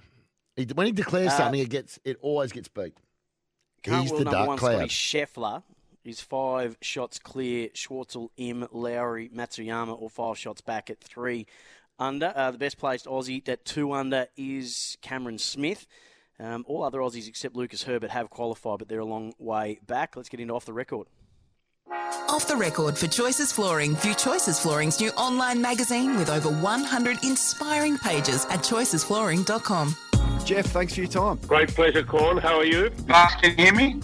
[0.55, 2.93] He, when he declares Uh, something, it gets it always gets beat.
[3.83, 4.89] He's the dark cloud.
[4.89, 5.63] Scotty Scheffler
[6.09, 7.69] is five shots clear.
[7.69, 11.45] Schwartzel, Im, Lowry, Matsuyama, all five shots back at three
[11.97, 12.33] under.
[12.35, 15.87] Uh, the best placed Aussie at two under is Cameron Smith.
[16.39, 20.15] Um, all other Aussies except Lucas Herbert have qualified, but they're a long way back.
[20.15, 21.07] Let's get into off the record.
[22.29, 23.95] Off the record for Choices Flooring.
[23.97, 29.95] View Choices Flooring's new online magazine with over 100 inspiring pages at choicesflooring.com.
[30.45, 31.37] Jeff, thanks for your time.
[31.47, 32.37] Great pleasure, Corn.
[32.37, 32.91] How are you?
[33.07, 33.99] Mark, can you hear me?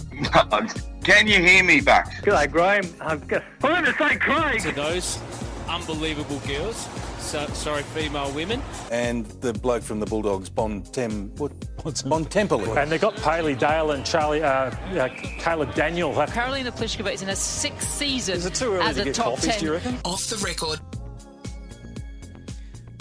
[1.06, 2.12] can you hear me, Buck?
[2.22, 2.84] G'day, Graham.
[3.00, 4.60] I'm going to say Craig.
[4.62, 5.20] to those
[5.68, 6.88] unbelievable girls.
[7.20, 8.60] So, sorry, female women.
[8.90, 11.52] and the bloke from the Bulldogs, Bon Tem, what,
[11.82, 12.76] what's Bon Temple.
[12.76, 16.12] And they've got Bailey Dale and Charlie, uh, uh, Caleb Daniel.
[16.12, 19.14] Karolina Pliskova is in her sixth season Is it too early as to a get
[19.14, 19.58] top coffees, 10.
[19.60, 19.98] do you reckon?
[20.04, 20.80] Off the record.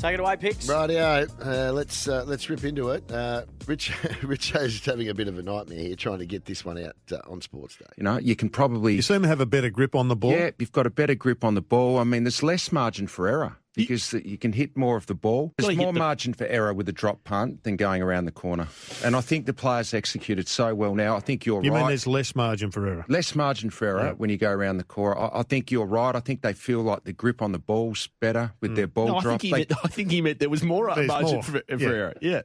[0.05, 0.67] Take it away, picks.
[0.67, 3.11] Rightio, uh, let's uh, let's rip into it.
[3.11, 3.89] Uh, Rich
[4.21, 7.17] Richo's having a bit of a nightmare here, trying to get this one out uh,
[7.27, 7.87] on Sports Day.
[7.97, 8.93] You know, you can probably.
[8.93, 10.29] You seem to have a better grip on the ball.
[10.29, 11.97] Yeah, you've got a better grip on the ball.
[11.97, 15.53] I mean, there's less margin for error because you can hit more of the ball.
[15.57, 18.67] There's more the- margin for error with a drop punt than going around the corner.
[19.03, 21.15] And I think the players executed so well now.
[21.15, 21.79] I think you're You right.
[21.79, 23.05] mean there's less margin for error?
[23.07, 24.11] Less margin for error Yeah.
[24.13, 25.19] when you go around the corner.
[25.19, 26.15] I, I think you're right.
[26.15, 28.75] I think they feel like the grip on the ball's better with mm.
[28.75, 29.41] their ball No, I drop.
[29.41, 31.43] think, They- meant, I think he meant there was more There's margin more.
[31.43, 31.87] for, for Yeah.
[31.89, 32.13] error.
[32.21, 32.41] Yeah.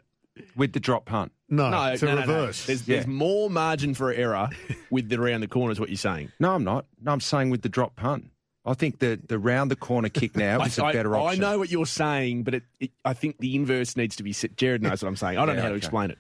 [0.57, 1.33] with the drop punt.
[1.49, 2.27] No, No, it's no, a no, no.
[2.27, 2.65] reverse.
[2.67, 2.97] There's, Yeah.
[2.97, 4.49] there's more margin for error
[4.91, 6.31] with the around the corner, is what you're saying.
[6.39, 6.87] No, I'm not.
[7.03, 8.31] No, I'm saying with the drop punt.
[8.71, 11.43] I think the, the round the corner kick now is a I, better option.
[11.45, 14.33] I know what you're saying, but it, it, I think the inverse needs to be
[14.33, 14.57] said.
[14.57, 15.39] Jared knows what I'm saying.
[15.39, 16.19] I don't Yeah, know how to explain it.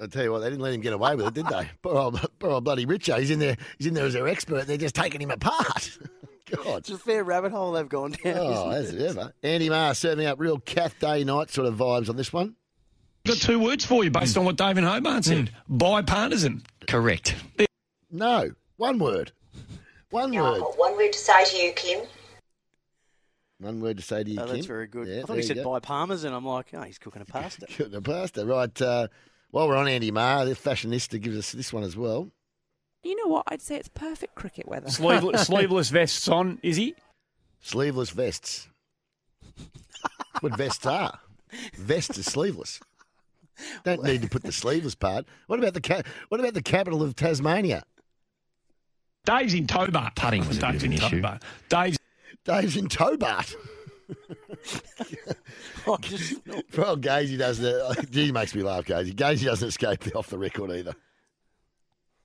[0.00, 1.68] I tell you what, they didn't let him get away with it, did they?
[1.82, 3.18] Poor old, poor old bloody Richo.
[3.20, 3.56] He's in there.
[3.78, 4.66] He's in there as their expert.
[4.66, 5.96] They're just taking him apart.
[6.50, 6.78] God.
[6.78, 8.36] It's a fair rabbit hole they've gone down.
[8.36, 9.32] Oh, isn't as it ever.
[9.42, 12.56] Andy Maher serving up real Cath Day night sort of vibes on this one.
[13.24, 15.48] Got two words for you based on what David Hobart said.
[15.68, 15.76] Hmm.
[15.78, 16.62] Bipartisan.
[16.88, 17.36] Correct.
[18.10, 19.30] No, one word.
[20.12, 20.60] One word.
[20.76, 22.00] One word to say to you, Kim.
[23.58, 24.54] One word to say to you, Oh, Kim.
[24.54, 25.08] that's very good.
[25.08, 25.64] Yeah, I thought he said go.
[25.70, 26.32] by Parmesan.
[26.34, 27.66] I'm like, oh, he's cooking a pasta.
[27.78, 28.44] Good, the pasta.
[28.44, 28.80] Right.
[28.82, 29.08] Uh,
[29.50, 32.30] while we're on Andy Maher, the fashionista gives us this one as well.
[33.02, 33.44] You know what?
[33.48, 34.90] I'd say it's perfect cricket weather.
[34.90, 36.94] Sleeveless, sleeveless vests on, is he?
[37.60, 38.68] Sleeveless vests.
[40.40, 41.18] What vests are.
[41.74, 42.80] Vests are sleeveless.
[43.84, 45.24] Don't need to put the sleeveless part.
[45.46, 47.84] What about the ca- What about the capital of Tasmania?
[49.24, 50.14] Dave's in Tobart.
[50.16, 51.16] Putting was a bit Dave's of an in issue.
[51.16, 51.42] Tobart.
[51.68, 51.98] Dave's
[52.44, 53.54] Dave's in Tobart.
[55.86, 56.34] Oh, just,
[56.76, 58.10] Well, Gazy doesn't.
[58.12, 59.12] Gee, makes me laugh, Gazy.
[59.14, 60.94] Gazy doesn't escape off the record either.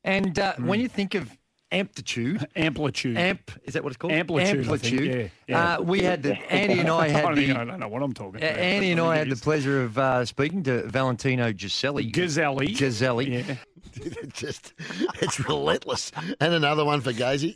[0.03, 1.35] And uh, when you think of
[1.71, 3.17] amplitude, Amplitude.
[3.17, 4.13] amp is that what it's called?
[4.13, 5.31] Amplitude, I think, Amplitude.
[5.47, 5.73] yeah, yeah.
[5.77, 8.01] Uh, we had the Andy and I had don't, the know, I don't know what
[8.03, 8.59] I'm talking Uh, about.
[8.59, 12.11] Andy and but I had the pleasure of uh, speaking to Valentino Giselli.
[12.11, 12.75] Gazzelli.
[12.75, 13.43] Giselli.
[13.45, 13.55] Yeah.
[14.33, 14.73] Just,
[15.21, 16.11] it's relentless.
[16.39, 17.55] And another one for Gazy.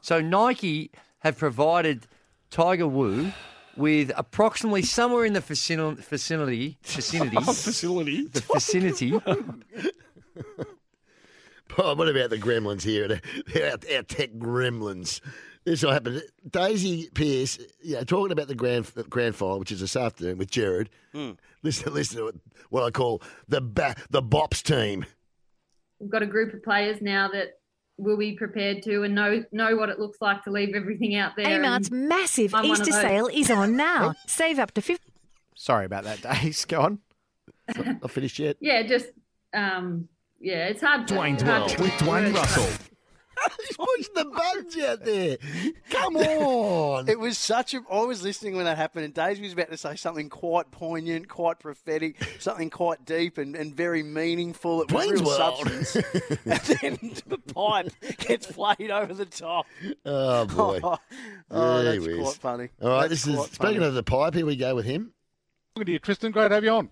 [0.00, 0.90] So Nike
[1.20, 2.06] have provided
[2.50, 3.32] Tiger Wu
[3.76, 8.26] with approximately somewhere in the vicin- vicinity, vicinity, Facility.
[8.26, 9.12] the vicinity.
[11.78, 13.20] Oh, what about the gremlins here?
[13.54, 15.20] Our, our tech gremlins.
[15.64, 16.20] This will happen.
[16.48, 20.50] Daisy Pearce, you know, talking about the grand grand final, which is this afternoon with
[20.50, 20.90] Jared.
[21.12, 21.32] Hmm.
[21.62, 22.40] Listen, listen to
[22.70, 25.06] what I call the ba- the Bops team.
[26.00, 27.60] We've got a group of players now that
[27.96, 31.32] we'll be prepared to and know know what it looks like to leave everything out
[31.36, 31.46] there.
[31.46, 34.14] Amart's and massive I'm Easter sale is on now.
[34.26, 35.12] Save up to 50
[35.54, 36.64] Sorry about that, Days.
[36.64, 36.98] Go on.
[37.76, 38.56] Not finished yet.
[38.60, 39.06] Yeah, just
[39.54, 40.08] um,
[40.42, 41.06] yeah, it's hard.
[41.08, 42.34] to- Dwayne's hard World with Dwayne.
[42.34, 42.66] Russell.
[43.66, 45.36] He's pushing the buttons out there.
[45.90, 47.08] Come on.
[47.08, 47.80] It was such a.
[47.90, 51.28] I was listening when that happened, and Daisy was about to say something quite poignant,
[51.28, 54.82] quite prophetic, something quite deep and, and very meaningful.
[54.82, 55.58] It was Dwayne's real World.
[55.58, 55.96] substance.
[56.44, 59.66] and then the pipe gets played over the top.
[60.06, 60.80] Oh boy.
[61.50, 62.20] oh, that's Gee whiz.
[62.22, 62.68] quite funny.
[62.80, 63.86] All right, That's this is quite speaking funny.
[63.86, 64.34] of the pipe.
[64.34, 65.14] Here we go with him.
[65.74, 66.30] Good to you, Tristan.
[66.30, 66.90] Great to have you on.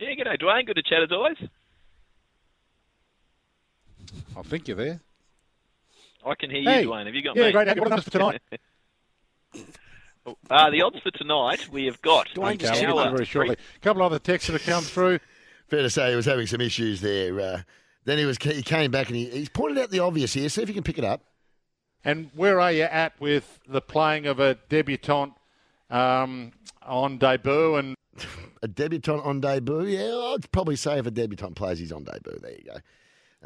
[0.00, 0.66] Yeah, g'day, Dwayne.
[0.66, 1.36] Good to chat as always.
[4.36, 5.00] I think you're there.
[6.24, 6.84] I can hear you, Hey.
[6.84, 7.06] Dwayne.
[7.06, 7.52] Have you got Yeah, me?
[7.52, 7.68] great.
[7.68, 8.40] What are the odds for tonight?
[10.50, 13.54] Uh, the odds for tonight, we have got Okay, I'll get to our very shortly.
[13.54, 15.20] A couple of other texts that have come through.
[15.68, 17.38] Fair to say, he was having some issues there.
[17.38, 17.62] Uh,
[18.04, 20.48] then he was he came back and he, he's pointed out the obvious here.
[20.48, 21.22] See if you can pick it up.
[22.04, 25.34] And where are you at with the playing of a debutante
[25.90, 26.52] um,
[26.82, 27.76] on debut?
[27.76, 27.94] And
[28.62, 29.84] A debutant on debut.
[29.84, 32.38] Yeah, I'd probably say if a debutant plays, he's on debut.
[32.40, 32.78] There you go.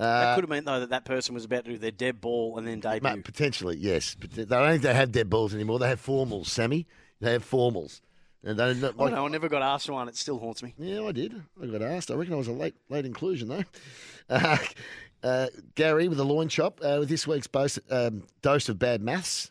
[0.00, 2.20] That Uh, could have meant though that that person was about to do their dead
[2.20, 3.00] ball and then debut.
[3.08, 4.16] mate, potentially, yes.
[4.18, 5.78] But they don't think they have dead balls anymore.
[5.78, 6.86] They have formals, Sammy.
[7.20, 8.00] They have formals.
[8.42, 10.08] And they don't, I know, I never got asked one.
[10.08, 10.74] It still haunts me.
[10.78, 11.42] Yeah, I did.
[11.62, 12.10] I got asked.
[12.10, 13.64] I reckon I was a late late inclusion though.
[14.30, 14.56] Uh,
[15.24, 19.02] uh, Gary with the loin chop uh, with this week's dose, um, dose of bad
[19.02, 19.50] maths.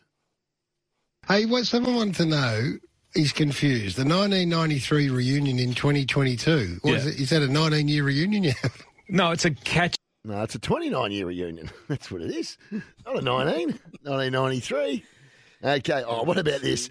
[1.28, 2.72] Hey, what someone wanted to know,
[3.14, 3.96] he's confused.
[3.98, 7.10] The 1993 reunion in 2022, what is Yeah.
[7.12, 7.20] it?
[7.20, 8.86] Is that a 19 year reunion you have?
[9.10, 9.96] No, it's a catch.
[10.24, 11.70] No, it's a 29 year reunion.
[11.88, 12.58] That's what it is.
[12.70, 13.68] Not a 19.
[14.02, 15.04] 1993.
[15.62, 16.04] Okay.
[16.06, 16.88] Oh, what about this?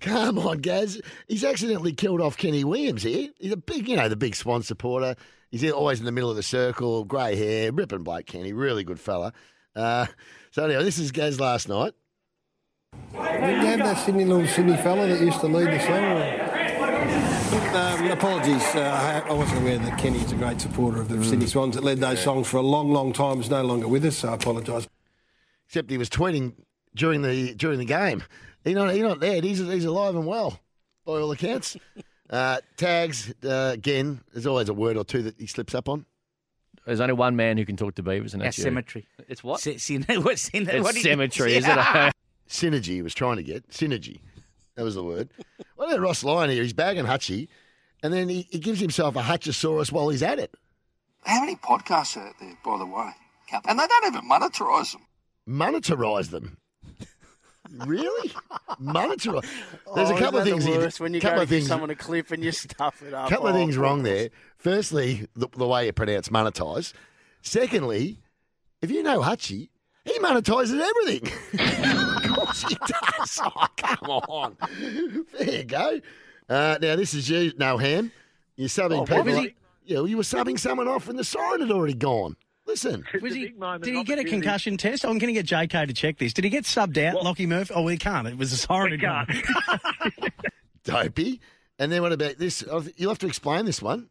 [0.00, 1.00] Come on, Gaz.
[1.28, 3.30] He's accidentally killed off Kenny Williams here.
[3.38, 5.14] He's a big, you know, the big Swan supporter.
[5.50, 9.00] He's always in the middle of the circle, grey hair, ripping Blake Kenny, really good
[9.00, 9.32] fella.
[9.74, 10.06] Uh,
[10.52, 11.92] so anyway, this is Gaz last night.
[13.12, 16.39] Didn't have that Sydney little Sydney fella that used to lead the song?
[17.50, 21.22] Um, apologies, uh, I I wasn't aware that Kenny is a great supporter of the
[21.24, 23.40] Sydney Swans that led those songs for a long, long time.
[23.40, 24.86] Is no longer with us, so I apologise.
[25.66, 26.52] Except he was tweeting
[26.94, 28.22] during the during the game.
[28.62, 29.42] He not he not dead.
[29.42, 30.60] He's he's alive and well,
[31.04, 31.76] by all accounts.
[32.30, 34.20] uh, tags uh, again.
[34.32, 36.06] There's always a word or two that he slips up on.
[36.86, 38.64] There's only one man who can talk to beavers, and Our that's you.
[38.64, 39.08] cemetery.
[39.28, 39.54] It's what?
[39.66, 42.14] what's It's cemetery, is it?
[42.48, 43.68] Synergy he was trying to get.
[43.70, 44.20] Synergy.
[44.80, 45.28] That was the word.
[45.76, 46.62] What about Ross Lyon here?
[46.62, 47.48] He's bagging Hutchie,
[48.02, 50.54] and then he, he gives himself a Hutchosaurus while he's at it.
[51.24, 53.10] How many podcasts are out there, by the way?
[53.66, 55.02] And they don't even monetize them.
[55.48, 56.56] Monetize them.
[57.86, 58.30] Really?
[58.80, 59.42] Monetize.
[59.94, 60.64] There's Oh, a couple of things.
[60.64, 61.66] the here- worst when you couple go of things.
[61.68, 63.28] someone a clip and you stuff it up.
[63.30, 64.04] couple of Oh, things wrong Ross.
[64.08, 64.28] there.
[64.56, 66.92] Firstly, the, the way you pronounce monetize.
[67.42, 68.18] Secondly,
[68.82, 69.68] if you know Hutchie,
[70.04, 71.32] he monetizes everything.
[72.50, 72.76] of course he
[73.18, 73.40] does.
[73.42, 74.56] Oh, come on.
[75.38, 76.00] There you go.
[76.48, 78.12] Uh, now, this is you, no ham.
[78.56, 79.24] You're subbing Oh, people.
[79.24, 79.54] was off- he-
[79.84, 82.36] Yeah, well, you were subbing someone off and the siren had already gone.
[82.66, 83.04] Listen.
[83.20, 83.48] Was he,
[83.82, 85.04] did he get a concussion test?
[85.04, 86.32] I'm going to get JK to check this.
[86.32, 87.72] Did he get subbed out, Lockie Murphy?
[87.74, 88.28] Oh, he can't.
[88.28, 88.92] It was a siren.
[88.92, 89.26] had gone.
[90.84, 91.40] Dopey.
[91.80, 92.62] And then what about this?
[92.96, 94.08] You'll have to explain this one.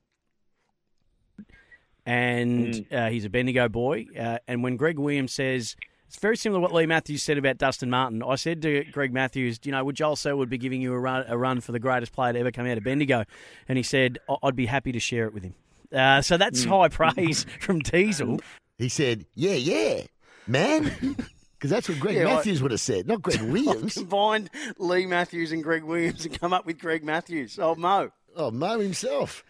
[2.05, 4.07] and uh, he's a Bendigo boy.
[4.19, 5.75] Uh, and when Greg Williams says
[6.09, 9.13] it's very similar to what Leigh Matthews said about Dustin Martin, I said to Greg
[9.13, 11.79] Matthews, you know, would Joel Selwood be giving you a run, a run for the
[11.79, 13.23] greatest player to ever come out of Bendigo?
[13.67, 15.53] And he said, "I- I'd be happy to share it with him.
[15.93, 16.69] Uh, so that's Mm.
[16.69, 18.39] high praise from Diesel.
[18.77, 20.01] He said, yeah, yeah,
[20.47, 21.15] man.
[21.59, 23.95] Because that's what Greg Yeah, I- Matthews would have said, not Greg Williams.
[23.95, 27.59] Combined Leigh Matthews and Greg Williams and come up with Greg Matthews.
[27.61, 28.11] Oh, Mo.
[28.37, 29.43] Oh, Mo himself.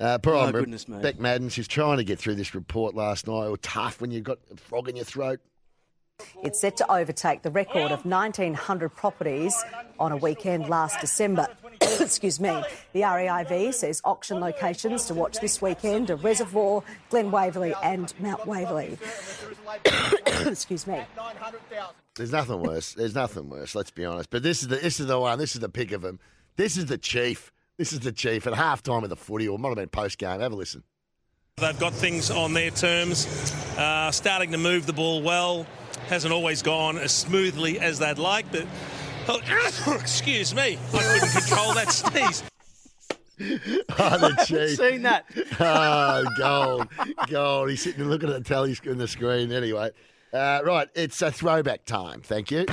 [0.00, 0.98] Uh, poor Oh, old goodness me.
[1.00, 3.46] Beck Madden, she's trying to get through this report last night.
[3.46, 5.38] It was tough when you've got a frog in your throat.
[6.42, 9.54] It's set to overtake the record of 1,900 properties
[9.98, 11.46] on a weekend last December.
[12.00, 12.62] Excuse me.
[12.92, 18.46] The REIV says auction locations to watch this weekend are Reservoir, Glen Waverley, and Mount
[18.46, 18.98] Waverley.
[20.46, 21.02] Excuse me.
[22.16, 22.94] There's nothing worse.
[22.94, 23.74] There's nothing worse.
[23.74, 24.30] Let's be honest.
[24.30, 25.38] But this is the this is the one.
[25.38, 26.20] This is the pick of them.
[26.56, 27.52] This is the chief.
[27.78, 29.88] This is the chief at half time of the footy, or it might have been
[29.88, 30.40] post game.
[30.40, 30.82] Have a listen.
[31.56, 33.26] They've got things on their terms,
[33.76, 35.66] uh, starting to move the ball well.
[36.08, 38.66] Hasn't always gone as smoothly as they'd like, but
[39.28, 39.40] oh,
[40.00, 42.42] excuse me, I couldn't control that sneeze.
[43.98, 44.76] Oh, the chief.
[44.78, 45.24] seen that.
[45.58, 46.88] oh, gold,
[47.28, 47.70] gold.
[47.70, 49.50] He's sitting and looking at the tally sc- on the screen.
[49.52, 49.90] Anyway,
[50.32, 50.88] uh, right.
[50.94, 52.20] It's a throwback time.
[52.20, 52.66] Thank you.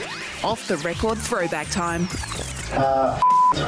[0.43, 2.07] Off the record throwback time.
[2.72, 3.19] Uh,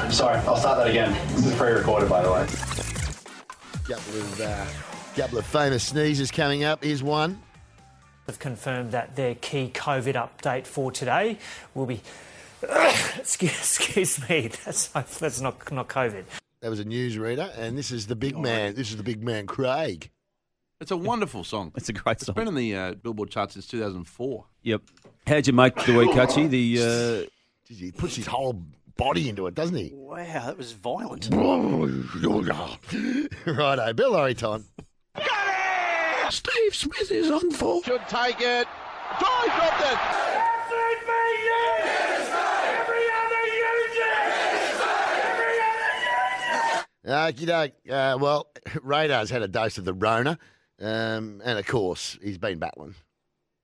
[0.09, 1.13] sorry, I'll start that again.
[1.35, 2.45] This is pre-recorded, by the way.
[3.88, 4.65] Couple of uh,
[5.15, 6.83] couple of famous sneezes coming up.
[6.83, 7.41] Here's one.
[8.31, 11.37] Have confirmed that their key COVID update for today
[11.73, 11.99] will be.
[13.17, 16.23] excuse, excuse me, that's that's not not COVID.
[16.61, 18.75] That was a newsreader, and this is the big man.
[18.75, 20.11] This is the big man, Craig.
[20.79, 21.73] It's a wonderful song.
[21.75, 22.33] It's a great It's song.
[22.33, 24.45] It's been in the uh, Billboard charts since 2004.
[24.61, 24.81] Yep.
[25.27, 26.49] How'd you make the week, Hutchie?
[26.49, 27.25] The uh,
[27.69, 28.63] Jeez, he puts his whole
[28.95, 29.91] body into it, doesn't he?
[29.93, 31.27] Wow, that was violent.
[33.45, 34.63] Righto, Bill Lawry time.
[36.31, 37.83] Steve Smith is on for.
[37.83, 38.67] Should take it.
[39.19, 40.31] Try dropped it.
[47.05, 47.73] Okie doke.
[47.89, 48.47] Uh, well,
[48.83, 50.37] Radar's had a dose of the Rona,
[50.79, 52.95] um, and of course, he's been battling.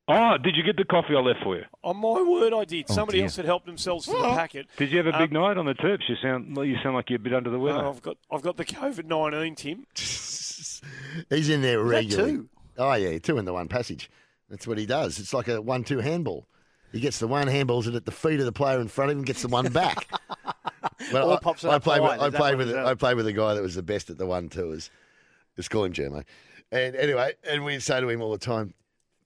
[0.10, 1.64] Oh, did you get the coffee I left for you?
[1.84, 2.86] On my word, I did.
[2.90, 3.26] Oh, Somebody dear.
[3.26, 4.68] else had helped themselves to the packet.
[4.78, 6.08] Did you have a big Um, night on the Terps?
[6.08, 7.80] You sound you sound like you're a bit under the weather.
[7.84, 9.86] Oh, I've got I've got the COVID nineteen, Tim.
[11.30, 12.40] He's in there Is that regularly.
[12.78, 12.84] Two?
[12.84, 14.10] Oh, yeah, two in the one passage.
[14.50, 15.20] That's what he does.
[15.20, 16.48] It's like a one-two handball.
[16.94, 19.18] He gets the one, handballs it at the feet of the player in front of
[19.18, 20.08] him, gets the one back.
[21.14, 22.02] Or I, pops it I played.
[22.02, 22.70] With, I played with.
[22.70, 24.90] it a- I played with a guy that was the best at the one twos.
[25.56, 26.24] Let's call him Jermo.
[26.72, 28.74] And anyway, and we'd say to him all the time,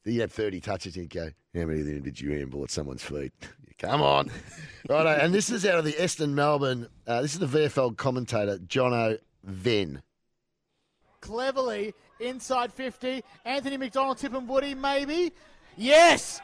[0.03, 0.93] he had 30 touches.
[0.95, 3.31] He'd go, How many of them did you handball at someone's feet?
[3.79, 4.29] Come on.
[4.89, 5.19] right.
[5.21, 6.87] And this is out of the Eston Melbourne.
[7.07, 10.03] Uh, this is the VFL commentator, Jono Venn.
[11.21, 13.23] cleverly inside 50.
[13.45, 15.33] Anthony McDonald-Tipungwuti, maybe.
[15.77, 16.41] Yes!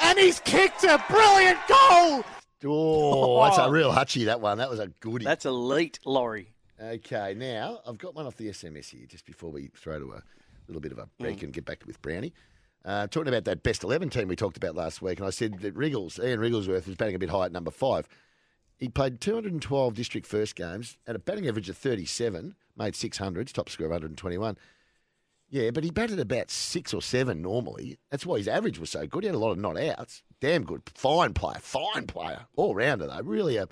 [0.00, 2.24] And he's kicked a brilliant goal!
[2.64, 4.58] Oh, that's a real hutchie, that one.
[4.58, 5.24] That was a goodie.
[5.24, 6.52] That's elite, Laurie.
[6.80, 10.22] Okay, now I've got one off the SMS here just before we throw to a
[10.66, 12.32] little bit of a break and get back with Brownie.
[12.84, 15.60] Uh, talking about that best 11 team we talked about last week, and I said
[15.60, 18.08] that Wriggles, Ian Wrigglesworth, was batting a bit high at number five.
[18.78, 23.68] He played 212 district first games at a batting average of 37, made 600s, top
[23.68, 24.58] score of 121.
[25.52, 27.98] Yeah, but he batted about six or seven normally.
[28.10, 29.22] That's why his average was so good.
[29.22, 30.22] He had a lot of not outs.
[30.40, 30.80] Damn good.
[30.94, 31.58] Fine player.
[31.60, 32.46] Fine player.
[32.56, 33.20] All rounder, though.
[33.22, 33.68] Really a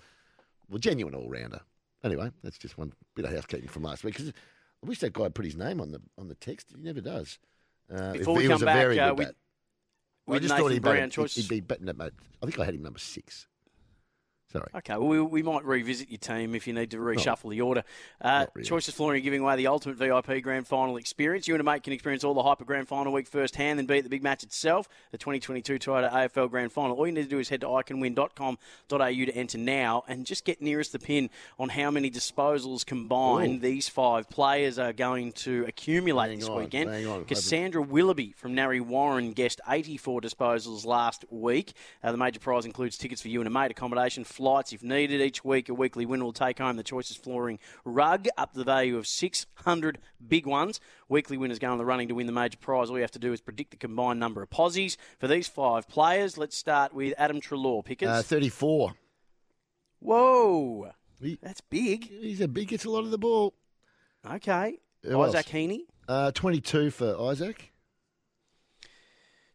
[0.69, 1.63] well, genuine all rounder.
[2.05, 4.15] Anyway, that's just one bit of housekeeping from last week.
[4.15, 6.69] Because I wish that guy had put his name on the on the text.
[6.77, 7.39] He never does.
[7.91, 9.37] Uh, Before if we he come was a back, very uh, good with- bat.
[10.29, 11.97] I just Nathan thought he'd, Brown he'd, he'd be batting at.
[11.99, 12.11] I
[12.43, 13.49] think I had him number six.
[14.53, 14.69] Sorry.
[14.75, 17.85] Okay, well, we, we might revisit your team if you need to reshuffle the order.
[18.21, 21.47] Uh, Choices Flooring giving away the ultimate VIP Grand Final experience.
[21.47, 23.99] You and a mate can experience all the Hyper Grand Final week firsthand, and be
[23.99, 26.97] at the big match itself, the 2022 Toyota AFL Grand Final.
[26.97, 30.61] All you need to do is head to iCanWin.com.au to enter now and just get
[30.61, 33.61] nearest the pin on how many disposals combined Ooh.
[33.61, 36.91] these five players are going to accumulate this on, weekend.
[36.91, 37.25] hang.
[37.25, 41.73] Cassandra Willoughby from Narre Warren guessed 84 disposals last week.
[42.03, 45.21] Uh, the major prize includes tickets for you and a mate, accommodation, flights if needed.
[45.21, 48.65] Each week, a weekly winner will take home the Choices Flooring rug up to the
[48.65, 50.81] value of 600 big ones.
[51.11, 52.89] Weekly winners go on the running to win the major prize.
[52.89, 55.87] All you have to do is predict the combined number of posies for these five
[55.89, 56.39] players.
[56.39, 57.85] Let's start with Adam Treloar.
[57.85, 58.09] Pickers.
[58.09, 58.95] Uh, 34.
[60.01, 60.91] Whoa.
[61.21, 62.09] He- That's big.
[62.09, 63.53] He's a big, gets a lot of the ball.
[64.25, 64.79] Okay.
[65.03, 65.35] Who else?
[65.35, 65.85] Isaac Heeney.
[66.09, 67.75] Uh, 22 for Isaac.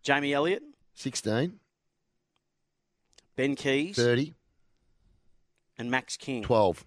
[0.03, 0.61] Jamie Elliott.
[0.93, 1.59] 16.
[3.35, 3.95] Ben Keays.
[3.95, 4.33] 30.
[5.77, 6.43] And Max King.
[6.43, 6.85] 12.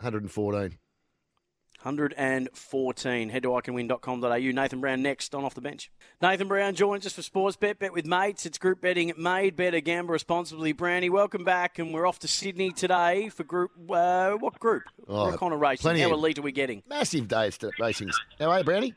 [0.00, 0.78] 114.
[1.82, 3.28] 114.
[3.28, 4.38] Head to iCanWin.com.au.
[4.38, 5.90] Nathan Brown next on Off the Bench.
[6.20, 7.78] Nathan Brown joins us for Sportsbet.
[7.78, 8.44] Bet with mates.
[8.44, 9.80] It's group betting made better.
[9.80, 10.72] Gamble responsibly.
[10.72, 11.78] Brownie, welcome back.
[11.78, 13.70] And we're off to Sydney today for group.
[13.88, 14.82] Uh, what group?
[15.08, 15.82] Oh, what kind of racing?
[15.82, 16.82] plenty How of- elite are we getting?
[16.88, 18.10] Massive day at racing.
[18.38, 18.94] How are you, Brownie?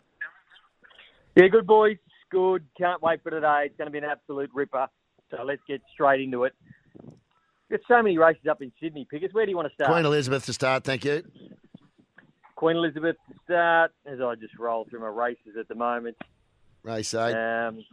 [1.36, 1.98] Yeah, good boys.
[2.32, 2.66] Good.
[2.78, 3.64] Can't wait for today.
[3.66, 4.88] It's going to be an absolute ripper.
[5.32, 6.54] So let's get straight into it.
[7.70, 9.32] There's so many races up in Sydney, Pickers.
[9.32, 9.92] Where do you want to start?
[9.92, 11.24] Queen Elizabeth to start, thank you.
[12.56, 13.92] Queen Elizabeth to start.
[14.06, 16.18] As I just roll through my races at the moment.
[16.84, 17.34] Race eight.
[17.34, 17.84] Um,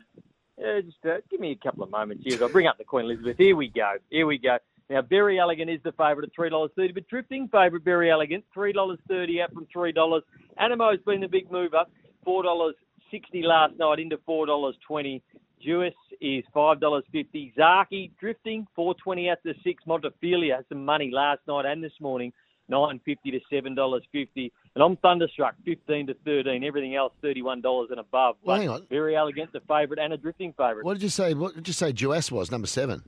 [0.59, 2.43] yeah, just uh, give me a couple of moments here.
[2.43, 3.36] I'll bring up the Queen Elizabeth.
[3.36, 3.97] Here we go.
[4.09, 4.57] Here we go.
[4.89, 8.44] Now, Very Elegant is the favourite at three dollars thirty, but drifting favourite Very Elegant
[8.55, 10.23] three dollars thirty out from three dollars.
[10.59, 11.85] Anamoe's been the big mover,
[12.24, 12.77] four dollars
[13.11, 15.23] sixty last night into four dollars twenty.
[15.65, 17.53] Duais is five dollars fifty.
[17.59, 19.83] Zaaki drifting four twenty out to six.
[19.87, 22.33] Montefilia has some money last night and this morning,
[22.69, 24.53] nine fifty to seven dollars fifty.
[24.74, 26.62] And I'm thunderstruck, fifteen to thirteen.
[26.65, 28.37] Everything else thirty one dollars and above.
[28.43, 28.87] Well, hang on.
[28.91, 30.85] Very elegant, the favourite, and a drifting favourite.
[30.85, 31.35] What did you say?
[31.35, 33.03] What did you say Duais was, number seven?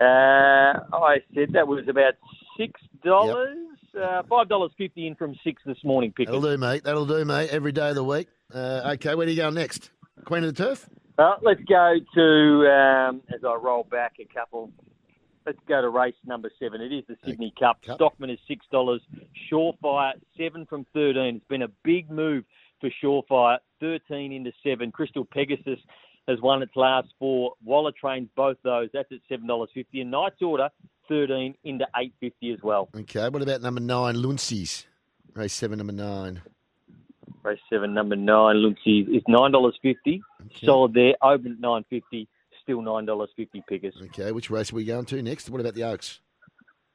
[0.00, 0.04] Uh,
[0.92, 2.14] I said that was about
[2.56, 3.58] six dollars.
[3.94, 6.12] Uh, Five dollars fifty in from six this morning.
[6.16, 6.32] Pickers.
[6.34, 6.84] That'll do, mate.
[6.84, 7.50] That'll do, mate.
[7.50, 8.28] Every day of the week.
[8.52, 9.90] Uh, okay, where do you go next?
[10.24, 10.88] Queen of the Turf?
[11.22, 14.72] Uh, let's go to um, as I roll back a couple.
[15.46, 16.80] Let's go to race number seven.
[16.80, 17.78] It is the Sydney Cup.
[17.84, 19.00] Stockman is six dollars.
[19.50, 21.36] Surefire seven from thirteen.
[21.36, 22.44] It's been a big move
[22.80, 23.58] for Surefire.
[23.80, 24.92] 13 into 7.
[24.92, 25.78] Crystal Pegasus
[26.28, 27.54] has won its last four.
[27.64, 28.88] Waller trains both those.
[28.94, 29.86] That's at $7.50.
[29.94, 30.68] And Knight's Order,
[31.08, 31.84] 13 into
[32.22, 32.88] 8.50 as well.
[32.96, 34.86] Okay, what about number nine, Luncy's?
[35.34, 36.42] Race seven, number nine.
[37.42, 40.20] Race 7, number 9, Luncy is $9.50.
[40.64, 41.14] Solid there.
[41.22, 42.28] Open at 9.50.
[42.62, 43.94] Still $9.50 pickers.
[44.04, 45.50] Okay, which race are we going to next?
[45.50, 46.20] What about the Oaks?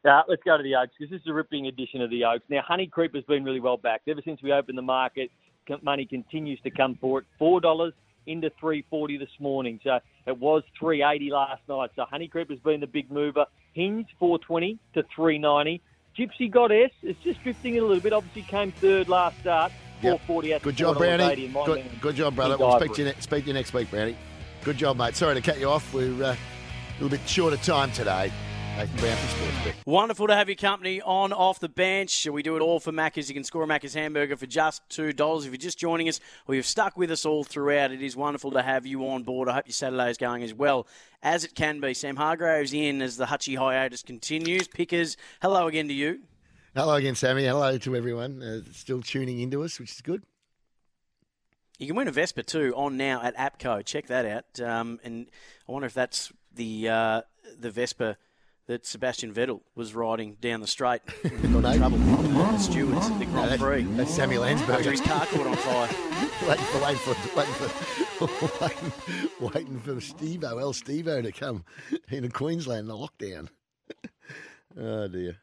[0.07, 2.45] Uh, let's go to the Oaks because this is a ripping edition of the Oaks.
[2.49, 5.29] Now, Honey Creep has been really well backed ever since we opened the market.
[5.81, 7.25] Money continues to come for it.
[7.37, 7.93] Four dollars
[8.25, 9.81] into three forty this morning.
[9.83, 11.89] So it was three eighty last night.
[11.97, 13.45] So Honey Creep has been the big mover.
[13.73, 15.81] Hinge four twenty to three ninety.
[16.17, 18.13] Gypsy Goddess is just drifting a little bit.
[18.13, 19.73] Obviously came third last start.
[20.25, 20.61] Four Yep.
[20.61, 21.47] Good job, Brownie.
[21.65, 22.57] Good, good job, brother.
[22.57, 24.17] We'll speak to, you ne- speak to you next week, Brownie.
[24.63, 25.15] Good job, mate.
[25.15, 25.93] Sorry to cut you off.
[25.93, 26.37] We're uh, a
[27.01, 28.31] little bit short of time today.
[28.77, 29.73] Nathan Brown for Sportsbet.
[29.87, 32.27] Wonderful to have your company on off the bench.
[32.27, 33.27] We do it all for Macca's.
[33.27, 35.45] You can score a Macca's hamburger for just two dollars.
[35.45, 38.51] If you're just joining us or you've stuck with us all throughout, it is wonderful
[38.51, 39.49] to have you on board.
[39.49, 40.85] I hope your Saturday is going as well
[41.23, 41.95] as it can be.
[41.95, 44.67] Sam Hargraves in as the Hutchie hiatus continues.
[44.67, 46.19] Pickers, hello again to you.
[46.77, 47.43] Hello again, Sammy.
[47.43, 50.21] Hello to everyone uh, still tuning into us, which is good.
[51.79, 53.83] You can win a Vespa too on now at APCO.
[53.83, 54.61] Check that out.
[54.61, 55.25] Um, and
[55.67, 57.21] I wonder if that's the uh,
[57.59, 58.17] the Vespa
[58.67, 61.01] that Sebastian Vettel was riding down the straight.
[61.23, 61.97] Got in trouble.
[61.97, 63.81] The stewards at the Grand that's- Prix.
[63.81, 64.75] that's Sammy Landsberger.
[64.75, 65.89] After his car caught on fire.
[66.47, 68.91] waiting for, waiting for, waiting for, waiting,
[69.39, 71.65] waiting for Stevo, El Stevo to come
[72.09, 73.49] into Queensland in the lockdown.
[74.79, 75.37] oh dear.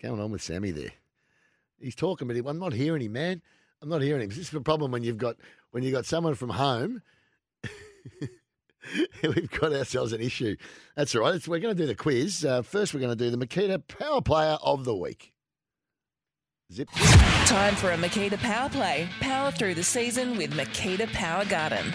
[0.00, 0.92] Going on with Sammy there?
[1.80, 3.42] He's talking, but I'm not hearing him, man.
[3.80, 4.28] I'm not hearing him.
[4.28, 5.36] This is the problem when you've got
[5.70, 7.02] when you've got someone from home.
[9.22, 10.56] We've got ourselves an issue.
[10.96, 11.34] That's all right.
[11.34, 12.44] It's, we're going to do the quiz.
[12.44, 15.32] Uh, first, we're going to do the Makita Power Player of the Week.
[16.72, 16.88] Zip.
[17.46, 19.08] Time for a Makita Power Play.
[19.20, 21.92] Power through the season with Makita Power Garden.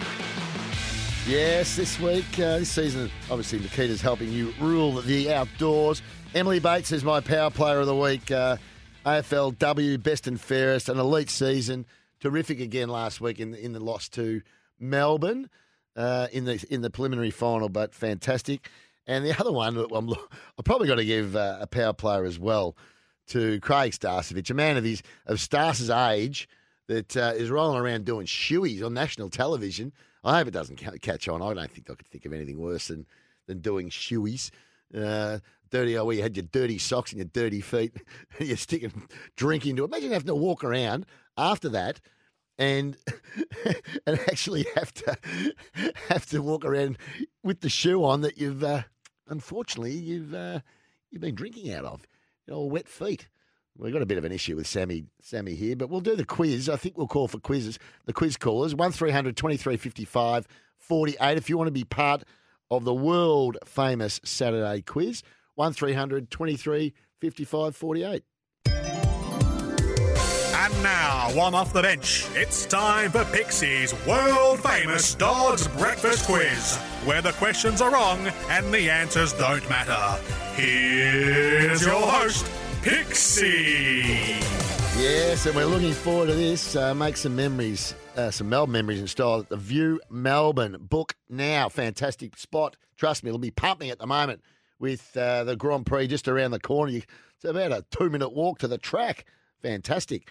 [1.26, 6.02] Yes, this week, uh, this season, obviously, Makita's helping you rule the outdoors.
[6.34, 8.30] Emily Bates is my power player of the week.
[8.30, 8.58] Uh,
[9.06, 11.86] AFLW, best and fairest, an elite season.
[12.20, 14.42] Terrific again last week in, in the loss to
[14.78, 15.48] Melbourne
[15.96, 18.68] uh, in the in the preliminary final, but fantastic.
[19.06, 20.10] And the other one, I'm,
[20.58, 22.76] I've probably got to give uh, a power player as well
[23.28, 26.50] to Craig Starcevich, a man of his of Stas's age
[26.86, 29.90] that uh, is rolling around doing shoeies on national television.
[30.24, 31.42] I hope it doesn't ca- catch on.
[31.42, 33.06] I don't think I could think of anything worse than
[33.46, 34.50] than doing shoeies.
[34.94, 35.38] Uh,
[35.70, 37.92] dirty, oh, where you had your dirty socks and your dirty feet,
[38.38, 39.88] and you're sticking drink into it.
[39.88, 41.06] Imagine having to walk around
[41.36, 42.00] after that
[42.58, 42.96] and
[44.06, 45.16] and actually have to
[46.08, 46.98] have to walk around
[47.42, 48.82] with the shoe on that you've uh,
[49.28, 50.60] unfortunately you've uh,
[51.10, 52.06] you've been drinking out of.
[52.46, 53.28] Your wet feet.
[53.76, 56.24] We've got a bit of an issue with Sammy Sammy here, but we'll do the
[56.24, 56.68] quiz.
[56.68, 57.78] I think we'll call for quizzes.
[58.04, 60.46] The quiz callers, 1300 23 55
[60.78, 61.36] 48.
[61.36, 62.22] If you want to be part
[62.70, 65.22] of the world famous Saturday quiz,
[65.56, 68.22] 1300 23 55 48.
[70.56, 76.76] And now, one off the bench, it's time for Pixie's world famous Dodds Breakfast Quiz,
[77.04, 80.22] where the questions are wrong and the answers don't matter.
[80.54, 82.46] Here's your host,
[82.84, 84.02] Pixie.
[85.00, 86.76] Yes, and we're looking forward to this.
[86.76, 90.76] Uh, make some memories, uh, some Melbourne memories in style at the View Melbourne.
[90.78, 91.70] Book now.
[91.70, 92.76] Fantastic spot.
[92.98, 94.42] Trust me, it'll be pumping at the moment
[94.78, 96.92] with uh, the Grand Prix just around the corner.
[96.92, 99.24] It's about a two minute walk to the track.
[99.62, 100.30] Fantastic.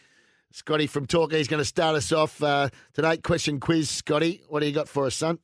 [0.52, 3.18] Scotty from Torquay is going to start us off uh, today.
[3.18, 4.44] Question quiz, Scotty.
[4.48, 5.40] What do you got for us, son?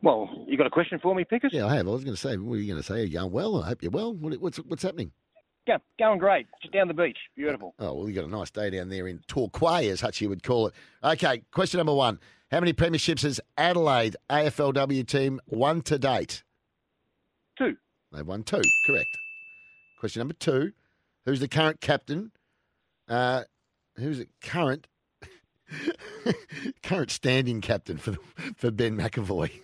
[0.00, 1.50] Well, you got a question for me, Pickers?
[1.52, 1.88] Yeah, I have.
[1.88, 3.00] I was going to say, what were you going to say?
[3.00, 3.60] Are you going well?
[3.60, 4.14] I hope you're well.
[4.14, 5.10] What, what's what's happening?
[5.66, 6.46] Yeah, going great.
[6.62, 7.18] Just down the beach.
[7.36, 7.74] Beautiful.
[7.78, 10.66] Oh, well, you've got a nice day down there in Torquay, as Hutchie would call
[10.66, 10.74] it.
[11.04, 12.18] Okay, question number one.
[12.50, 16.42] How many premierships has Adelaide AFLW team won to date?
[17.56, 17.76] Two.
[18.10, 19.16] They've won two, correct.
[20.00, 20.72] Question number two.
[21.24, 22.32] Who's the current captain?
[23.06, 23.44] Uh,
[23.96, 24.88] who's the current
[26.82, 28.16] current standing captain for
[28.56, 29.50] for Ben McAvoy?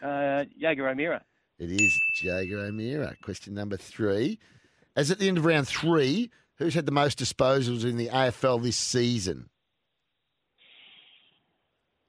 [0.00, 1.24] Uh, Jaeger O'Meara.
[1.58, 3.16] It is Jaeger O'Meara.
[3.22, 4.38] Question number three.
[4.94, 8.62] As at the end of round three, who's had the most disposals in the AFL
[8.62, 9.48] this season?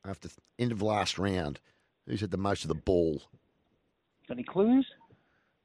[0.06, 1.60] After the end of last round,
[2.06, 3.24] who's had the most of the ball?
[4.30, 4.88] Any clues?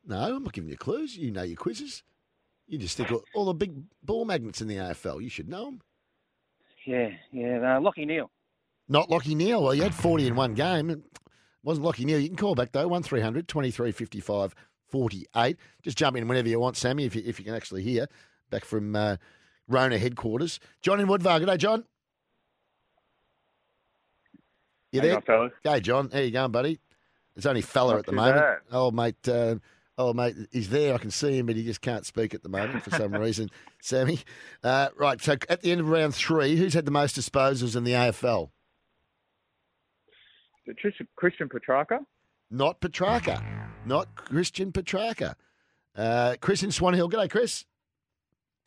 [0.06, 1.16] No, I'm not giving you clues.
[1.16, 2.02] You know your quizzes.
[2.66, 5.22] You just think of all the big ball magnets in the AFL.
[5.22, 5.80] You should know them.
[6.86, 7.56] Yeah, yeah.
[7.58, 8.30] Uh, Lachie Neale.
[8.88, 9.62] Not Lachie Neale.
[9.62, 11.04] Well, you had 40 in one game.
[11.64, 12.20] Wasn't lucky Neal.
[12.20, 14.54] You can call back, though, 1300 23 55
[14.86, 15.56] 48.
[15.82, 18.06] Just jump in whenever you want, Sammy, if you, if you can actually hear.
[18.50, 19.16] back from uh,
[19.66, 20.60] Rona headquarters.
[20.82, 21.40] John in Woodvar.
[21.40, 21.84] Good day, John.
[24.92, 25.22] You there?
[25.28, 25.50] on.
[25.64, 26.10] Hey, John.
[26.12, 26.78] How you going, buddy?
[27.34, 28.36] It's only fella Not at the moment.
[28.36, 28.58] bad.
[28.70, 29.28] Oh, mate.
[29.28, 29.56] Uh,
[29.98, 30.36] oh, mate.
[30.52, 30.94] He's there.
[30.94, 33.50] I can see him, but he just can't speak at the moment for some reason.
[33.80, 34.20] Sammy.
[34.62, 35.20] Uh, right.
[35.20, 38.50] So at the end of round three, who's had the most disposals in the AFL?
[40.72, 41.98] Tristan- Christian Petracca.
[42.50, 43.42] Not Petracca.
[43.84, 45.34] Not Christian Petracca.
[45.96, 47.08] Uh, Chris in Swan Hill.
[47.10, 47.64] G'day, Chris.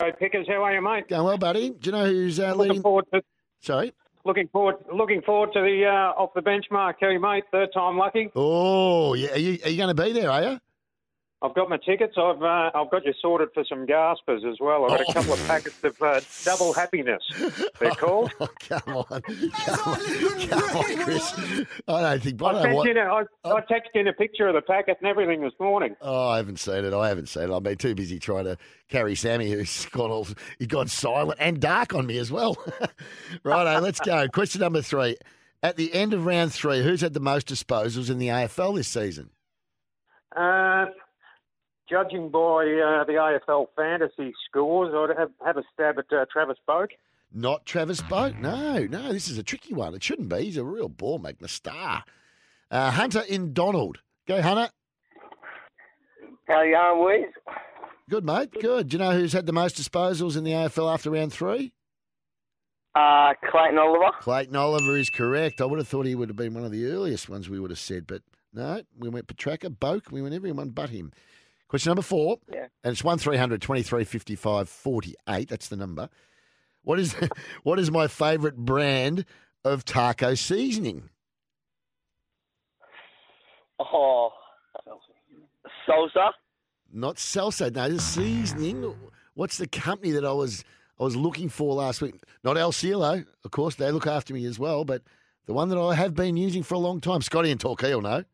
[0.00, 1.08] Hey, Pickers, how are you, mate?
[1.08, 1.70] Going well, buddy.
[1.70, 2.82] Do you know who's uh, Looking leading?
[2.82, 3.22] forward to
[3.60, 3.92] Sorry.
[4.24, 7.44] looking forward looking forward to the uh, off the bench marquee, mate.
[7.50, 8.30] Third time lucky.
[8.36, 9.32] Oh, yeah.
[9.32, 10.60] Are you, are you going to be there, are you?
[11.40, 12.14] I've got my tickets.
[12.16, 14.84] I've uh, I've got you sorted for some gaspers as well.
[14.90, 15.10] I've got Oh.
[15.10, 17.22] a couple of packets of uh, double happiness.
[17.78, 18.32] They're called.
[18.40, 19.22] Oh, come on.
[19.64, 21.32] Come on, come on Chris.
[21.86, 22.42] I don't think.
[22.42, 22.84] I I don't know sent what.
[22.86, 25.52] you in a, I, I texted in a picture of the packet and everything this
[25.60, 25.94] morning.
[26.00, 26.92] Oh, I haven't seen it.
[26.92, 27.54] I haven't seen it.
[27.54, 28.56] I've been too busy trying to
[28.88, 30.26] carry Sammy, who's gone all
[30.58, 32.56] he's gone silent and dark on me as well.
[33.44, 34.26] Righto, let's go.
[34.28, 35.16] Question number three.
[35.62, 38.88] At the end of round three, who's had the most disposals in the AFL this
[38.88, 39.30] season?
[40.36, 40.86] Uh,
[41.88, 43.12] judging by uh, the
[43.48, 46.88] AFL fantasy scores, I'd have, have a stab at uh, Travis Boak.
[47.32, 48.38] Not Travis Boak.
[48.38, 49.94] No, no, this is a tricky one.
[49.94, 50.44] It shouldn't be.
[50.44, 52.04] He's a real ball magnet star.
[52.70, 53.98] Uh, Hunter in Donald.
[54.26, 54.70] Go, Hunter.
[56.46, 57.54] How you going, Wiz?
[58.08, 58.50] Good, mate.
[58.58, 58.88] Good.
[58.88, 61.72] Do you know who's had the most disposals in the AFL after round three?
[62.94, 64.10] Uh, Clayton Oliver.
[64.20, 65.60] Clayton Oliver is correct.
[65.60, 67.70] I would have thought he would have been one of the earliest ones we would
[67.70, 71.12] have said, but no, we went Petracca, Boak, we went everyone but him.
[71.68, 72.66] Question number four, Yeah.
[72.82, 75.48] and it's 1300 23 55 48.
[75.48, 76.08] That's the number.
[76.82, 77.14] What is
[77.62, 79.24] what is my favourite brand
[79.64, 81.10] of taco seasoning?
[83.78, 84.30] Oh,
[85.88, 86.30] salsa.
[86.92, 87.72] Not salsa.
[87.74, 88.94] No, the seasoning.
[89.34, 90.64] What's the company that I was
[90.98, 92.14] I was looking for last week?
[92.42, 93.74] Not El Cielo, of course.
[93.76, 95.02] They look after me as well, but
[95.46, 97.20] the one that I have been using for a long time.
[97.22, 98.24] Scotty and Torquay will know.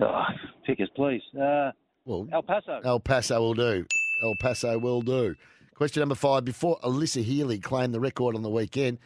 [0.00, 0.22] Oh,
[0.64, 1.22] pickers, please.
[1.38, 1.72] Uh,
[2.04, 2.80] well, El Paso.
[2.84, 3.86] El Paso will do.
[4.22, 5.34] El Paso will do.
[5.74, 6.44] Question number five.
[6.44, 8.98] Before Alyssa Healy claimed the record on the weekend,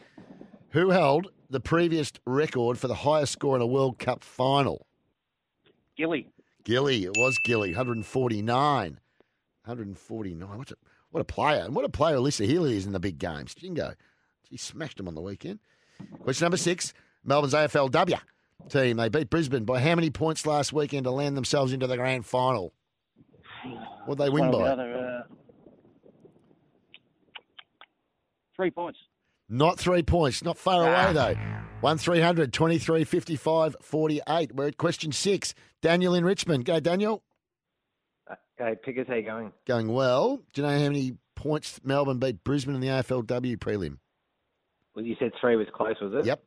[0.69, 4.85] who held the previous record for the highest score in a World Cup final?
[5.97, 6.27] Gilly.
[6.63, 7.03] Gilly.
[7.05, 7.69] It was Gilly.
[7.69, 8.99] 149.
[9.65, 10.57] 149.
[10.57, 10.75] What's a,
[11.11, 11.63] what a player.
[11.63, 13.55] And what a player Alyssa Healy is in the big games.
[13.55, 13.93] Jingo.
[14.47, 15.59] She smashed him on the weekend.
[16.21, 16.93] Question number six.
[17.23, 18.19] Melbourne's AFLW
[18.69, 18.97] team.
[18.97, 22.25] They beat Brisbane by how many points last weekend to land themselves into the grand
[22.25, 22.73] final?
[24.05, 24.57] What they win One by?
[24.57, 25.33] the other, uh,
[28.55, 28.99] three points.
[29.47, 30.43] Not three points.
[30.43, 31.35] Not far away, though.
[31.81, 34.53] 1 300 23 55 48.
[34.53, 35.53] We're at question six.
[35.81, 36.65] Daniel in Richmond.
[36.65, 37.23] Go, Daniel.
[38.61, 39.53] Okay, Pickers, how you going?
[39.65, 40.37] Going well.
[40.53, 43.97] Do you know how many points Melbourne beat Brisbane in the AFLW prelim?
[44.93, 46.25] Well, you said three was close, was it?
[46.25, 46.43] Yep.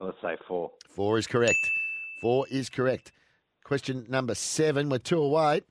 [0.00, 0.72] Let's say four.
[0.90, 1.56] Four is correct.
[2.20, 3.12] Four is correct.
[3.64, 4.90] Question number seven.
[4.90, 5.62] We're two away.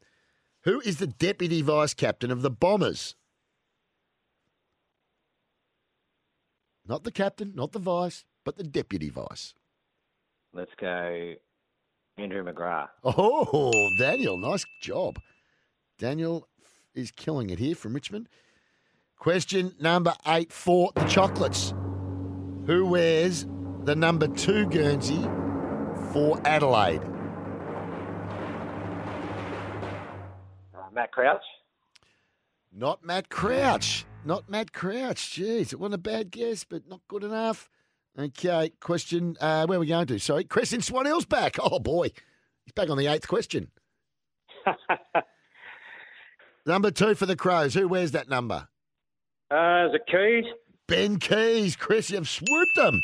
[0.66, 3.16] Who is the deputy vice captain of the Bombers?
[6.88, 9.54] Not the captain, not the vice, but the deputy vice.
[10.54, 11.34] Let's go
[12.18, 12.90] Andrew McGrath.
[13.04, 15.20] Oh, Daniel, nice job.
[16.00, 16.48] Daniel
[16.96, 18.28] is killing it here from Richmond.
[19.18, 21.76] Question number eight for the chocolates.
[22.66, 23.46] Who wears
[23.84, 25.22] the number two Guernsey
[26.12, 27.15] for Adelaide?
[30.96, 31.44] Matt Crouch.
[32.74, 34.06] Not Matt Crouch.
[34.24, 35.18] Not Matt Crouch.
[35.18, 37.70] Jeez, it wasn't a bad guess, but not good enough.
[38.18, 39.36] Okay, question.
[39.42, 40.20] Uh, where are we going to?
[40.20, 41.58] Sorry, Chris in Swan Hill's back.
[41.62, 42.10] Oh, boy.
[42.64, 43.70] He's back on the eighth question.
[46.66, 47.74] number two for the Crows.
[47.76, 48.68] Who wears that number?
[49.52, 50.46] Uh, is it Keays?
[50.88, 51.78] Ben Keays.
[51.78, 53.02] Chris, you've swooped them.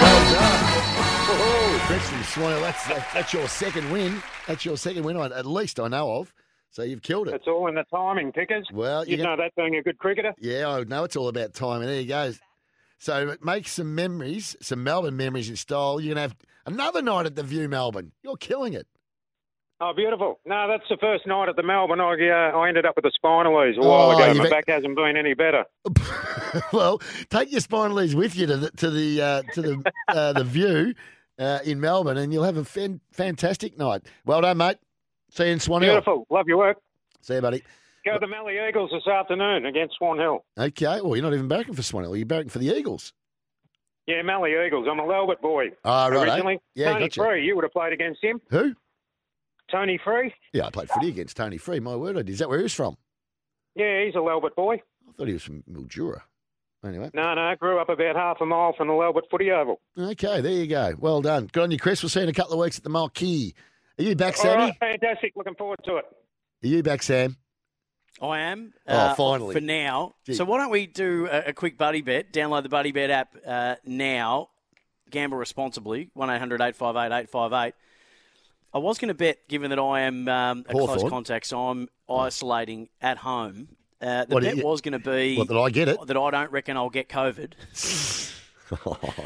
[0.00, 1.04] Well done.
[1.30, 4.22] Oh, Chris in Swan Hill, that's, that's your second win.
[4.46, 6.32] That's your second win, at least I know of.
[6.70, 7.34] So you've killed it.
[7.34, 8.66] It's all in the timing, Pickers.
[8.72, 10.34] Well, you know that being a good cricketer.
[10.38, 11.88] Yeah, I know it's all about timing.
[11.88, 12.32] there you go.
[12.98, 16.00] So make some memories, some Melbourne memories in style.
[16.00, 16.36] You're going to have
[16.66, 18.12] another night at the View Melbourne.
[18.22, 18.86] You're killing it.
[19.80, 20.40] Oh, beautiful.
[20.44, 22.00] No, that's the first night at the Melbourne.
[22.00, 24.34] I, uh, I ended up with a spinal a while Oh, ago.
[24.42, 25.64] My back hasn't been any better.
[26.72, 27.00] well,
[27.30, 30.94] take your spinalees with you to the to the uh, to the uh, the View
[31.38, 34.02] uh, in Melbourne, and you'll have a fan- fantastic night.
[34.24, 34.78] Well done, mate.
[35.30, 35.92] See you in Swan Hill.
[35.94, 36.26] Beautiful.
[36.30, 36.78] Love your work.
[37.20, 37.62] See you, buddy.
[38.04, 40.44] Go to the Mallee Eagles this afternoon against Swan Hill.
[40.58, 41.00] Okay.
[41.00, 42.16] Well, you're not even barracking for Swan Hill.
[42.16, 43.12] You're barracking for the Eagles.
[44.06, 44.86] Yeah, Mallee Eagles.
[44.90, 45.66] I'm a Lalbert boy.
[45.84, 46.32] Ah, right, eh?
[46.32, 46.60] Originally.
[46.74, 47.20] Yeah, Tony gotcha.
[47.20, 48.40] Free, you would have played against him.
[48.48, 48.74] Who?
[49.70, 50.32] Tony Free?
[50.54, 51.78] Yeah, I played footy against Tony Free.
[51.78, 52.30] My word, I did.
[52.30, 52.96] Is that where he was from?
[53.74, 54.76] Yeah, he's a Lalbert boy.
[54.76, 56.22] I thought he was from Mildura.
[56.82, 57.10] Anyway.
[57.12, 59.80] No, no, I grew up about half a mile from the Lalbert Footy Oval.
[59.98, 60.94] Okay, there you go.
[60.98, 61.50] Well done.
[61.52, 62.02] Good on you, Chris.
[62.02, 63.54] We'll see you in a couple of weeks at the Marquee.
[63.98, 64.62] Are you back, All Sammy?
[64.64, 65.32] right, fantastic.
[65.36, 66.04] Looking forward to it.
[66.64, 67.36] Are you back, Sam?
[68.20, 68.72] I am.
[68.86, 69.54] Oh, uh, finally.
[69.54, 70.14] For now.
[70.24, 70.34] Gee.
[70.34, 72.32] So why don't we do a, a quick buddy bet?
[72.32, 74.50] Download the buddy bet app uh, now.
[75.10, 76.10] Gamble responsibly.
[76.14, 77.74] 1 800 858 858.
[78.74, 81.88] I was going to bet, given that I am um, a close contact, so I'm
[82.08, 83.68] isolating at home.
[84.00, 86.06] Uh, the What, bet you- was going to be What, did I get it?
[86.06, 87.52] that I don't reckon I'll get COVID.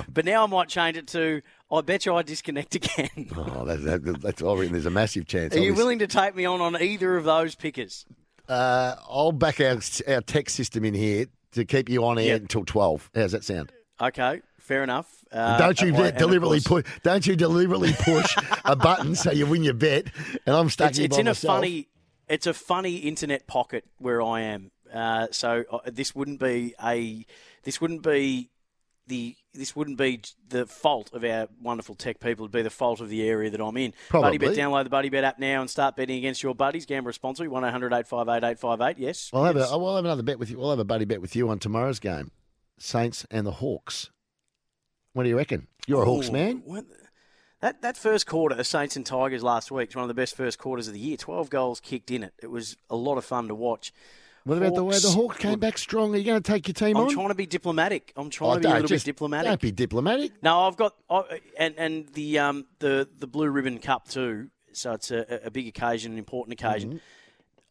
[0.13, 1.43] but now I might change it to
[1.73, 3.09] I bet you I disconnect again.
[3.37, 5.55] Oh, that, that, that's I reckon there's a massive chance.
[5.55, 8.05] Are I'll you be- willing to take me on on either of those pickers?
[8.49, 9.79] Uh, I'll back our,
[10.09, 12.41] our text system in here to keep you on air Yep.
[12.43, 13.11] until 12.
[13.15, 13.73] How's that sound?
[14.01, 15.09] Okay, fair enough.
[15.31, 16.85] Uh, don't you de- deliberately push?
[17.03, 20.09] Don't you deliberately push a button so you win your bet?
[20.45, 21.45] And I'm stuck it's, it's in myself.
[21.57, 21.89] a funny
[22.29, 24.71] it's a funny internet pocket where I am.
[24.93, 27.25] Uh, so uh, this wouldn't be a
[27.63, 28.51] this wouldn't be
[29.07, 32.45] the this wouldn't be the fault of our wonderful tech people.
[32.45, 33.93] It'd be the fault of the area that I'm in.
[34.09, 34.39] Probably.
[34.39, 36.87] Buddy Bet, download the Buddy Bet app now and start betting against your buddies.
[36.87, 37.49] Gamble responsibly.
[37.49, 39.31] One 858 858 Yes.
[39.33, 39.71] We'll have, a, yes.
[39.71, 40.59] we'll have another bet with you.
[40.59, 42.31] We'll have a buddy bet with you on tomorrow's game,
[42.79, 44.11] Saints and the Hawks.
[45.13, 45.67] What do you reckon?
[45.87, 46.63] You're a Hawks man.
[46.65, 46.87] when-
[47.61, 50.35] That that first quarter, the Saints and Tigers last week, was one of the best
[50.35, 51.17] first quarters of the year.
[51.17, 52.33] Twelve goals kicked in it.
[52.43, 53.93] It was a lot of fun to watch.
[54.45, 56.15] What about the way the Hawks Hawks came back strong?
[56.15, 57.03] Are you going to take your team off?
[57.03, 57.15] I'm on?
[57.15, 58.13] trying to be diplomatic.
[58.17, 59.49] I'm trying Oh, to be a little just bit diplomatic.
[59.49, 60.33] Don't be diplomatic.
[60.43, 64.49] No, I've got I, and and the um the the Blue Ribbon Cup too.
[64.73, 66.91] So it's a, a big occasion, an important occasion.
[66.95, 66.99] Mm-hmm.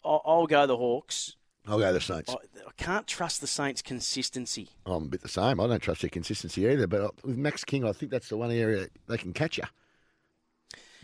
[0.07, 1.35] I'll, I'll go the Hawks.
[1.67, 2.31] I'll go the Saints.
[2.31, 2.35] I,
[2.67, 4.69] I can't trust the Saints' consistency.
[4.85, 5.59] I'm a bit the same.
[5.59, 6.87] I don't trust their consistency either.
[6.87, 9.63] But uh, with Max King, I think that's the one area they can catch you.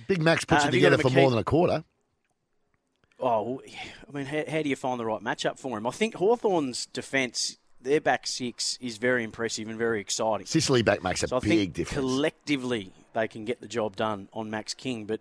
[0.08, 1.84] Big Max puts Uh, it have you got together for more than a quarter.
[3.20, 3.62] Oh,
[4.08, 5.88] I mean, how, how do you find the right matchup for him?
[5.88, 10.46] I think Hawthorn's defence, their back six, is very impressive and very exciting.
[10.46, 12.00] Sicily back makes a So I big think difference.
[12.00, 15.20] collectively they can get the job done on Max King, but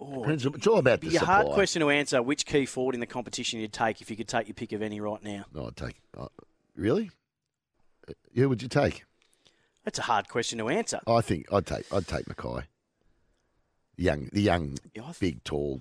[0.00, 2.22] oh, It's, all about the be a hard question to answer.
[2.22, 4.80] Which key forward in the competition you'd take if you could take your pick of
[4.82, 5.44] any right now?
[5.52, 5.96] No, I'd take.
[6.16, 6.28] Uh,
[6.76, 7.10] really?
[8.08, 9.04] Uh, Who would you take?
[9.84, 11.00] That's a hard question to answer.
[11.08, 11.92] I think I'd take.
[11.92, 12.62] I'd take McKay.
[13.96, 15.80] The young, the young, Yeah, big, tall.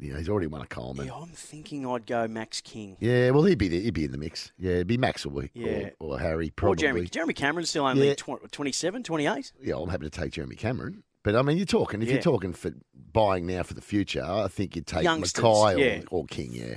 [0.00, 1.06] Know, he's already won a Coleman.
[1.06, 2.96] Yeah, I'm thinking I'd go Max King.
[3.00, 3.80] Yeah, well, he'd be there.
[3.80, 4.52] He'd be in the mix.
[4.58, 5.90] Yeah, it'd be Max or, we- Yeah.
[5.98, 6.76] or, or Harry, Or.
[6.76, 8.14] Jeremy, Jeremy Cameron's still only Yeah.
[8.14, 9.52] tw- 27, 28.
[9.60, 11.02] Yeah, I'm happy to take Jeremy Cameron.
[11.24, 12.00] But I mean, you're talking.
[12.00, 12.14] If Yeah.
[12.14, 12.72] you're talking for
[13.12, 16.00] buying now for the future, I think you'd take Youngsters, McKay or, yeah.
[16.10, 16.50] or King.
[16.52, 16.76] Yeah,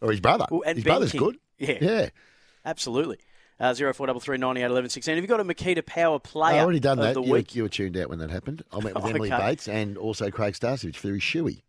[0.00, 0.46] or his brother.
[0.50, 1.20] Well, his Ben brother's King.
[1.20, 1.38] good.
[1.58, 1.78] Yeah.
[1.80, 2.08] yeah.
[2.64, 3.18] Absolutely.
[3.60, 5.14] Uh, 0433 98 11 16.
[5.16, 7.14] Have you got a Makita Power player I've already done that.
[7.16, 7.54] You, week?
[7.54, 8.62] you were tuned out when that happened.
[8.72, 9.46] I met with Emily okay.
[9.50, 11.62] Bates and also Craig Starcevich for his shoey.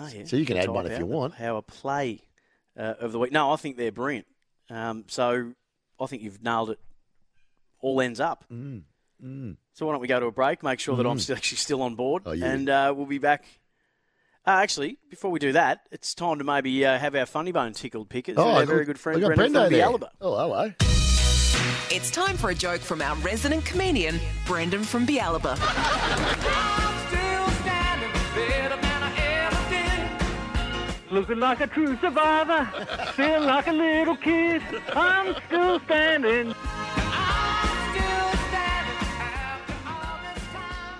[0.00, 0.24] Oh, yeah.
[0.24, 1.34] So you can add one if you the want.
[1.36, 2.20] Power play
[2.78, 3.32] uh, of the week.
[3.32, 4.26] No, I think they're brilliant.
[4.70, 5.52] Um, so
[6.00, 6.78] I think you've nailed it.
[7.80, 8.44] All ends up.
[8.52, 8.82] Mm.
[9.24, 9.56] Mm.
[9.74, 10.62] So why don't we go to a break?
[10.62, 11.20] Make sure that I'm Mm.
[11.20, 12.46] still actually still on board, Oh, yeah.
[12.46, 13.44] and uh, we'll be back.
[14.46, 17.72] Uh, actually, before we do that, it's time to maybe uh, have our funny bone
[17.74, 18.36] tickled pickers.
[18.38, 19.86] Oh, our I very good friend got Brendan Brendo from there.
[19.88, 20.08] Bialaba.
[20.20, 20.72] Oh, hello.
[21.92, 25.56] It's time for a joke from our resident comedian, Brendan from Bialaba.
[31.10, 32.64] Looking like a true survivor,
[33.14, 34.62] feel like a little kid.
[34.94, 36.54] I'm still standing.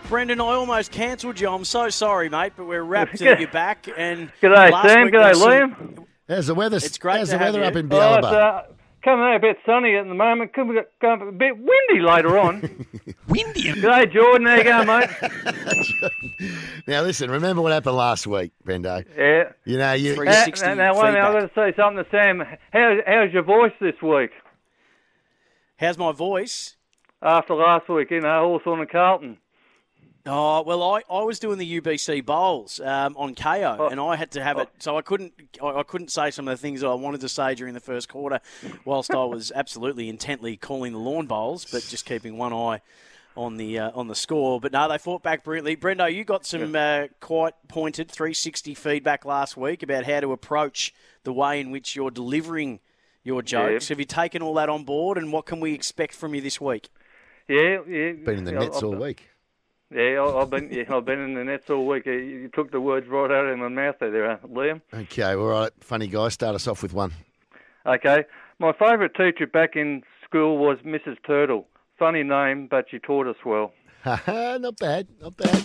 [0.09, 1.49] Brendan, I almost cancelled you.
[1.49, 3.87] I'm so sorry, mate, but we're wrapped to Good- you back.
[3.97, 5.05] And G'day, last Sam.
[5.05, 6.07] week G'day, there Liam.
[6.29, 6.79] How's the weather?
[6.79, 7.65] It's great How's the weather you.
[7.67, 8.33] up in Oh, Bialaba?
[8.33, 8.63] uh,
[9.03, 10.53] coming out a bit sunny at the moment.
[10.53, 12.87] Could be going a bit windy later on.
[13.29, 13.63] windy.
[13.73, 14.47] G'day, Jordan.
[14.47, 15.11] How you going, mate?
[16.87, 19.05] now listen, remember what happened last week, Brendo?
[19.17, 19.53] Yeah.
[19.65, 20.13] You know, you.
[20.13, 22.43] Uh, now, now, wait minute, I've got to say something to Sam.
[22.73, 24.31] How, how's your voice this week?
[25.77, 26.77] How's my voice?
[27.23, 29.39] After last week, you know, Hawthorn and Carlton.
[30.27, 33.89] Oh well, I, I was doing the UBC bowls um, on Kayo, Oh.
[33.89, 35.33] and I had to have it, so I couldn't
[35.63, 37.81] I, I couldn't say some of the things that I wanted to say during the
[37.81, 38.41] first quarter,
[38.85, 42.83] whilst I was absolutely intently calling the lawn bowls, but just keeping one eye
[43.35, 44.61] on the uh, on the score.
[44.61, 45.77] But no, they fought back brilliantly.
[45.77, 50.93] Brendo, you got some uh, quite pointed 360 feedback last week about how to approach
[51.25, 52.81] the way in which you're delivering
[53.25, 53.89] your jokes.
[53.89, 56.61] Have you taken all that on board, and what can we expect from you this
[56.61, 56.91] week?
[57.49, 58.13] Yeah, yeah.
[58.13, 59.30] Been in the Yeah, nets I've- all week.
[59.93, 62.07] Yeah, I- I've been yeah, I've been in the nets all week.
[62.07, 64.81] You- You took the words right out of my mouth there, uh, Liam.
[64.95, 65.71] Okay, all right.
[65.81, 66.29] Funny guy.
[66.29, 67.13] Start us off with one.
[67.87, 68.25] Okay,
[68.59, 71.17] my favourite teacher back in school was Mrs.
[71.27, 71.67] Turtle.
[71.99, 73.73] Funny name, but she taught us well.
[74.07, 75.09] not bad.
[75.21, 75.65] Not bad.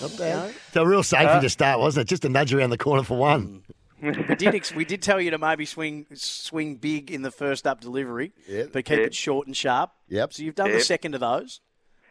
[0.00, 0.54] Not bad.
[0.72, 2.08] So a real safety Uh, to start, wasn't it?
[2.08, 3.62] Just a nudge around the corner for one.
[4.02, 7.66] we did ex- we did tell you to maybe swing swing big in the first
[7.66, 8.68] up delivery, Yep.
[8.72, 9.06] but keep Yep.
[9.08, 9.90] it short and sharp.
[10.08, 10.32] Yep.
[10.32, 11.60] So you've done the second of those.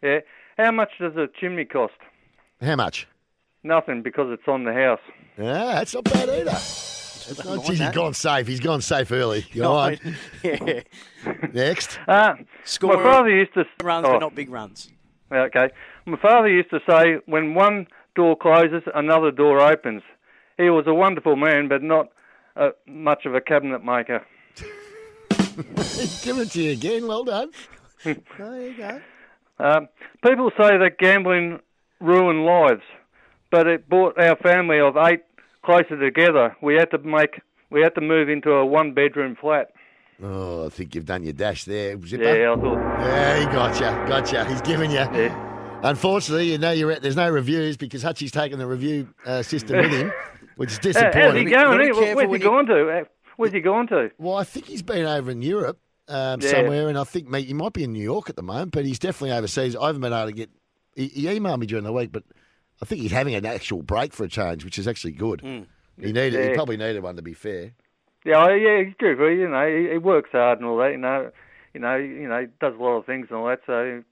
[0.03, 0.19] Yeah.
[0.59, 1.93] How much does a chimney cost?
[2.61, 3.07] How much?
[3.63, 4.99] Nothing because it's on the house.
[5.37, 6.43] Yeah, that's not bad either.
[6.43, 8.45] That's not, geez, he's gone safe.
[8.45, 9.45] He's gone safe early.
[9.53, 10.01] You all right?
[10.43, 10.81] yeah.
[11.53, 11.97] Next.
[12.05, 12.33] Uh,
[12.65, 14.91] Score my father used to runs, oh, but not big runs.
[15.31, 15.69] Okay.
[16.05, 20.01] My father used to say, when one door closes, another door opens.
[20.57, 22.09] He was a wonderful man, but not
[22.57, 24.25] uh, much of a cabinet maker.
[24.57, 27.07] Give it to you again.
[27.07, 27.51] Well done.
[28.03, 28.99] there you go.
[29.59, 29.87] Um,
[30.23, 31.59] people say that gambling
[31.99, 32.83] ruined lives,
[33.51, 35.21] but it brought our family of eight
[35.63, 36.55] closer together.
[36.61, 39.71] We had to make, we had to move into a one-bedroom flat.
[40.21, 42.23] Oh, I think you've done your dash there, Zipper.
[42.23, 42.99] Yeah, I thought.
[43.01, 44.07] Yeah, he got you.
[44.07, 44.43] Got you.
[44.51, 44.99] He's giving you.
[45.81, 49.77] Unfortunately, you know you're at, there's no reviews because Hutchie's taken the review uh, system
[49.77, 50.11] with him,
[50.57, 51.47] which is disappointing.
[51.53, 52.15] How's he going?
[52.15, 53.05] Where's he gone to?
[53.37, 54.11] Where's he going to?
[54.17, 55.79] Well, I think he's been over in Europe
[56.09, 56.49] um, Yeah.
[56.49, 58.85] somewhere, and I think mate, he might be in New York at the moment, but
[58.85, 59.75] he's definitely overseas.
[59.75, 60.49] I haven't been able to get.
[60.95, 62.23] He, he emailed me during the week, but
[62.81, 65.41] I think he's having an actual break for a change, which is actually good.
[65.41, 66.49] He needed.
[66.49, 67.73] He probably needed one to be fair.
[68.25, 69.17] Yeah, oh, yeah, he's good.
[69.17, 70.91] Well, you know, he, he works hard and all that.
[70.91, 71.31] You know,
[71.73, 73.61] you know, you know, he does a lot of things and all that.
[73.65, 74.03] So,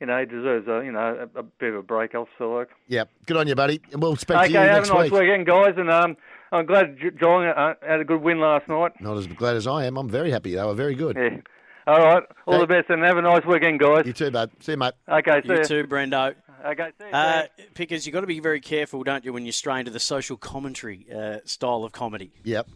[0.00, 2.28] you know, he deserves a you know a, a bit of a break off.
[2.36, 2.68] So, like.
[2.88, 3.80] Yeah, good on you, buddy.
[3.92, 4.96] And we'll speak okay, to you next week.
[4.96, 5.20] Okay, have a nice week.
[5.20, 6.16] weekend, guys, and um,
[6.54, 8.92] I'm glad J- Geelong uh, had a good win last night.
[9.00, 9.96] Not as glad as I am.
[9.96, 10.54] I'm very happy.
[10.54, 11.16] They were very good.
[11.16, 11.38] Yeah.
[11.86, 14.06] All right, all the best, and have a nice weekend, guys.
[14.06, 14.50] You too, bud.
[14.60, 14.94] See you, mate.
[15.06, 15.62] Okay, see You ya.
[15.64, 16.34] too, Brendo.
[16.64, 17.12] Okay, see you.
[17.12, 17.42] Uh,
[17.74, 20.38] Pickers, you've got to be very careful, don't you, when you stray into the social
[20.38, 22.32] commentary uh, style of comedy.
[22.44, 22.68] Yep.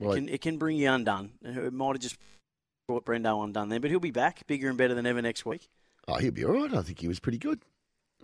[0.00, 1.30] It can, it can bring you undone.
[1.42, 2.18] It might have just
[2.88, 5.68] brought Brendo undone there, but he'll be back, bigger and better than ever next week.
[6.08, 6.74] Oh, he'll be all right.
[6.74, 7.60] I think he was pretty good.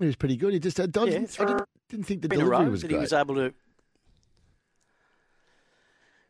[0.01, 0.52] He was pretty good.
[0.52, 2.97] He just I didn't, Yeah, I didn't, didn't think the delivery row was that great.
[2.97, 3.55] he was able to.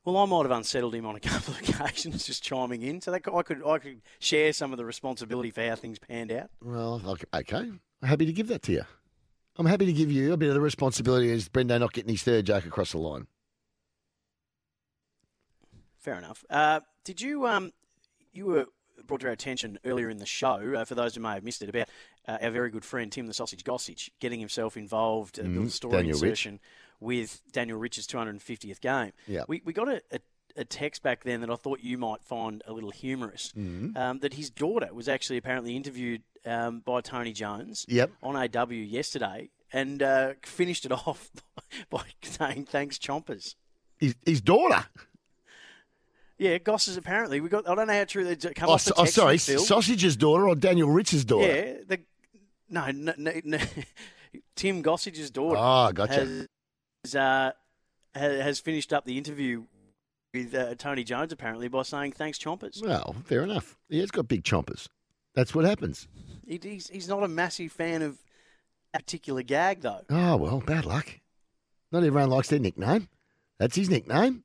[0.05, 3.11] Well, I might have unsettled him on a couple of occasions, just chiming in, so
[3.12, 6.51] that I could I could share some of the responsibility for how things panned out.
[6.62, 7.01] Well,
[7.35, 7.57] okay.
[7.57, 8.83] I'm happy to give that to you.
[9.57, 12.23] I'm happy to give you a bit of the responsibility as Brendo not getting his
[12.23, 13.27] third joke across the line.
[15.99, 16.45] Fair enough.
[16.51, 17.73] Uh, did you um,
[18.33, 18.66] you were
[19.07, 21.62] brought to our attention earlier in the show, uh, for those who may have missed
[21.62, 21.89] it, about
[22.27, 25.99] uh, our very good friend Tim the Sausage Gossage getting himself involved, uh, Mhm, story
[25.99, 26.49] Daniel Rich.
[27.03, 29.12] With Daniel Rich's 250th game.
[29.27, 29.45] Yep.
[29.49, 30.19] We, we got a, a,
[30.57, 33.53] a text back then that I thought you might find a little humorous.
[33.57, 33.97] Mhm.
[33.97, 38.11] Um, that his daughter was actually apparently interviewed um, by Tony Jones Yep.
[38.23, 41.31] on AW yesterday and uh, finished it off
[41.91, 43.55] by saying thanks chompers.
[43.99, 44.85] His, his daughter.
[46.39, 47.69] Yeah, Goss is apparently we got.
[47.69, 49.65] I don't know how true they come Oh, off the oh, text sorry, from Phil.
[49.65, 51.47] Sausage's daughter or Daniel Rich's daughter?
[51.47, 52.01] Yeah, the
[52.69, 53.59] no, no, no, no
[54.57, 55.57] Tim Gossage's daughter.
[55.61, 56.15] Oh, gotcha.
[56.15, 56.49] Has,
[57.05, 57.53] uh,
[58.15, 59.65] has, has finished up the interview
[60.33, 62.83] with uh, Tony Jones apparently by saying thanks chompers.
[62.83, 63.77] Well, fair enough.
[63.89, 64.89] He has got big chompers.
[65.35, 66.09] That's what happens.
[66.47, 68.19] He, he's, he's not a massive fan of
[68.93, 70.03] that particular gag though.
[70.11, 71.20] Oh, well, bad luck.
[71.91, 73.09] Not everyone likes their nickname.
[73.59, 74.45] That's his nickname.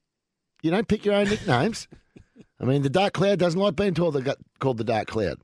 [0.61, 1.87] You don't pick your own nicknames.
[2.59, 5.37] I mean, the Dark Cloud doesn't like being called the, called the Dark Cloud.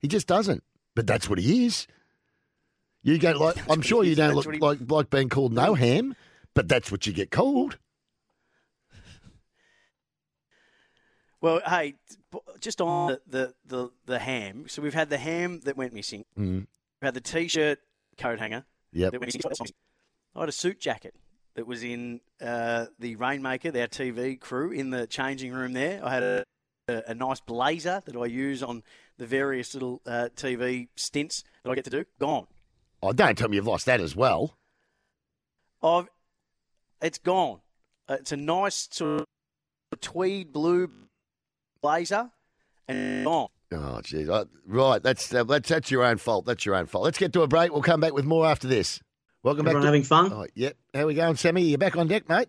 [0.00, 0.64] He just doesn't.
[0.96, 1.86] But that's what he is.
[3.02, 3.56] You don't like.
[3.70, 6.14] I'm sure you don't look he- like like being called no ham,
[6.54, 7.78] but that's what you get called.
[11.40, 11.94] Well, hey,
[12.60, 14.66] just on the, the, the, the ham.
[14.68, 16.24] So we've had the ham that went missing.
[16.38, 16.66] Mm.
[16.66, 16.66] We've
[17.02, 17.78] had the t-shirt
[18.18, 18.64] coat hanger.
[18.92, 19.12] Yep.
[19.12, 19.72] That went missing.
[20.36, 21.14] I had a suit jacket
[21.54, 26.04] that was in uh, the Rainmaker, our TV crew, in the changing room there.
[26.04, 26.44] I had a,
[26.88, 28.82] a, a nice blazer that I use on
[29.18, 32.04] the various little uh, TV stints that I get to do.
[32.18, 32.46] Gone.
[33.02, 34.56] Oh, don't tell me you've lost that as well.
[35.82, 36.08] I've,
[37.02, 37.60] it's gone.
[38.08, 39.20] Uh, it's a nice sort
[39.92, 40.90] of tweed blue
[41.80, 42.30] blazer
[42.88, 43.48] and gone.
[43.72, 44.48] Oh, jeez.
[44.66, 46.44] Right, that's, uh, that's that's your own fault.
[46.44, 47.04] That's your own fault.
[47.04, 47.72] Let's get to a break.
[47.72, 49.00] We'll come back with more after this.
[49.42, 49.76] Welcome back.
[49.76, 50.32] Everyone To, having fun?
[50.32, 50.76] Oh, yep.
[50.92, 51.62] How we going, Sammy?
[51.62, 52.48] You back on deck, mate?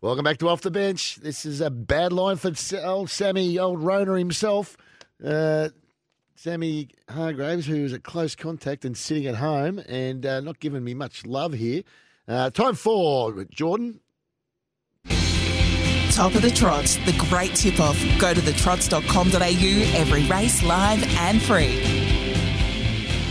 [0.00, 1.16] Welcome back to Off the Bench.
[1.16, 2.52] This is a bad line for
[2.84, 4.76] old Sammy, old Rona himself.
[5.22, 5.70] Uh,
[6.36, 10.84] Sammy Hargraves, who is a close contact and sitting at home and uh, not giving
[10.84, 11.82] me much love here.
[12.28, 14.00] Uh, time for Jordan.
[16.12, 17.96] Top of the Trots, the great tip off.
[18.18, 21.78] Go to thetrots.com.au, every race live and free.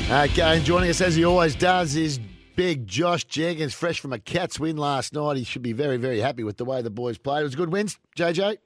[0.10, 2.19] Okay, and joining us as he always does is
[2.56, 5.38] big Josh Jenkins, fresh from a Cats win last night.
[5.38, 7.41] He should be very, very happy with the way the boys played.
[7.41, 8.57] It was a good wins, JJ.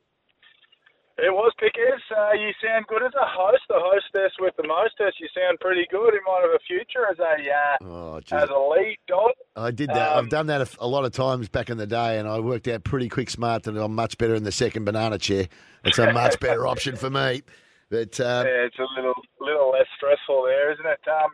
[1.22, 2.02] It was Pickers.
[2.10, 5.14] Uh, you sound good as a host, the hostess with the mostess.
[5.20, 6.14] You sound pretty good.
[6.14, 9.32] You might have a future as a uh, Oh, as a lead dog.
[9.56, 10.14] I did that.
[10.14, 12.40] Um, I've done that a, a lot of times back in the day, and I
[12.40, 15.48] worked out pretty quick smart that I'm much better in the second banana chair.
[15.86, 17.44] It's a much better option for me.
[17.92, 21.02] But uh, yeah, it's a little little less stressful there, isn't it?
[21.06, 21.32] Um,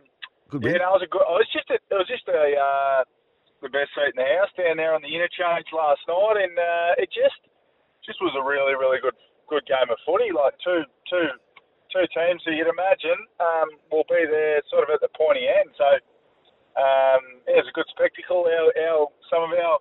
[0.49, 1.23] Good yeah, no, it was a good.
[1.23, 3.03] It was just a, it was just a uh,
[3.63, 7.03] the best seat in the house down there on the interchange last night, and uh,
[7.03, 7.39] it just
[8.03, 9.15] just was a really really good
[9.47, 10.31] good game of footy.
[10.31, 11.27] Like two two
[11.91, 15.71] two teams you'd imagine um, will be there sort of at the pointy end.
[15.79, 15.89] So
[16.77, 18.45] um, it was a good spectacle.
[18.45, 19.79] Our, our some of our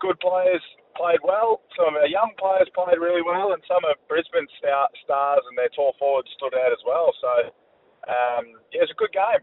[0.00, 0.62] good players
[0.94, 1.62] played well.
[1.76, 5.56] Some of our young players played really well, and some of Brisbane's star, stars and
[5.58, 7.10] their tall forwards stood out as well.
[7.20, 7.32] So
[8.06, 9.42] um, yeah, it was a good game.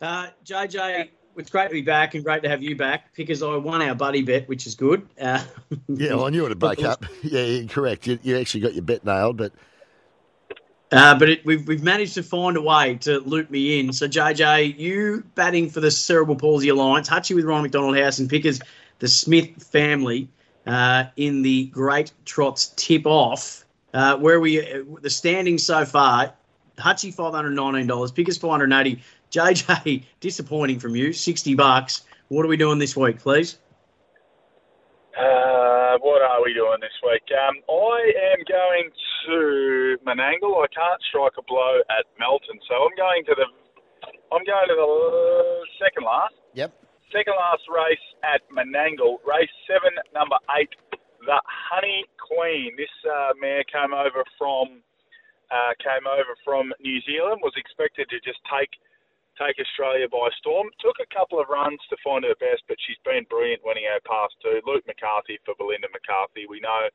[0.00, 3.56] Uh, JJ, it's great to be back and great to have you back because I
[3.56, 5.06] won our buddy bet, which is good.
[5.20, 5.42] Uh,
[5.88, 7.04] yeah, well, I knew it would break up.
[7.22, 8.06] Yeah, correct.
[8.06, 9.52] You, you actually got your bet nailed, but
[10.90, 13.92] Uh, but it, we've, we've managed to find a way to loop me in.
[13.92, 18.28] So, JJ, you batting for the Cerebral Palsy Alliance, Hutchie with Ron McDonald House, and
[18.28, 18.60] Pickers,
[18.98, 20.28] the Smith family
[20.66, 23.64] uh, in the Great Trots tip off.
[23.94, 26.34] Uh, where we uh, the standings so far
[26.78, 32.02] Hutchie $519, Pickers 480 JJ, disappointing from you, 60 bucks.
[32.28, 33.58] What are we doing this week, please?
[35.18, 37.24] Uh, what are we doing this week?
[37.34, 38.90] Um, I am going
[39.26, 40.62] to Menangle.
[40.62, 43.46] I can't strike a blow at Melton, so I'm going to the
[44.30, 44.92] I'm going to the
[45.80, 46.36] second last.
[46.52, 46.70] Yep.
[47.10, 50.68] Second last race at Menangle, race seven, number eight,
[51.24, 52.76] the Honey Queen.
[52.76, 54.84] This uh, mare came over from
[55.48, 57.40] uh, came over from New Zealand.
[57.40, 58.76] Was expected to just take
[59.40, 60.68] take Australia by storm.
[60.82, 64.02] Took a couple of runs to find her best, but she's been brilliant winning her
[64.04, 64.60] past two.
[64.66, 66.44] Luke McCarthy for Belinda McCarthy.
[66.50, 66.90] We know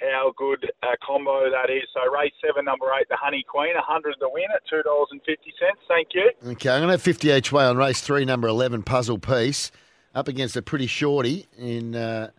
[0.00, 1.82] how good a combo that is.
[1.92, 5.08] So race seven, number eight, the Honey Queen, a hundred to win at two dollars
[5.10, 5.80] and fifty cents.
[5.88, 6.30] Thank you.
[6.54, 9.72] Okay, I'm going to have 50 each way on race three, number 11, Puzzle Piece,
[10.14, 12.30] up against a pretty shorty in uh,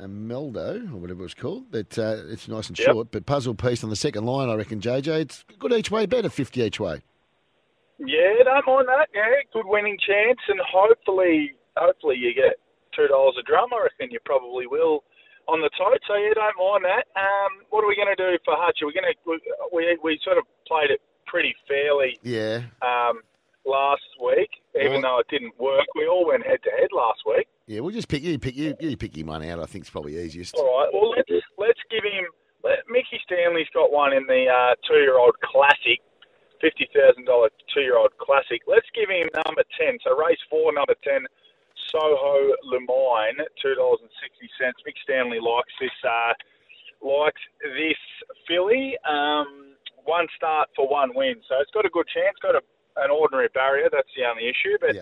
[0.00, 1.70] a Meldo, or whatever it was called.
[1.70, 2.86] But uh, it's nice and Yep.
[2.86, 3.10] short.
[3.10, 5.20] But Puzzle Piece on the second line, I reckon, JJ.
[5.20, 7.02] It's good each way, better 50 each way.
[7.98, 9.08] Yeah, don't mind that.
[9.14, 12.56] Yeah, good winning chance, and hopefully, hopefully you get
[12.94, 13.70] two dollars a drum.
[13.72, 15.04] I reckon you probably will
[15.48, 15.98] on the tote.
[16.06, 17.06] So yeah, don't mind that.
[17.18, 18.78] Um, what are we going to do for Hutch?
[18.82, 19.38] We're going to
[19.72, 22.62] we we sort of played it pretty fairly Yeah.
[22.82, 23.20] um,
[23.66, 25.86] last week, even Well- though it didn't work.
[25.94, 27.48] We all went head to head last week.
[27.66, 28.38] Yeah, we'll just pick you.
[28.38, 28.74] Pick you.
[28.80, 29.60] You pick him one out.
[29.60, 30.54] I think it's probably easiest.
[30.54, 30.88] All right.
[30.92, 32.24] Well, let's let's give him.
[32.64, 36.00] Let, Mickey Stanley's got one in the uh, two-year-old classic,
[36.60, 38.62] fifty thousand dollar two-year-old classic.
[38.66, 39.98] Let's give him number ten.
[40.04, 41.26] So race four, number ten,
[41.90, 44.78] Soho Le Mine, two dollars and sixty cents.
[44.86, 45.94] Mick Stanley likes this.
[46.04, 46.34] Uh,
[46.98, 48.02] likes this
[48.46, 48.98] filly.
[49.08, 52.34] Um, one start for one win, so it's got a good chance.
[52.42, 52.62] Got a,
[52.96, 53.88] an ordinary barrier.
[53.92, 54.96] That's the only issue, but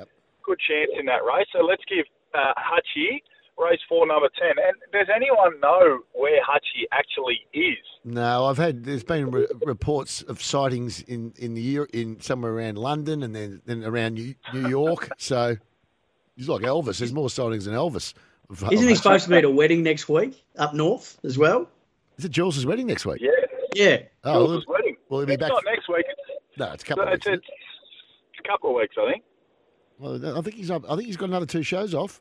[0.45, 1.49] good chance in that race.
[1.53, 2.05] So let's give
[2.35, 3.25] uh, Hutchie
[3.59, 4.51] race four, number ten.
[4.51, 7.79] And does anyone know where Hutchie actually is?
[8.05, 8.85] No, I've had.
[8.85, 13.35] There's been re- reports of sightings in in the year in somewhere around London and
[13.35, 15.09] then then around New, New York.
[15.19, 15.57] So
[16.37, 16.99] he's like Elvis.
[16.99, 18.13] There's more sightings than Elvis.
[18.71, 21.69] Isn't he supposed to be at a wedding next week up north as well?
[22.19, 23.21] Is it Jules' wedding next week?
[23.21, 23.31] Yeah.
[23.75, 23.99] Yeah.
[24.25, 24.97] Oh, Jules' wedding.
[25.09, 25.49] Will he be it's back?
[25.51, 26.05] not next week.
[26.09, 27.27] It's, No, it's a couple of weeks.
[27.27, 29.25] it's, it's a couple of weeks, I think.
[29.99, 30.71] Well, I think he's.
[30.71, 32.21] up- I think he's got another two shows off.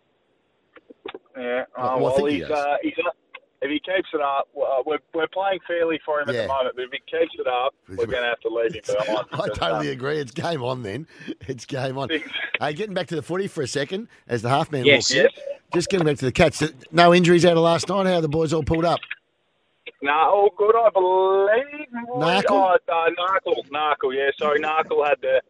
[1.38, 1.64] Yeah.
[1.78, 2.52] Well, Uh, I well, think he he's, has.
[2.52, 3.16] uh, he's not,
[3.62, 6.76] if he keeps it up, uh, we're, we're playing fairly for him at the moment,
[6.76, 9.26] but if he keeps it up, we're going to have to leave him behind.
[9.34, 10.18] I totally um, agree.
[10.20, 11.08] It's game on then.
[11.48, 12.10] It's game on.
[12.10, 15.10] hey, getting back to the footy for a second, as the half man Yes.
[15.10, 15.28] walks in.
[15.74, 16.62] Just getting back to the Cats.
[16.92, 18.06] No injuries out of last night.
[18.06, 19.00] How are the boys all pulled up?
[20.02, 21.88] No, all good, I believe.
[22.16, 22.46] Narkle?
[22.52, 24.30] Oh, uh, Narkle, Narkle, yeah.
[24.38, 25.42] Sorry, Narkle had the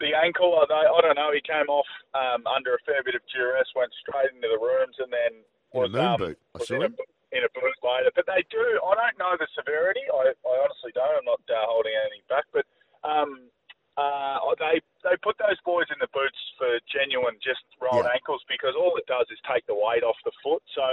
[0.00, 0.56] the ankle.
[0.56, 1.30] I don't, I don't know.
[1.30, 1.86] He came off
[2.16, 5.32] um, under a fair bit of duress, went straight into the rooms, and then
[5.70, 6.38] was, In a moon um, boot.
[6.56, 6.94] I saw in, him.
[6.96, 7.04] a,
[7.36, 8.10] in a boot later.
[8.16, 8.64] But they do.
[8.82, 10.02] I don't know the severity.
[10.10, 11.20] I, I honestly don't.
[11.20, 12.48] I'm not uh, holding anything back.
[12.50, 12.66] But
[13.06, 13.46] um,
[14.00, 18.72] uh, they they put those boys in the boots for genuine just rolled ankles because
[18.74, 20.64] all it does is take the weight off the foot.
[20.74, 20.86] So.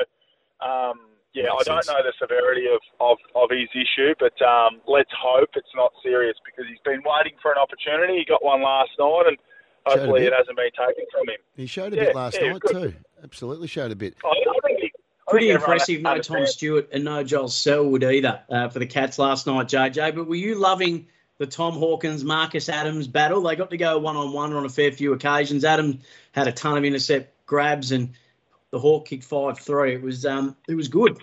[0.58, 1.94] Um, yeah, Makes I don't sense.
[1.94, 6.36] know the severity of, of, of his issue, but um, let's hope it's not serious
[6.44, 8.18] because he's been waiting for an opportunity.
[8.18, 9.38] He got one last night, and
[9.86, 11.38] hopefully it hasn't been taken from him.
[11.56, 12.72] He showed a Yeah, bit last yeah, night good.
[12.74, 12.94] too.
[13.24, 14.16] Absolutely showed a bit.
[14.26, 14.92] I, I think he,
[15.28, 16.02] I Pretty think impressive.
[16.02, 16.52] No Tom understands.
[16.52, 20.16] Stewart and no Joel Selwood either uh, for the Cats last night, JJ.
[20.16, 21.08] But were you loving
[21.38, 23.42] the Tom Hawkins Marcus Adams battle?
[23.42, 25.64] They got to go one on one on a fair few occasions.
[25.66, 26.00] Adam
[26.32, 28.14] had a ton of intercept grabs and
[28.72, 29.96] the Hawk kicked five three.
[29.96, 31.18] It was um it was good.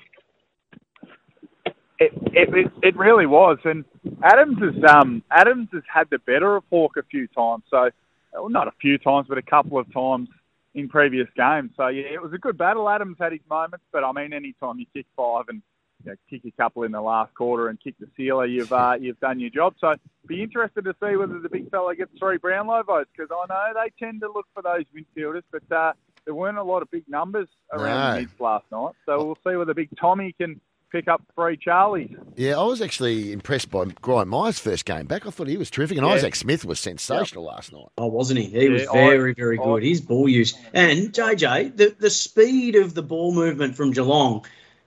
[2.01, 3.85] It, it, it, really was, and
[4.23, 7.63] Adams has um, Adams has had the better of Hawk a few times.
[7.71, 7.89] So,
[8.33, 10.29] well, not a few times, but a couple of times
[10.75, 11.71] in previous games.
[11.77, 12.89] So yeah, it was a good battle.
[12.89, 15.63] Adams had his moments, but I mean, any time you kick five and
[16.05, 18.97] you know, kick a couple in the last quarter and kick the sealer, you've uh,
[19.01, 19.75] you've done your job.
[19.81, 19.95] So
[20.27, 23.81] be interested to see whether the big fella gets three Brownlow votes because I know
[23.81, 25.93] they tend to look for those midfielders, but uh,
[26.25, 28.15] there weren't a lot of big numbers around No.
[28.15, 28.93] the mids last night.
[29.07, 30.61] So we'll see whether Big Tommy can
[30.91, 32.17] pick up three Charlies.
[32.37, 35.27] Yeah, I was actually impressed by Brian Myers' first game back.
[35.27, 36.13] I thought he was terrific, and Yeah.
[36.13, 37.89] Isaac Smith was sensational last night.
[37.99, 38.47] Oh, wasn't he?
[38.47, 39.83] He was Yeah, I- very, very good.
[39.83, 44.45] His ball use and JJ, the the speed of the ball movement from Geelong,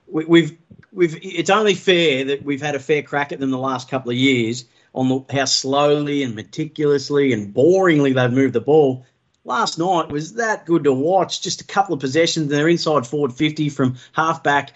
[0.08, 0.58] we, we've
[0.94, 1.20] we've.
[1.22, 4.18] It's only fair that we've had a fair crack at them the last couple of
[4.18, 4.64] years
[4.96, 9.06] on the, how slowly and meticulously and boringly they've moved the ball.
[9.48, 11.42] Last night was that good to watch.
[11.42, 14.74] Just a couple of possessions, they're inside forward fifty from halfback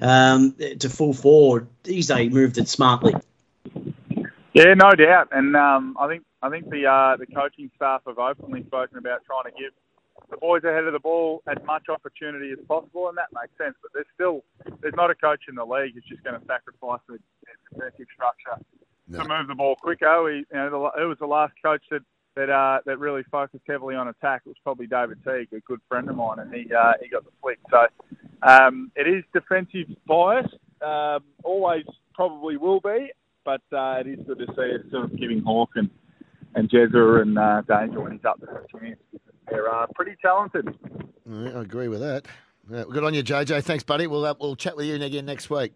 [0.00, 1.68] um, to full forward.
[1.82, 3.12] These they moved it smartly.
[4.54, 8.18] Yeah, no doubt, and um, I think I think the uh, the coaching staff have
[8.18, 9.72] openly spoken about trying to give
[10.30, 13.74] the boys ahead of the ball as much opportunity as possible, and that makes sense.
[13.82, 14.42] But there's still
[14.80, 17.18] there's not a coach in the league who's just going to sacrifice the
[17.70, 18.64] defensive structure
[19.12, 20.22] to move the ball quicker.
[20.22, 22.00] We, you know, the, it was the last coach that
[22.36, 24.42] that uh, that really focused heavily on attack.
[24.44, 27.24] It was probably David Teague, a good friend of mine, and he uh, he got
[27.24, 27.58] the flick.
[27.70, 27.86] So
[28.42, 30.46] um, it is defensive bias,
[30.82, 31.84] um, always
[32.14, 33.10] probably will be,
[33.44, 35.90] but uh, it is good to see it sort of giving Hawk and
[36.54, 38.64] and Jezza and uh, Danger when he's up there.
[39.50, 40.68] They're uh, pretty talented.
[41.30, 42.26] I agree with that.
[42.68, 43.62] Good on you, JJ.
[43.62, 44.06] Thanks, buddy.
[44.06, 45.72] We'll uh, we'll chat with you again next week.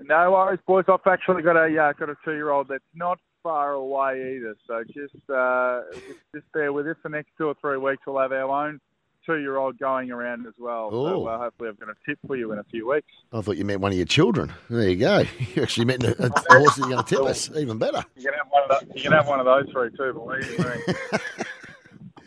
[0.00, 0.86] No worries, boys.
[0.88, 4.56] I've actually got a uh, got a two year old that's not far away either.
[4.66, 6.96] So just uh, just, just bear with us.
[7.02, 8.80] For the next two or three weeks, we'll have our own
[9.26, 10.90] two year old going around as well.
[10.90, 13.08] So uh, hopefully, I've got a tip for you in a few weeks.
[13.32, 14.52] I thought you meant one of your children.
[14.68, 15.24] There you go.
[15.54, 17.50] You actually meant a, a horse that you're going to tip us.
[17.56, 18.04] Even better.
[18.16, 20.58] You can have one of the, you can have one of those three too, believe
[20.58, 20.94] me.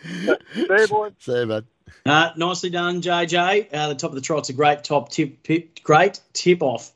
[0.53, 1.14] See you, boys.
[1.19, 1.65] See you, bud.
[2.06, 3.73] Uh, nicely done, JJ.
[3.73, 6.91] Uh, the top of the trot's a great top tip, pip, great tip off.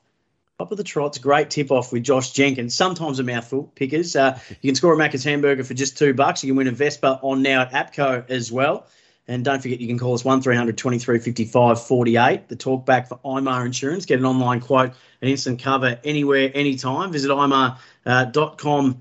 [0.59, 2.73] Top of the trot's great tip off with Josh Jenkins.
[2.73, 4.15] Sometimes a mouthful, pickers.
[4.15, 6.43] Uh, you can score a Macca's hamburger for just two bucks.
[6.43, 8.87] You can win a Vespa on now at APCO as well.
[9.27, 12.47] And don't forget, you can call us 1300 23 55 48.
[12.47, 14.07] The talk back for IMAR Insurance.
[14.07, 17.11] Get an online quote an instant cover anywhere, anytime.
[17.11, 17.77] Visit imar.com.au.
[18.07, 18.93] Uh,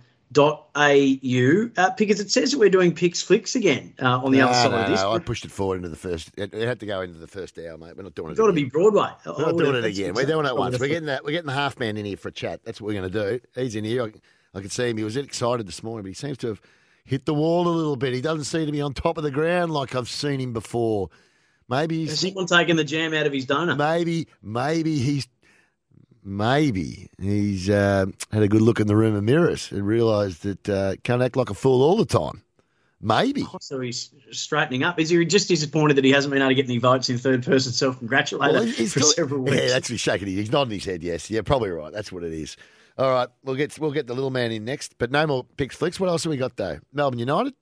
[1.97, 4.70] because it says that we're doing picks flicks again uh, on the no, other side
[4.70, 5.01] no, of this.
[5.01, 5.12] no.
[5.12, 6.31] I pushed it forward into the first.
[6.36, 7.97] It, it had to go into the first hour, mate.
[7.97, 8.32] We're not doing it.
[8.32, 8.65] It's got to be.
[8.65, 9.11] Broadway.
[9.24, 10.15] We're Oh, not doing it again.
[10.15, 10.78] We're doing it oh, once.
[10.78, 11.24] We're getting that.
[11.24, 12.65] We're getting the half man in here for a chat.
[12.65, 13.40] That's what we're going to do.
[13.55, 14.05] He's in here.
[14.05, 14.12] I,
[14.59, 14.97] I could see him.
[14.97, 16.61] He was excited this morning, but he seems to have
[17.05, 18.12] hit the wall a little bit.
[18.12, 21.09] He doesn't seem to be on top of the ground like I've seen him before.
[21.69, 23.77] Maybe he's Has someone taken the jam out of his donut?
[23.77, 25.27] Maybe, maybe he's,
[26.27, 30.69] maybe he's uh, had a good look in the room of mirrors and realised that
[30.69, 32.43] uh, can't act like a fool all the time.
[33.01, 33.44] Maybe.
[33.61, 34.98] So he's straightening up.
[34.98, 37.44] Is he just disappointed that he hasn't been able to get any votes in third
[37.44, 39.57] person self congratulator Well, he's for still- several weeks?
[39.57, 40.28] Yeah, that's he's shaking.
[40.28, 41.03] He's nodding his head.
[41.03, 41.93] Yes, yeah, probably right.
[41.93, 42.57] That's what it is.
[42.98, 45.77] All right, we'll get we'll get the little man in next, but no more picks
[45.77, 46.01] flicks.
[46.01, 46.78] What else have we got though?
[46.94, 47.53] Melbourne United.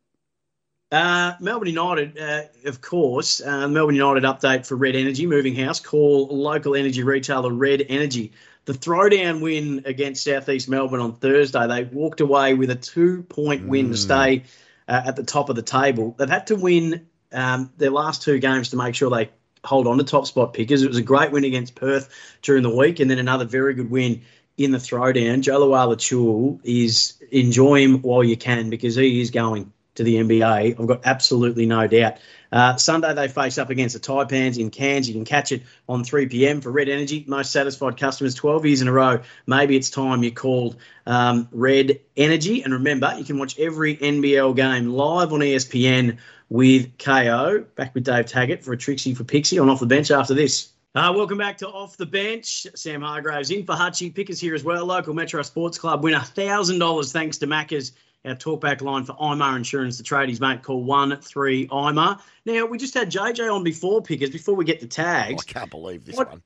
[0.93, 3.41] Uh, Melbourne United, uh, of course.
[3.45, 5.81] Uh, Melbourne United update for Red Energy moving house.
[5.81, 8.31] Call local energy retailer Red Energy.
[8.67, 11.67] The throwdown win against Southeast Melbourne on Thursday.
[11.67, 14.45] They walked away with a two-point win to stay
[14.89, 16.15] uh, at the top of the table.
[16.19, 19.31] They've had to win um, their last two games to make sure they
[19.65, 20.83] hold on to top spot pickers.
[20.83, 22.09] It was a great win against Perth
[22.41, 24.23] during the week, and then another very good win
[24.57, 25.43] in the throwdown.
[25.43, 25.61] Joe
[25.97, 30.81] Chul is enjoy him while you can because he is going to the NBA.
[30.81, 32.19] I've got absolutely no doubt.
[32.53, 35.09] Uh, Sunday they face up against the Taipans in Cairns.
[35.09, 36.61] You can catch it on 3 p.m.
[36.61, 37.25] for Red Energy.
[37.27, 39.21] Most satisfied customers 12 years in a row.
[39.47, 40.77] Maybe it's time you called
[41.07, 42.63] um, Red Energy.
[42.63, 46.19] And remember, you can watch every NBL game live on ESPN
[46.49, 47.65] with Kayo.
[47.75, 50.71] Back with Dave Taggart for a Trixie for Pixie on Off the Bench after this.
[50.95, 52.69] Uh, welcome back to Off the Bench.
[52.77, 54.15] Sam Hargraves in for Hutchie.
[54.15, 54.87] Pickers here as well.
[54.87, 57.93] Local Metro Sports Club win $1,000 thanks to Macca's.
[58.25, 62.19] Our talkback line for IMAR Insurance, the tradies, mate, call 1 3 IMAR.
[62.47, 65.35] Now, we just had JJ on before, Pickers, before we get the tags.
[65.47, 66.43] Oh, I can't believe this What- one.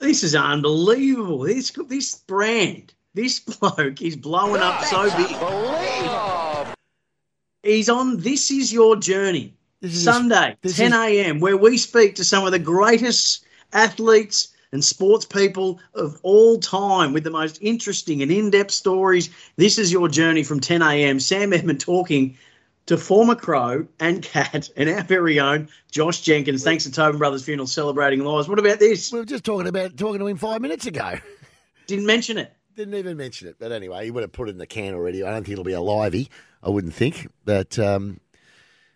[0.00, 1.38] This is unbelievable.
[1.40, 6.74] This, this brand, this bloke is blowing up so big.
[7.62, 12.14] He's on This Is Your Journey, is- Sunday, this 10 is- a.m., where we speak
[12.16, 17.58] to some of the greatest athletes and sports people of all time with the most
[17.60, 19.30] interesting and in depth stories.
[19.56, 21.20] This is your journey from 10 a.m.
[21.20, 22.36] Sam Edmund talking
[22.86, 26.64] to former Crow and Cat and our very own Josh Jenkins.
[26.64, 28.48] Thanks to Tobin Brothers Funeral celebrating lives.
[28.48, 29.12] What about this?
[29.12, 31.18] We were just talking about talking to him five minutes ago.
[31.86, 32.52] Didn't mention it.
[32.76, 33.56] Didn't even mention it.
[33.58, 35.22] But anyway, he would have put it in the can already.
[35.22, 36.30] I don't think it'll be a livey.
[36.62, 37.28] I wouldn't think.
[37.44, 38.20] But um,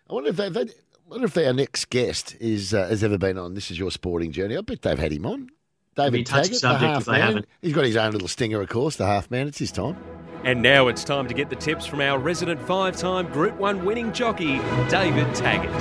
[0.09, 3.17] I wonder if they, they I wonder if our next guest is uh, has ever
[3.17, 3.53] been on.
[3.53, 4.57] This is your sporting journey.
[4.57, 5.49] I bet they've had him on.
[5.97, 7.45] It'd be David a Taggart, the subject if half man.
[7.61, 8.95] He's got his own little stinger, of course.
[8.95, 9.47] The half man.
[9.47, 9.97] It's his time.
[10.43, 13.85] And now it's time to get the tips from our resident five time Group 1
[13.85, 14.59] winning jockey,
[14.89, 15.71] David Taggart.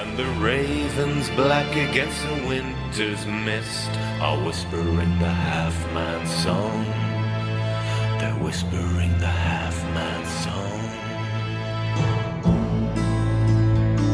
[0.00, 6.84] And the ravens black against the winter's mist are whispering the half man's song.
[8.18, 10.65] They're whispering the half man's song.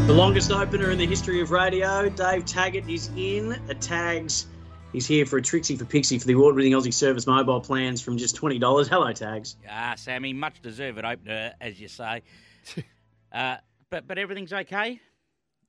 [0.07, 2.09] The longest opener in the history of radio.
[2.09, 3.53] Dave Taggart is in.
[3.69, 4.47] A tags.
[4.93, 8.19] He's here for a Trixie for Pixie for the award-winning Aussie Service mobile plans from
[8.19, 8.89] just twenty dollars.
[8.89, 9.57] Hello, Tags.
[9.71, 12.23] Ah, Sammy, much deserved opener, as you say.
[13.33, 13.59] uh,
[13.91, 15.01] but but everything's okay.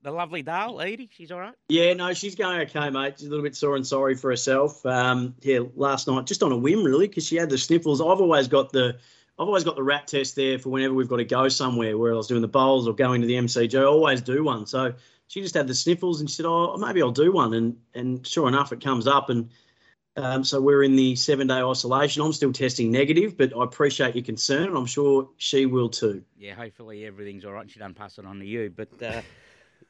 [0.02, 1.54] The lovely Dale, Edie, she's all right.
[1.70, 3.14] Yeah, no, she's going okay, mate.
[3.20, 4.84] She's a little bit sore and sorry for herself.
[4.86, 8.02] Um, yeah, last night, just on a whim, really, because she had the sniffles.
[8.02, 8.98] I've always got the,
[9.40, 12.14] I've always got the rat test there for whenever we've got to go somewhere, where
[12.14, 13.80] I was doing the bowls or going to the MCG.
[13.80, 14.68] I always do one.
[14.68, 14.94] So
[15.28, 18.26] she just had the sniffles, and she said, "Oh, maybe I'll do one." And and
[18.26, 19.50] sure enough, it comes up, and
[20.16, 22.22] um, so we're in the seven day isolation.
[22.22, 26.24] I'm still testing negative, but I appreciate your concern, and I'm sure she will too.
[26.38, 27.70] Yeah, hopefully everything's all right.
[27.70, 28.72] She doesn't pass it on to you.
[28.76, 29.22] But uh,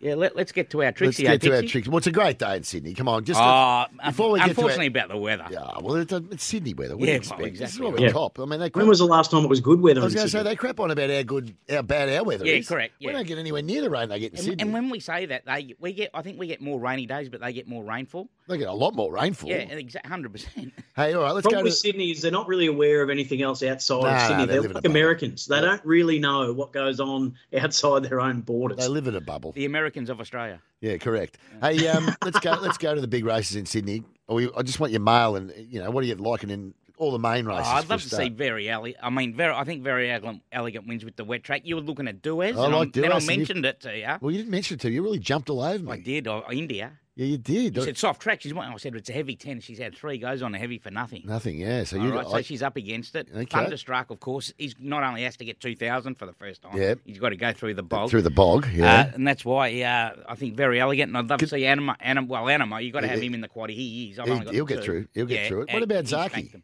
[0.03, 1.67] yeah, let, us get to our Let's get to our Pixie?
[1.71, 1.87] tricks.
[1.87, 2.93] Well, it's a great day in Sydney.
[2.93, 5.45] Come on, just Oh, before we get to unfortunately our, about the weather.
[5.49, 6.95] Yeah, well, it's, it's Sydney weather.
[6.95, 7.41] What do Yeah, you expect?
[7.41, 8.13] well, This is exactly what we right.
[8.13, 8.39] cop.
[8.39, 10.01] I mean, they When was the last time it was good weather?
[10.01, 12.43] I was going to say they crap on about how good, how bad our weather
[12.45, 12.51] is.
[12.51, 12.67] Yeah, is.
[12.67, 13.11] correct, We yeah.
[13.13, 14.61] don't get anywhere near the rain they get in And, Sydney.
[14.61, 17.29] and when we say that, they we get, I think we get more rainy days,
[17.29, 18.27] but they get more rainfall.
[18.47, 19.49] They get a lot more rainfall.
[19.49, 20.73] Yeah, exactly, hundred percent.
[20.95, 21.79] Hey, all right, let's problem go with to.
[21.79, 24.45] Sydney is they're not really aware of anything else outside No, of Sydney.
[24.45, 24.91] they they're live in a like bubble.
[24.91, 25.45] Americans.
[25.47, 28.77] They don't really know what goes on outside their own borders.
[28.77, 29.53] They live in a bubble.
[29.53, 30.61] The Americans of Australia.
[30.81, 31.39] Yeah, correct.
[31.61, 32.51] Hey, um, let's go.
[32.61, 34.03] Let's go to the big races in Sydney.
[34.27, 36.73] Or we, I just want your mail and you know what are you liking in
[37.03, 37.67] all the main Oh, races?
[37.67, 38.23] I'd love to start?
[38.23, 38.95] see Verry Elleegant.
[39.03, 39.53] I mean, very.
[39.53, 41.61] I think Verry Elleegant, elegant wins with the wet track.
[41.65, 42.57] You were looking at Duais.
[42.57, 44.07] I and like Then I Duais, and you- mentioned it to you.
[44.21, 44.95] Well, you didn't mention it to me.
[44.95, 45.91] You really jumped all over me.
[45.91, 46.27] I did.
[46.27, 46.93] Oh, India.
[47.15, 47.75] Yeah, you did.
[47.75, 48.41] You said soft track.
[48.41, 48.67] She's one.
[48.67, 49.59] I said it's a heavy ten.
[49.59, 51.21] She's had three goes on a heavy for nothing.
[51.27, 51.59] Nothing.
[51.59, 51.83] Yeah.
[51.83, 52.11] So you.
[52.11, 53.27] right, so she's up against it.
[53.31, 53.45] Okay.
[53.45, 54.51] Thunderstruck, of course.
[54.57, 56.75] He's not only has to get two thousand for the first time.
[56.75, 56.95] Yeah.
[57.05, 58.09] he's got to go through the bog.
[58.09, 58.65] through the bog.
[58.73, 59.01] Yeah.
[59.01, 61.03] Uh, and that's why uh, I think Verry Elleegant.
[61.09, 61.95] And I'd love to see Anamoe.
[62.01, 63.69] Anamoe well, Anamoe, you've got to have him in the quad.
[63.69, 64.17] He is.
[64.17, 65.07] I've He- only got he'll the get through.
[65.13, 65.73] He'll get Yeah, through it.
[65.73, 66.63] What about Zaaki?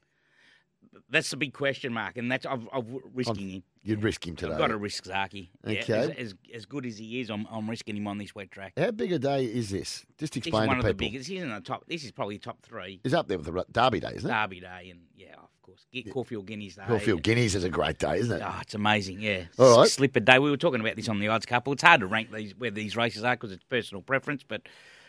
[1.12, 3.64] That's the big question mark, and that's I've, I've risking him.
[3.82, 4.52] You'd risk him today.
[4.52, 5.50] I've got to risk Zaaki.
[5.66, 5.94] Yeah, Okay.
[5.94, 8.74] as, as, as good as he is, I'm, I'm risking him on this wet track.
[8.78, 10.06] How big a day is this?
[10.20, 11.08] Just This is one to of the people.
[11.12, 11.30] biggest.
[11.30, 11.86] He's in the top.
[11.88, 13.00] This is probably top three.
[13.04, 14.34] He's up there with the Derby Day, isn't it?
[14.34, 16.84] Derby Day, and yeah, of course, get Caulfield Guineas Day.
[16.86, 18.44] Caulfield Guineas is a great day, isn't it?
[18.46, 19.44] Oh, it's amazing, yeah.
[19.58, 19.90] All right.
[19.90, 20.38] Slipper day.
[20.40, 21.74] We were talking about this on the odds couple.
[21.74, 24.62] It's hard to rank these where these races are because it's personal preference, but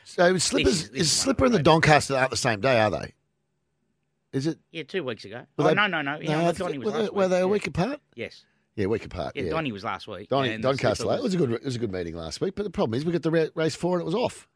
[0.05, 2.81] So Slippers This is- this is is Slipper and the Doncaster aren't the same day,
[2.81, 3.12] are they?
[4.32, 4.59] Is it?
[4.70, 5.44] yeah, two weeks ago.
[5.57, 6.19] Were oh, they- no, no, no.
[6.20, 7.47] Yeah, I no, Donny was were, they, last were they a yeah.
[7.47, 8.01] week apart?
[8.15, 8.44] Yes.
[8.77, 9.32] Yeah, week apart.
[9.35, 10.28] Yeah, Yeah, Donny was last week.
[10.28, 11.02] Donny, Doncaster.
[11.02, 11.52] Slipper It was a good.
[11.52, 12.55] It was a good meeting last week.
[12.55, 14.48] But the problem is, we got the race four and it was off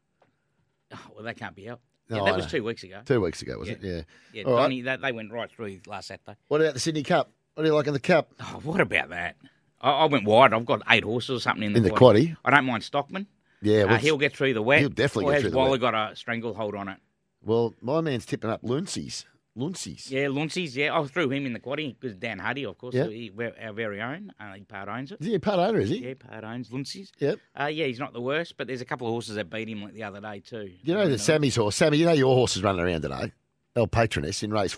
[0.93, 1.83] Oh, well, that can't be helped.
[2.09, 3.01] No, yeah, that was two weeks ago.
[3.03, 3.79] two weeks ago, was it?
[3.81, 4.01] Yeah.
[4.31, 4.61] Yeah, All right.
[4.63, 6.37] Donny, that, they went right through last Saturday.
[6.47, 7.31] What about the Sydney Cup?
[7.55, 8.31] What do you like in the Cup?
[8.39, 9.35] Oh, what about that?
[9.81, 10.53] I, I went wide.
[10.53, 12.15] I've got eight horses or something in the, In the quad.
[12.15, 12.37] quaddie?
[12.45, 13.27] I don't mind Stockman.
[13.61, 14.79] Yeah, Uh, well, he'll get through the wet.
[14.81, 15.65] he'll definitely or get through the wet.
[15.65, 16.97] Waller got a stranglehold on it?
[17.43, 19.25] Well, my man's tipping up Luncey's.
[19.55, 20.11] Luncey's.
[20.11, 20.75] Yeah, Luncey's.
[20.75, 23.07] Yeah, I threw him in the quaddie because Dan Huddy, of course, Yeah.
[23.07, 24.33] he, our very own.
[24.39, 25.21] Uh, he part owns it.
[25.21, 25.79] Is he a part owner?
[25.79, 26.05] Is he?
[26.07, 27.11] Yeah, part owns Luncey's.
[27.19, 27.39] Yep.
[27.59, 29.81] Uh, yeah, he's not the worst, but there's a couple of horses that beat him
[29.83, 30.71] like the other day too.
[30.83, 31.75] You know the Sammy's horse.
[31.77, 33.31] Sammy, you know your horse is running around today.
[33.77, 34.75] El Patroness in race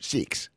[0.00, 0.48] six.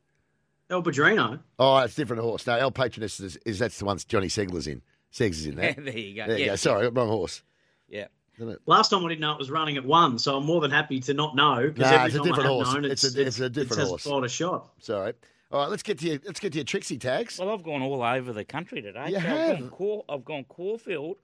[0.70, 1.38] El Padrino.
[1.58, 2.46] Oh, it's a different horse.
[2.46, 4.82] No, El Patroness is, is that's the one Johnny Segler's in.
[5.12, 5.76] Segs is in that.
[5.84, 6.26] there you go.
[6.26, 6.56] There you go.
[6.56, 7.42] Sorry, wrong horse.
[7.88, 8.08] Yeah.
[8.38, 8.60] Isn't it?
[8.66, 11.00] Last time I didn't know it was running at one, so I'm more than happy
[11.00, 11.70] to not know.
[11.70, 12.74] 'cause Nah, every it's a time I different have horse.
[12.74, 14.04] Known, It's a- it's a different it horse.
[14.04, 14.70] has fired a shot.
[14.80, 15.12] Sorry.
[15.50, 17.38] All right, let's get to your let's get to your Trixie tags.
[17.38, 19.06] Well, I've gone all over the country today.
[19.08, 19.50] You So have.
[19.50, 21.16] I've gone, Caul- I've gone Caulfield,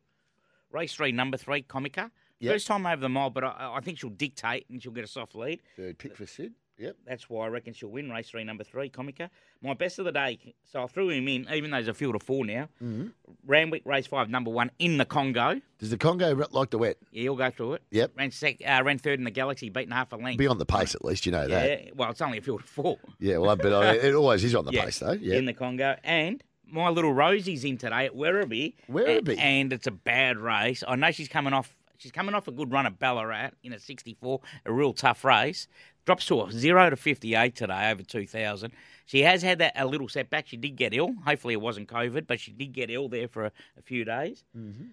[0.73, 2.11] race three, number three, Comica.
[2.41, 2.53] Yep.
[2.55, 5.07] First time over the mile, but I, I think she'll dictate and she'll get a
[5.07, 5.61] soft lead.
[5.77, 6.53] Third pick for Sid.
[6.79, 6.97] Yep.
[7.07, 9.31] That's why I reckon she'll win race three, number three, Comica.
[9.63, 12.17] My best of the day, so I threw him in, even though there's a field
[12.17, 12.69] of four now.
[12.83, 13.07] Mm-hmm.
[13.47, 15.61] Randwick, race five, number one, in the Congo.
[15.79, 16.97] Does the Congo r- like the wet?
[17.13, 17.83] Yeah, he'll go through it.
[17.91, 18.13] Yep.
[18.19, 20.39] Ran, sec- uh, ran third in the Galaxy, beaten half a length.
[20.39, 21.85] Be on the pace at least, you know that.
[21.85, 22.99] Yeah, well, it's only a field of four.
[23.21, 25.13] Yeah, well, but I, it always is on the Yeah, pace though.
[25.13, 25.37] Yeah.
[25.37, 25.97] in the Congo.
[26.03, 28.75] And my little Rosie's in today at Werribee.
[28.91, 29.37] Werribee?
[29.37, 30.83] A- And it's a bad race.
[30.89, 31.77] I know she's coming off.
[31.97, 35.69] She's coming off a good run at Ballarat in a 64, a real tough race.
[36.05, 38.73] Drops to a 0 to 58 today, over 2,000.
[39.07, 40.47] She has had that a little setback.
[40.47, 41.15] She did get ill.
[41.25, 44.45] Hopefully it wasn't COVID, but she did get ill there for a, a few days.
[44.57, 44.85] Mm-hmm.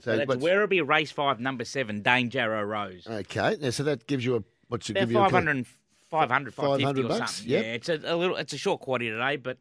[0.00, 3.06] So that's what's- Werribee Race 5, number 7, Dane Jarrow Rose.
[3.08, 5.18] Okay, now, so that gives you a what's it About give you?
[5.18, 5.66] 500, and-
[6.10, 7.52] 500, 550 500 or bucks, something.
[7.52, 7.64] yep.
[7.64, 8.36] Yeah, it's a, a little.
[8.36, 9.56] It's a short quaddy today, but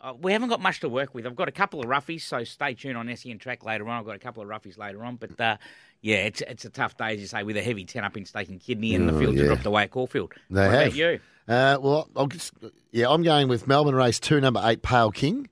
[0.00, 1.26] uh, we haven't got much to work with.
[1.26, 4.00] I've got a couple of roughies, so stay tuned on SEN track later on.
[4.00, 5.56] I've got a couple of roughies later on, but uh,
[6.02, 8.24] yeah, it's it's a tough day as you say with a heavy ten up in
[8.24, 9.42] Steak and Kidney and Oh, the fields yeah.
[9.44, 10.32] have dropped away at Caulfield.
[10.50, 10.82] They what have.
[10.86, 11.20] about you?
[11.48, 12.52] Uh, well, I'll just,
[12.90, 15.48] yeah, I'm going with Melbourne race two, number eight, Pale King.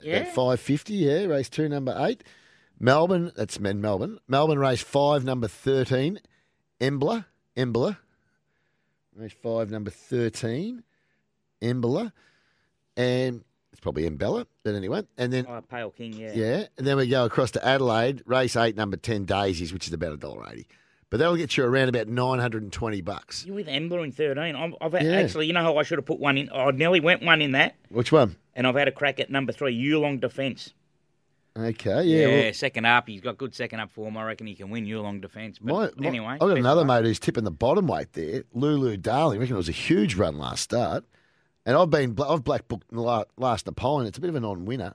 [0.00, 0.16] Yeah.
[0.16, 2.24] At five fifty, yeah, race two, number eight.
[2.80, 4.18] Melbourne, that's men Melbourne.
[4.26, 6.18] Melbourne race five, number thirteen,
[6.80, 7.26] Embler,
[7.56, 7.98] Embler.
[9.14, 10.82] Race five, number thirteen,
[11.60, 12.10] Embler,
[12.96, 13.44] and
[13.82, 15.02] probably Embella, but anyway.
[15.18, 16.32] And then Oh, Pale King, yeah.
[16.34, 19.92] yeah, and then we go across to Adelaide, race eight, number ten, Daisies, which is
[19.92, 20.66] about a dollar eighty.
[21.10, 23.44] But that'll get you around about nine hundred and twenty bucks.
[23.44, 24.56] You with Embler in thirteen?
[24.56, 25.12] I'm, I've Yeah.
[25.16, 26.48] actually, you know how I should have put one in.
[26.50, 28.36] I nearly went one in that, Which one?
[28.54, 30.72] and I've had a crack at number three, Yulong Defence.
[31.54, 32.26] Okay, yeah.
[32.28, 33.06] well- second up.
[33.08, 34.16] He's got good second up form.
[34.16, 35.58] I reckon he can win Yulong Defence.
[35.58, 38.96] But My, my- anyway, I've got another mate who's tipping the bottom weight there, Lulu
[38.96, 39.36] Darling.
[39.36, 41.04] I reckon it was a huge run last start,
[41.64, 44.08] and I've been I've black booked the last Napoleon.
[44.08, 44.94] It's a bit of a non-winner.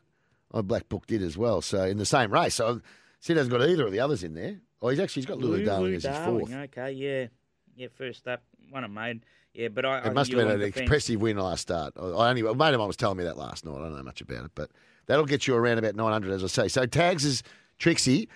[0.53, 1.61] I black booked it as well.
[1.61, 2.81] So in the same race, so
[3.19, 4.60] Sid hasn't got either of the others in there.
[4.81, 6.53] Oh, he's actually he's got Lulu, Darling as his fourth.
[6.53, 7.27] Okay, yeah,
[7.76, 7.88] yeah.
[7.95, 9.26] First up, one I made.
[9.53, 9.99] Yeah, but I.
[9.99, 11.94] It must have been an impressive win last start.
[11.99, 13.76] I I only a mate of mine was telling me that last night.
[13.76, 14.69] I don't know much about it, but
[15.07, 16.68] that'll get you around about nine hundred, as I say.
[16.68, 17.41] So tags is
[17.80, 18.30] Trixie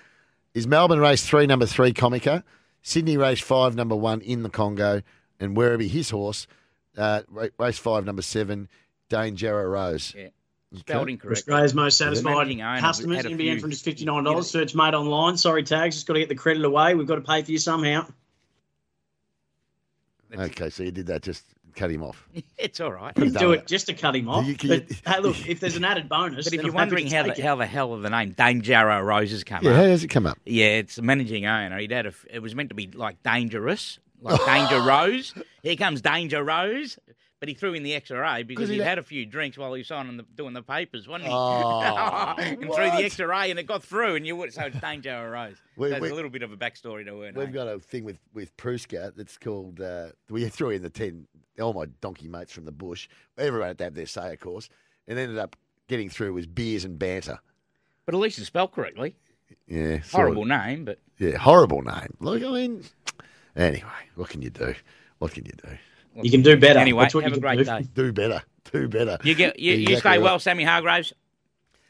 [0.54, 2.44] is Melbourne race three, number three, Comica.
[2.82, 5.04] Sydney race five, number one in the Congo,
[5.40, 6.48] and Werribee his horse,
[6.98, 7.22] uh,
[7.58, 8.70] race five, number seven,
[9.10, 10.14] Dane Jarrow Rose.
[10.18, 10.28] Yeah.
[10.74, 11.12] Spelled Okay.
[11.14, 11.40] incorrect.
[11.40, 14.44] Australia's most The satisfied managing customers, NBN from just $59.
[14.46, 15.36] Search made online.
[15.36, 15.96] Sorry, tags.
[15.98, 16.96] Just got to get the credit away.
[16.96, 18.08] We've got to pay for you somehow.
[20.34, 21.44] Okay, so you did that just
[21.76, 22.26] cut him off.
[22.58, 23.14] It's all right.
[23.16, 24.46] Could've Do done it just to cut him off.
[24.46, 27.08] You- you- But, hey, look, if there's an added bonus, But if you're I'm wondering
[27.08, 29.76] how the, how the hell of the name Dane Jarrow Rose has come Yeah, up,
[29.78, 30.38] how does it come up?
[30.46, 31.78] yeah, it's the managing owner.
[31.80, 35.34] He'd had a, f- it was meant to be like dangerous, like Danger Rose.
[35.64, 36.98] Here comes Danger Rose.
[37.40, 39.58] But he threw in the extra A because 'Cause he he'd had- a few drinks
[39.58, 41.34] while he was signing the, doing the papers, wasn't he?
[41.34, 44.80] Oh, and threw the extra A and it got through, and you would so it's
[44.80, 45.56] Danger Rose.
[45.76, 47.36] We- There's we- a little bit of a backstory to it.
[47.36, 49.82] We've got a thing with with Pruska that's called.
[49.82, 51.26] Uh, we threw in the ten.
[51.60, 53.08] All my donkey mates from the bush.
[53.40, 54.70] Everyone had to have their say, of course.
[55.08, 55.56] And ended up
[55.88, 57.40] getting through was beers and banter.
[58.06, 59.16] But at least it's spelled correctly.
[59.68, 60.12] Yeah, sort of.
[60.36, 62.16] Horrible name, but Yeah, horrible name.
[62.20, 62.84] Look, I mean,
[63.56, 64.74] anyway, what can you do?
[65.20, 65.78] What can you do?
[66.22, 66.80] You can do better.
[66.80, 67.64] Anyway, have a great do.
[67.64, 67.88] day.
[67.94, 68.42] Do better.
[68.72, 69.18] Do better.
[69.24, 70.22] You get you, you Exactly stay right.
[70.22, 71.14] well, Sammy Hargraves.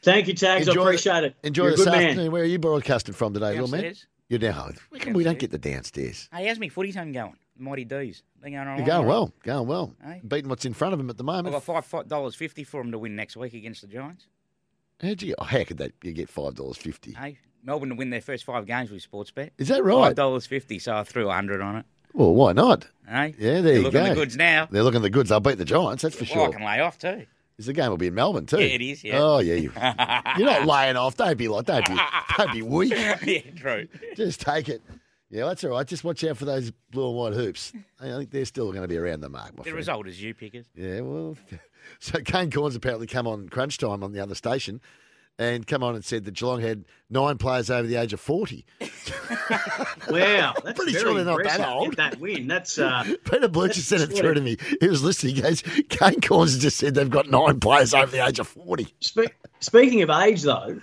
[0.02, 0.68] Thank you, Tags.
[0.68, 1.36] I appreciate it.
[1.42, 2.04] Enjoy You're a this good man.
[2.04, 2.32] afternoon.
[2.32, 3.94] Where are you broadcasting from today, little man?
[4.28, 4.76] You're down.
[4.90, 6.28] We, can, we don't get the downstairs.
[6.32, 7.36] Hey, how's me footy team going?
[7.58, 8.22] Mighty D's.
[8.40, 9.08] They going all You're going all right?
[9.08, 9.32] well.
[9.42, 9.94] Going well.
[10.02, 10.20] Hey.
[10.26, 11.48] Beating what's in front of him at the moment.
[11.48, 14.26] I've got five five dollars fifty for them to win next week against the Giants.
[15.00, 15.36] How'd you get?
[15.38, 15.92] Oh, how could that?
[16.02, 17.12] You get five dollars fifty.
[17.12, 19.50] Hey, Melbourne to win their first five games with Sportsbet.
[19.58, 20.08] Is that right?
[20.08, 20.78] Five dollars fifty.
[20.78, 21.86] So I threw a hundred on it.
[22.14, 22.88] Well, why not?
[23.08, 24.08] Hey, Yeah, there They're you looking go.
[24.10, 24.68] the goods now.
[24.70, 25.30] They're looking at the goods.
[25.30, 26.02] They'll beat the Giants.
[26.02, 27.24] That's for Well, I can lay off too.
[27.58, 28.58] Is the game will be in Melbourne too?
[28.58, 29.18] Yeah, it is, yeah.
[29.18, 29.54] Oh yeah.
[29.54, 29.72] You,
[30.38, 31.16] you're not laying off.
[31.16, 31.66] Don't be like.
[31.66, 31.96] Don't be.
[32.36, 32.90] Don't be weak.
[33.24, 33.88] yeah, true.
[34.16, 34.82] Just take it.
[35.30, 35.86] Yeah, that's all right.
[35.86, 37.72] Just watch out for those blue and white hoops.
[37.98, 39.56] I think they're still going to be around the mark.
[39.56, 39.76] The friend.
[39.76, 40.66] result is you pickers.
[40.74, 41.36] Yeah, well,
[42.00, 44.80] so Kane Cornes apparently come on crunch time on the other station
[45.38, 48.64] and come on and said that Geelong had nine players over the age of 40.
[50.10, 51.90] Wow, that's Pretty very sure they're not that old.
[51.90, 52.48] Get that win.
[52.48, 54.56] That's uh, Peter Blucher That's said it through to me.
[54.80, 55.36] He was listening.
[55.36, 58.88] He goes, Kane Cornes just said they've got nine players over the age of 40.
[59.00, 59.20] Spe-
[59.60, 60.80] speaking of age, though,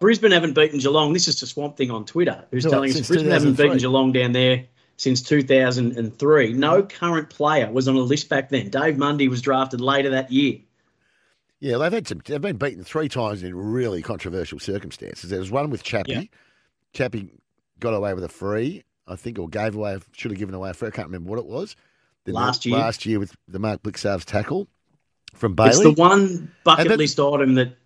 [0.00, 1.12] Brisbane haven't beaten Geelong.
[1.12, 4.12] This is to Swamp Thing on Twitter, who's Right, telling us Brisbane haven't beaten Geelong
[4.12, 4.64] down there
[4.96, 6.52] since 2003.
[6.52, 8.68] No current player was on a list back then.
[8.70, 10.58] Dave Mundy was drafted later that year.
[11.62, 12.20] Yeah, they've had some.
[12.24, 15.30] They've been beaten three times in really controversial circumstances.
[15.30, 16.12] There was one with Chappie.
[16.12, 16.22] Yeah.
[16.92, 17.30] Chappie
[17.78, 20.74] got away with a free, I think, or gave away, should have given away a
[20.74, 20.88] free.
[20.88, 21.76] I can't remember what it was.
[22.24, 22.78] Then Last the- year.
[22.80, 24.66] last year with the Mark Blicavs tackle
[25.34, 25.70] from Bailey.
[25.70, 27.76] It's the one bucket then- list item that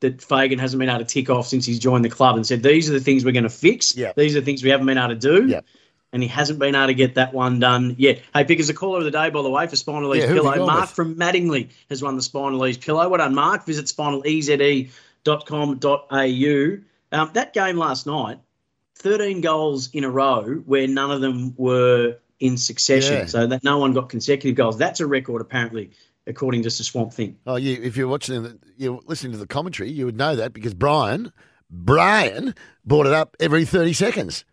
[0.00, 2.62] that Fagan hasn't been able to tick off since he's joined the club and said
[2.62, 3.94] these are the things we're going to fix.
[3.94, 4.16] Yep.
[4.16, 5.46] These are the things we haven't been able to do.
[5.46, 5.66] Yep.
[6.12, 8.20] And he hasn't been able to get that one done yet.
[8.34, 10.34] Hey, Pickers, the caller of the day, by the way, for Spinal Ease Yeah, who
[10.36, 10.66] have you Pillow.
[10.66, 10.90] Mark with?
[10.90, 13.08] from Mattingly has won the Spinal Ease Pillow.
[13.08, 13.64] Well done, Mark.
[13.64, 13.86] Visit
[15.26, 16.76] spinaleze.com.au.
[17.12, 18.38] Um, that game last night,
[18.96, 23.14] 13 goals in a row where none of them were in succession.
[23.14, 23.26] Yeah.
[23.26, 24.78] So that no one got consecutive goals.
[24.78, 25.90] That's a record, apparently,
[26.26, 27.36] according to the Swamp Thing.
[27.46, 30.74] Oh, you, if you're watching, you're listening to the commentary, you would know that because
[30.74, 31.32] Brian,
[31.70, 32.54] Brian
[32.84, 34.44] brought it up every 30 seconds.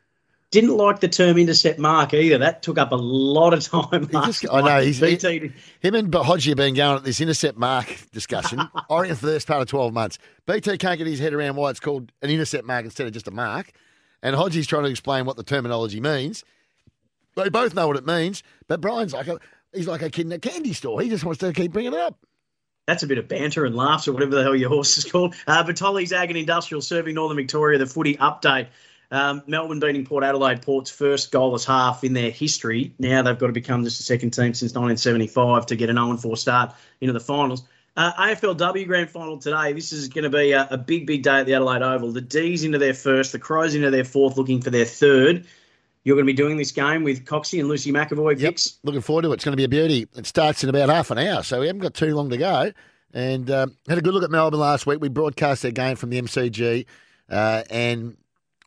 [0.52, 2.38] Didn't like the term intercept mark either.
[2.38, 4.08] That took up a lot of time.
[4.12, 5.52] last I know he's BT
[5.82, 8.62] him and Hodgie have been going at this intercept mark discussion.
[8.90, 10.18] I reckon for the first part of twelve months.
[10.46, 13.28] BT can't get his head around why it's called an intercept mark instead of just
[13.28, 13.72] a mark,
[14.24, 16.44] and Hodgie's trying to explain what the terminology means.
[17.36, 19.40] They both know what it means, but Brian's like a
[19.74, 21.02] he's like a kid in a candy store.
[21.02, 22.18] He just wants to keep bringing it up.
[22.88, 25.36] That's a bit of banter and laughs or whatever the hell your horse is called.
[25.46, 28.68] Uh, Vitoli's Ag and Industrial serving Northern Victoria, the footy update.
[29.10, 32.94] Um, Melbourne beating Port Adelaide, Port's first goalless half in their history.
[33.00, 36.18] Now they've got to become just a second team since 1975 to get an 0
[36.18, 37.64] 4 start into the finals.
[37.96, 39.74] Uh, AFLW Grand Final today.
[39.74, 42.12] This is going to be a, a big, big day at the Adelaide Oval.
[42.12, 45.48] The D's into their first, the Crows into their fourth, looking for their third.
[46.04, 48.40] You're going to be doing this game with Coxie and Lucy McAvoy.
[48.40, 48.58] Yep.
[48.84, 49.36] Looking forward to it.
[49.36, 50.08] It's going to be a beauty.
[50.16, 52.72] It starts in about half an hour, so we haven't got too long to go.
[53.14, 55.02] And um, had a good look at Melbourne last week.
[55.02, 56.86] We broadcast their game from the MCG,
[57.30, 58.16] uh, and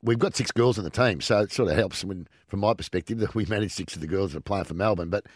[0.03, 2.75] we've got six girls in the team, so it sort of helps when, from my
[2.75, 5.11] perspective that we manage six of the girls that are playing for Melbourne.
[5.11, 5.27] But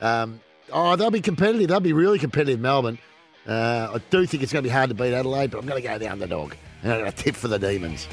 [0.00, 0.40] um,
[0.72, 1.68] oh, they'll be competitive.
[1.68, 2.98] They'll be really competitive, Melbourne.
[3.46, 5.80] Uh, I do think it's going to be hard to beat Adelaide, but I'm going
[5.80, 8.08] to go the underdog and I'm going to tip for the Demons.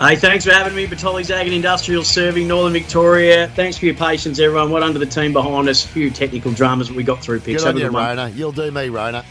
[0.00, 3.46] Hey, thanks for having me, Batoli's Ag and Industrial serving Northern Victoria.
[3.54, 4.72] Thanks for your patience, everyone.
[4.72, 5.84] Well under the team behind us.
[5.84, 7.62] A few technical dramas that we got through, Picks.
[7.62, 8.28] Good on you, Rona.
[8.30, 9.24] You'll do me, Rona.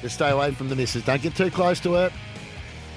[0.00, 1.04] Just stay away from the missus.
[1.04, 2.10] Don't get too close to her.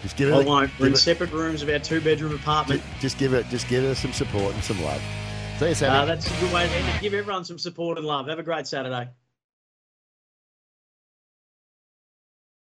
[0.04, 0.34] Just give it.
[0.34, 0.70] I won't.
[0.80, 2.84] We're in it- separate rooms of our two-bedroom apartment.
[3.00, 3.48] Just give it.
[3.50, 5.02] Just give her some support and some love.
[5.60, 5.98] See you, Sammy.
[5.98, 7.02] Uh, that's a good way to end it.
[7.02, 8.28] Give everyone some support and love.
[8.28, 9.08] Have a great Saturday.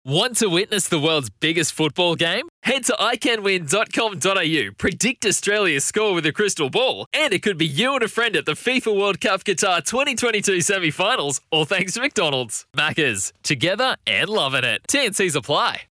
[0.05, 2.49] Want to witness the world's biggest football game?
[2.63, 7.95] Head to iCanWin.com.au, predict Australia's score with a crystal ball, and it could be you
[7.95, 12.01] and a friend at the FIFA World Cup Qatar 2022 semi finals, all thanks to
[12.01, 12.65] McDonald's.
[12.75, 14.81] Maccas, together and loving it.
[14.89, 15.83] TNCs apply.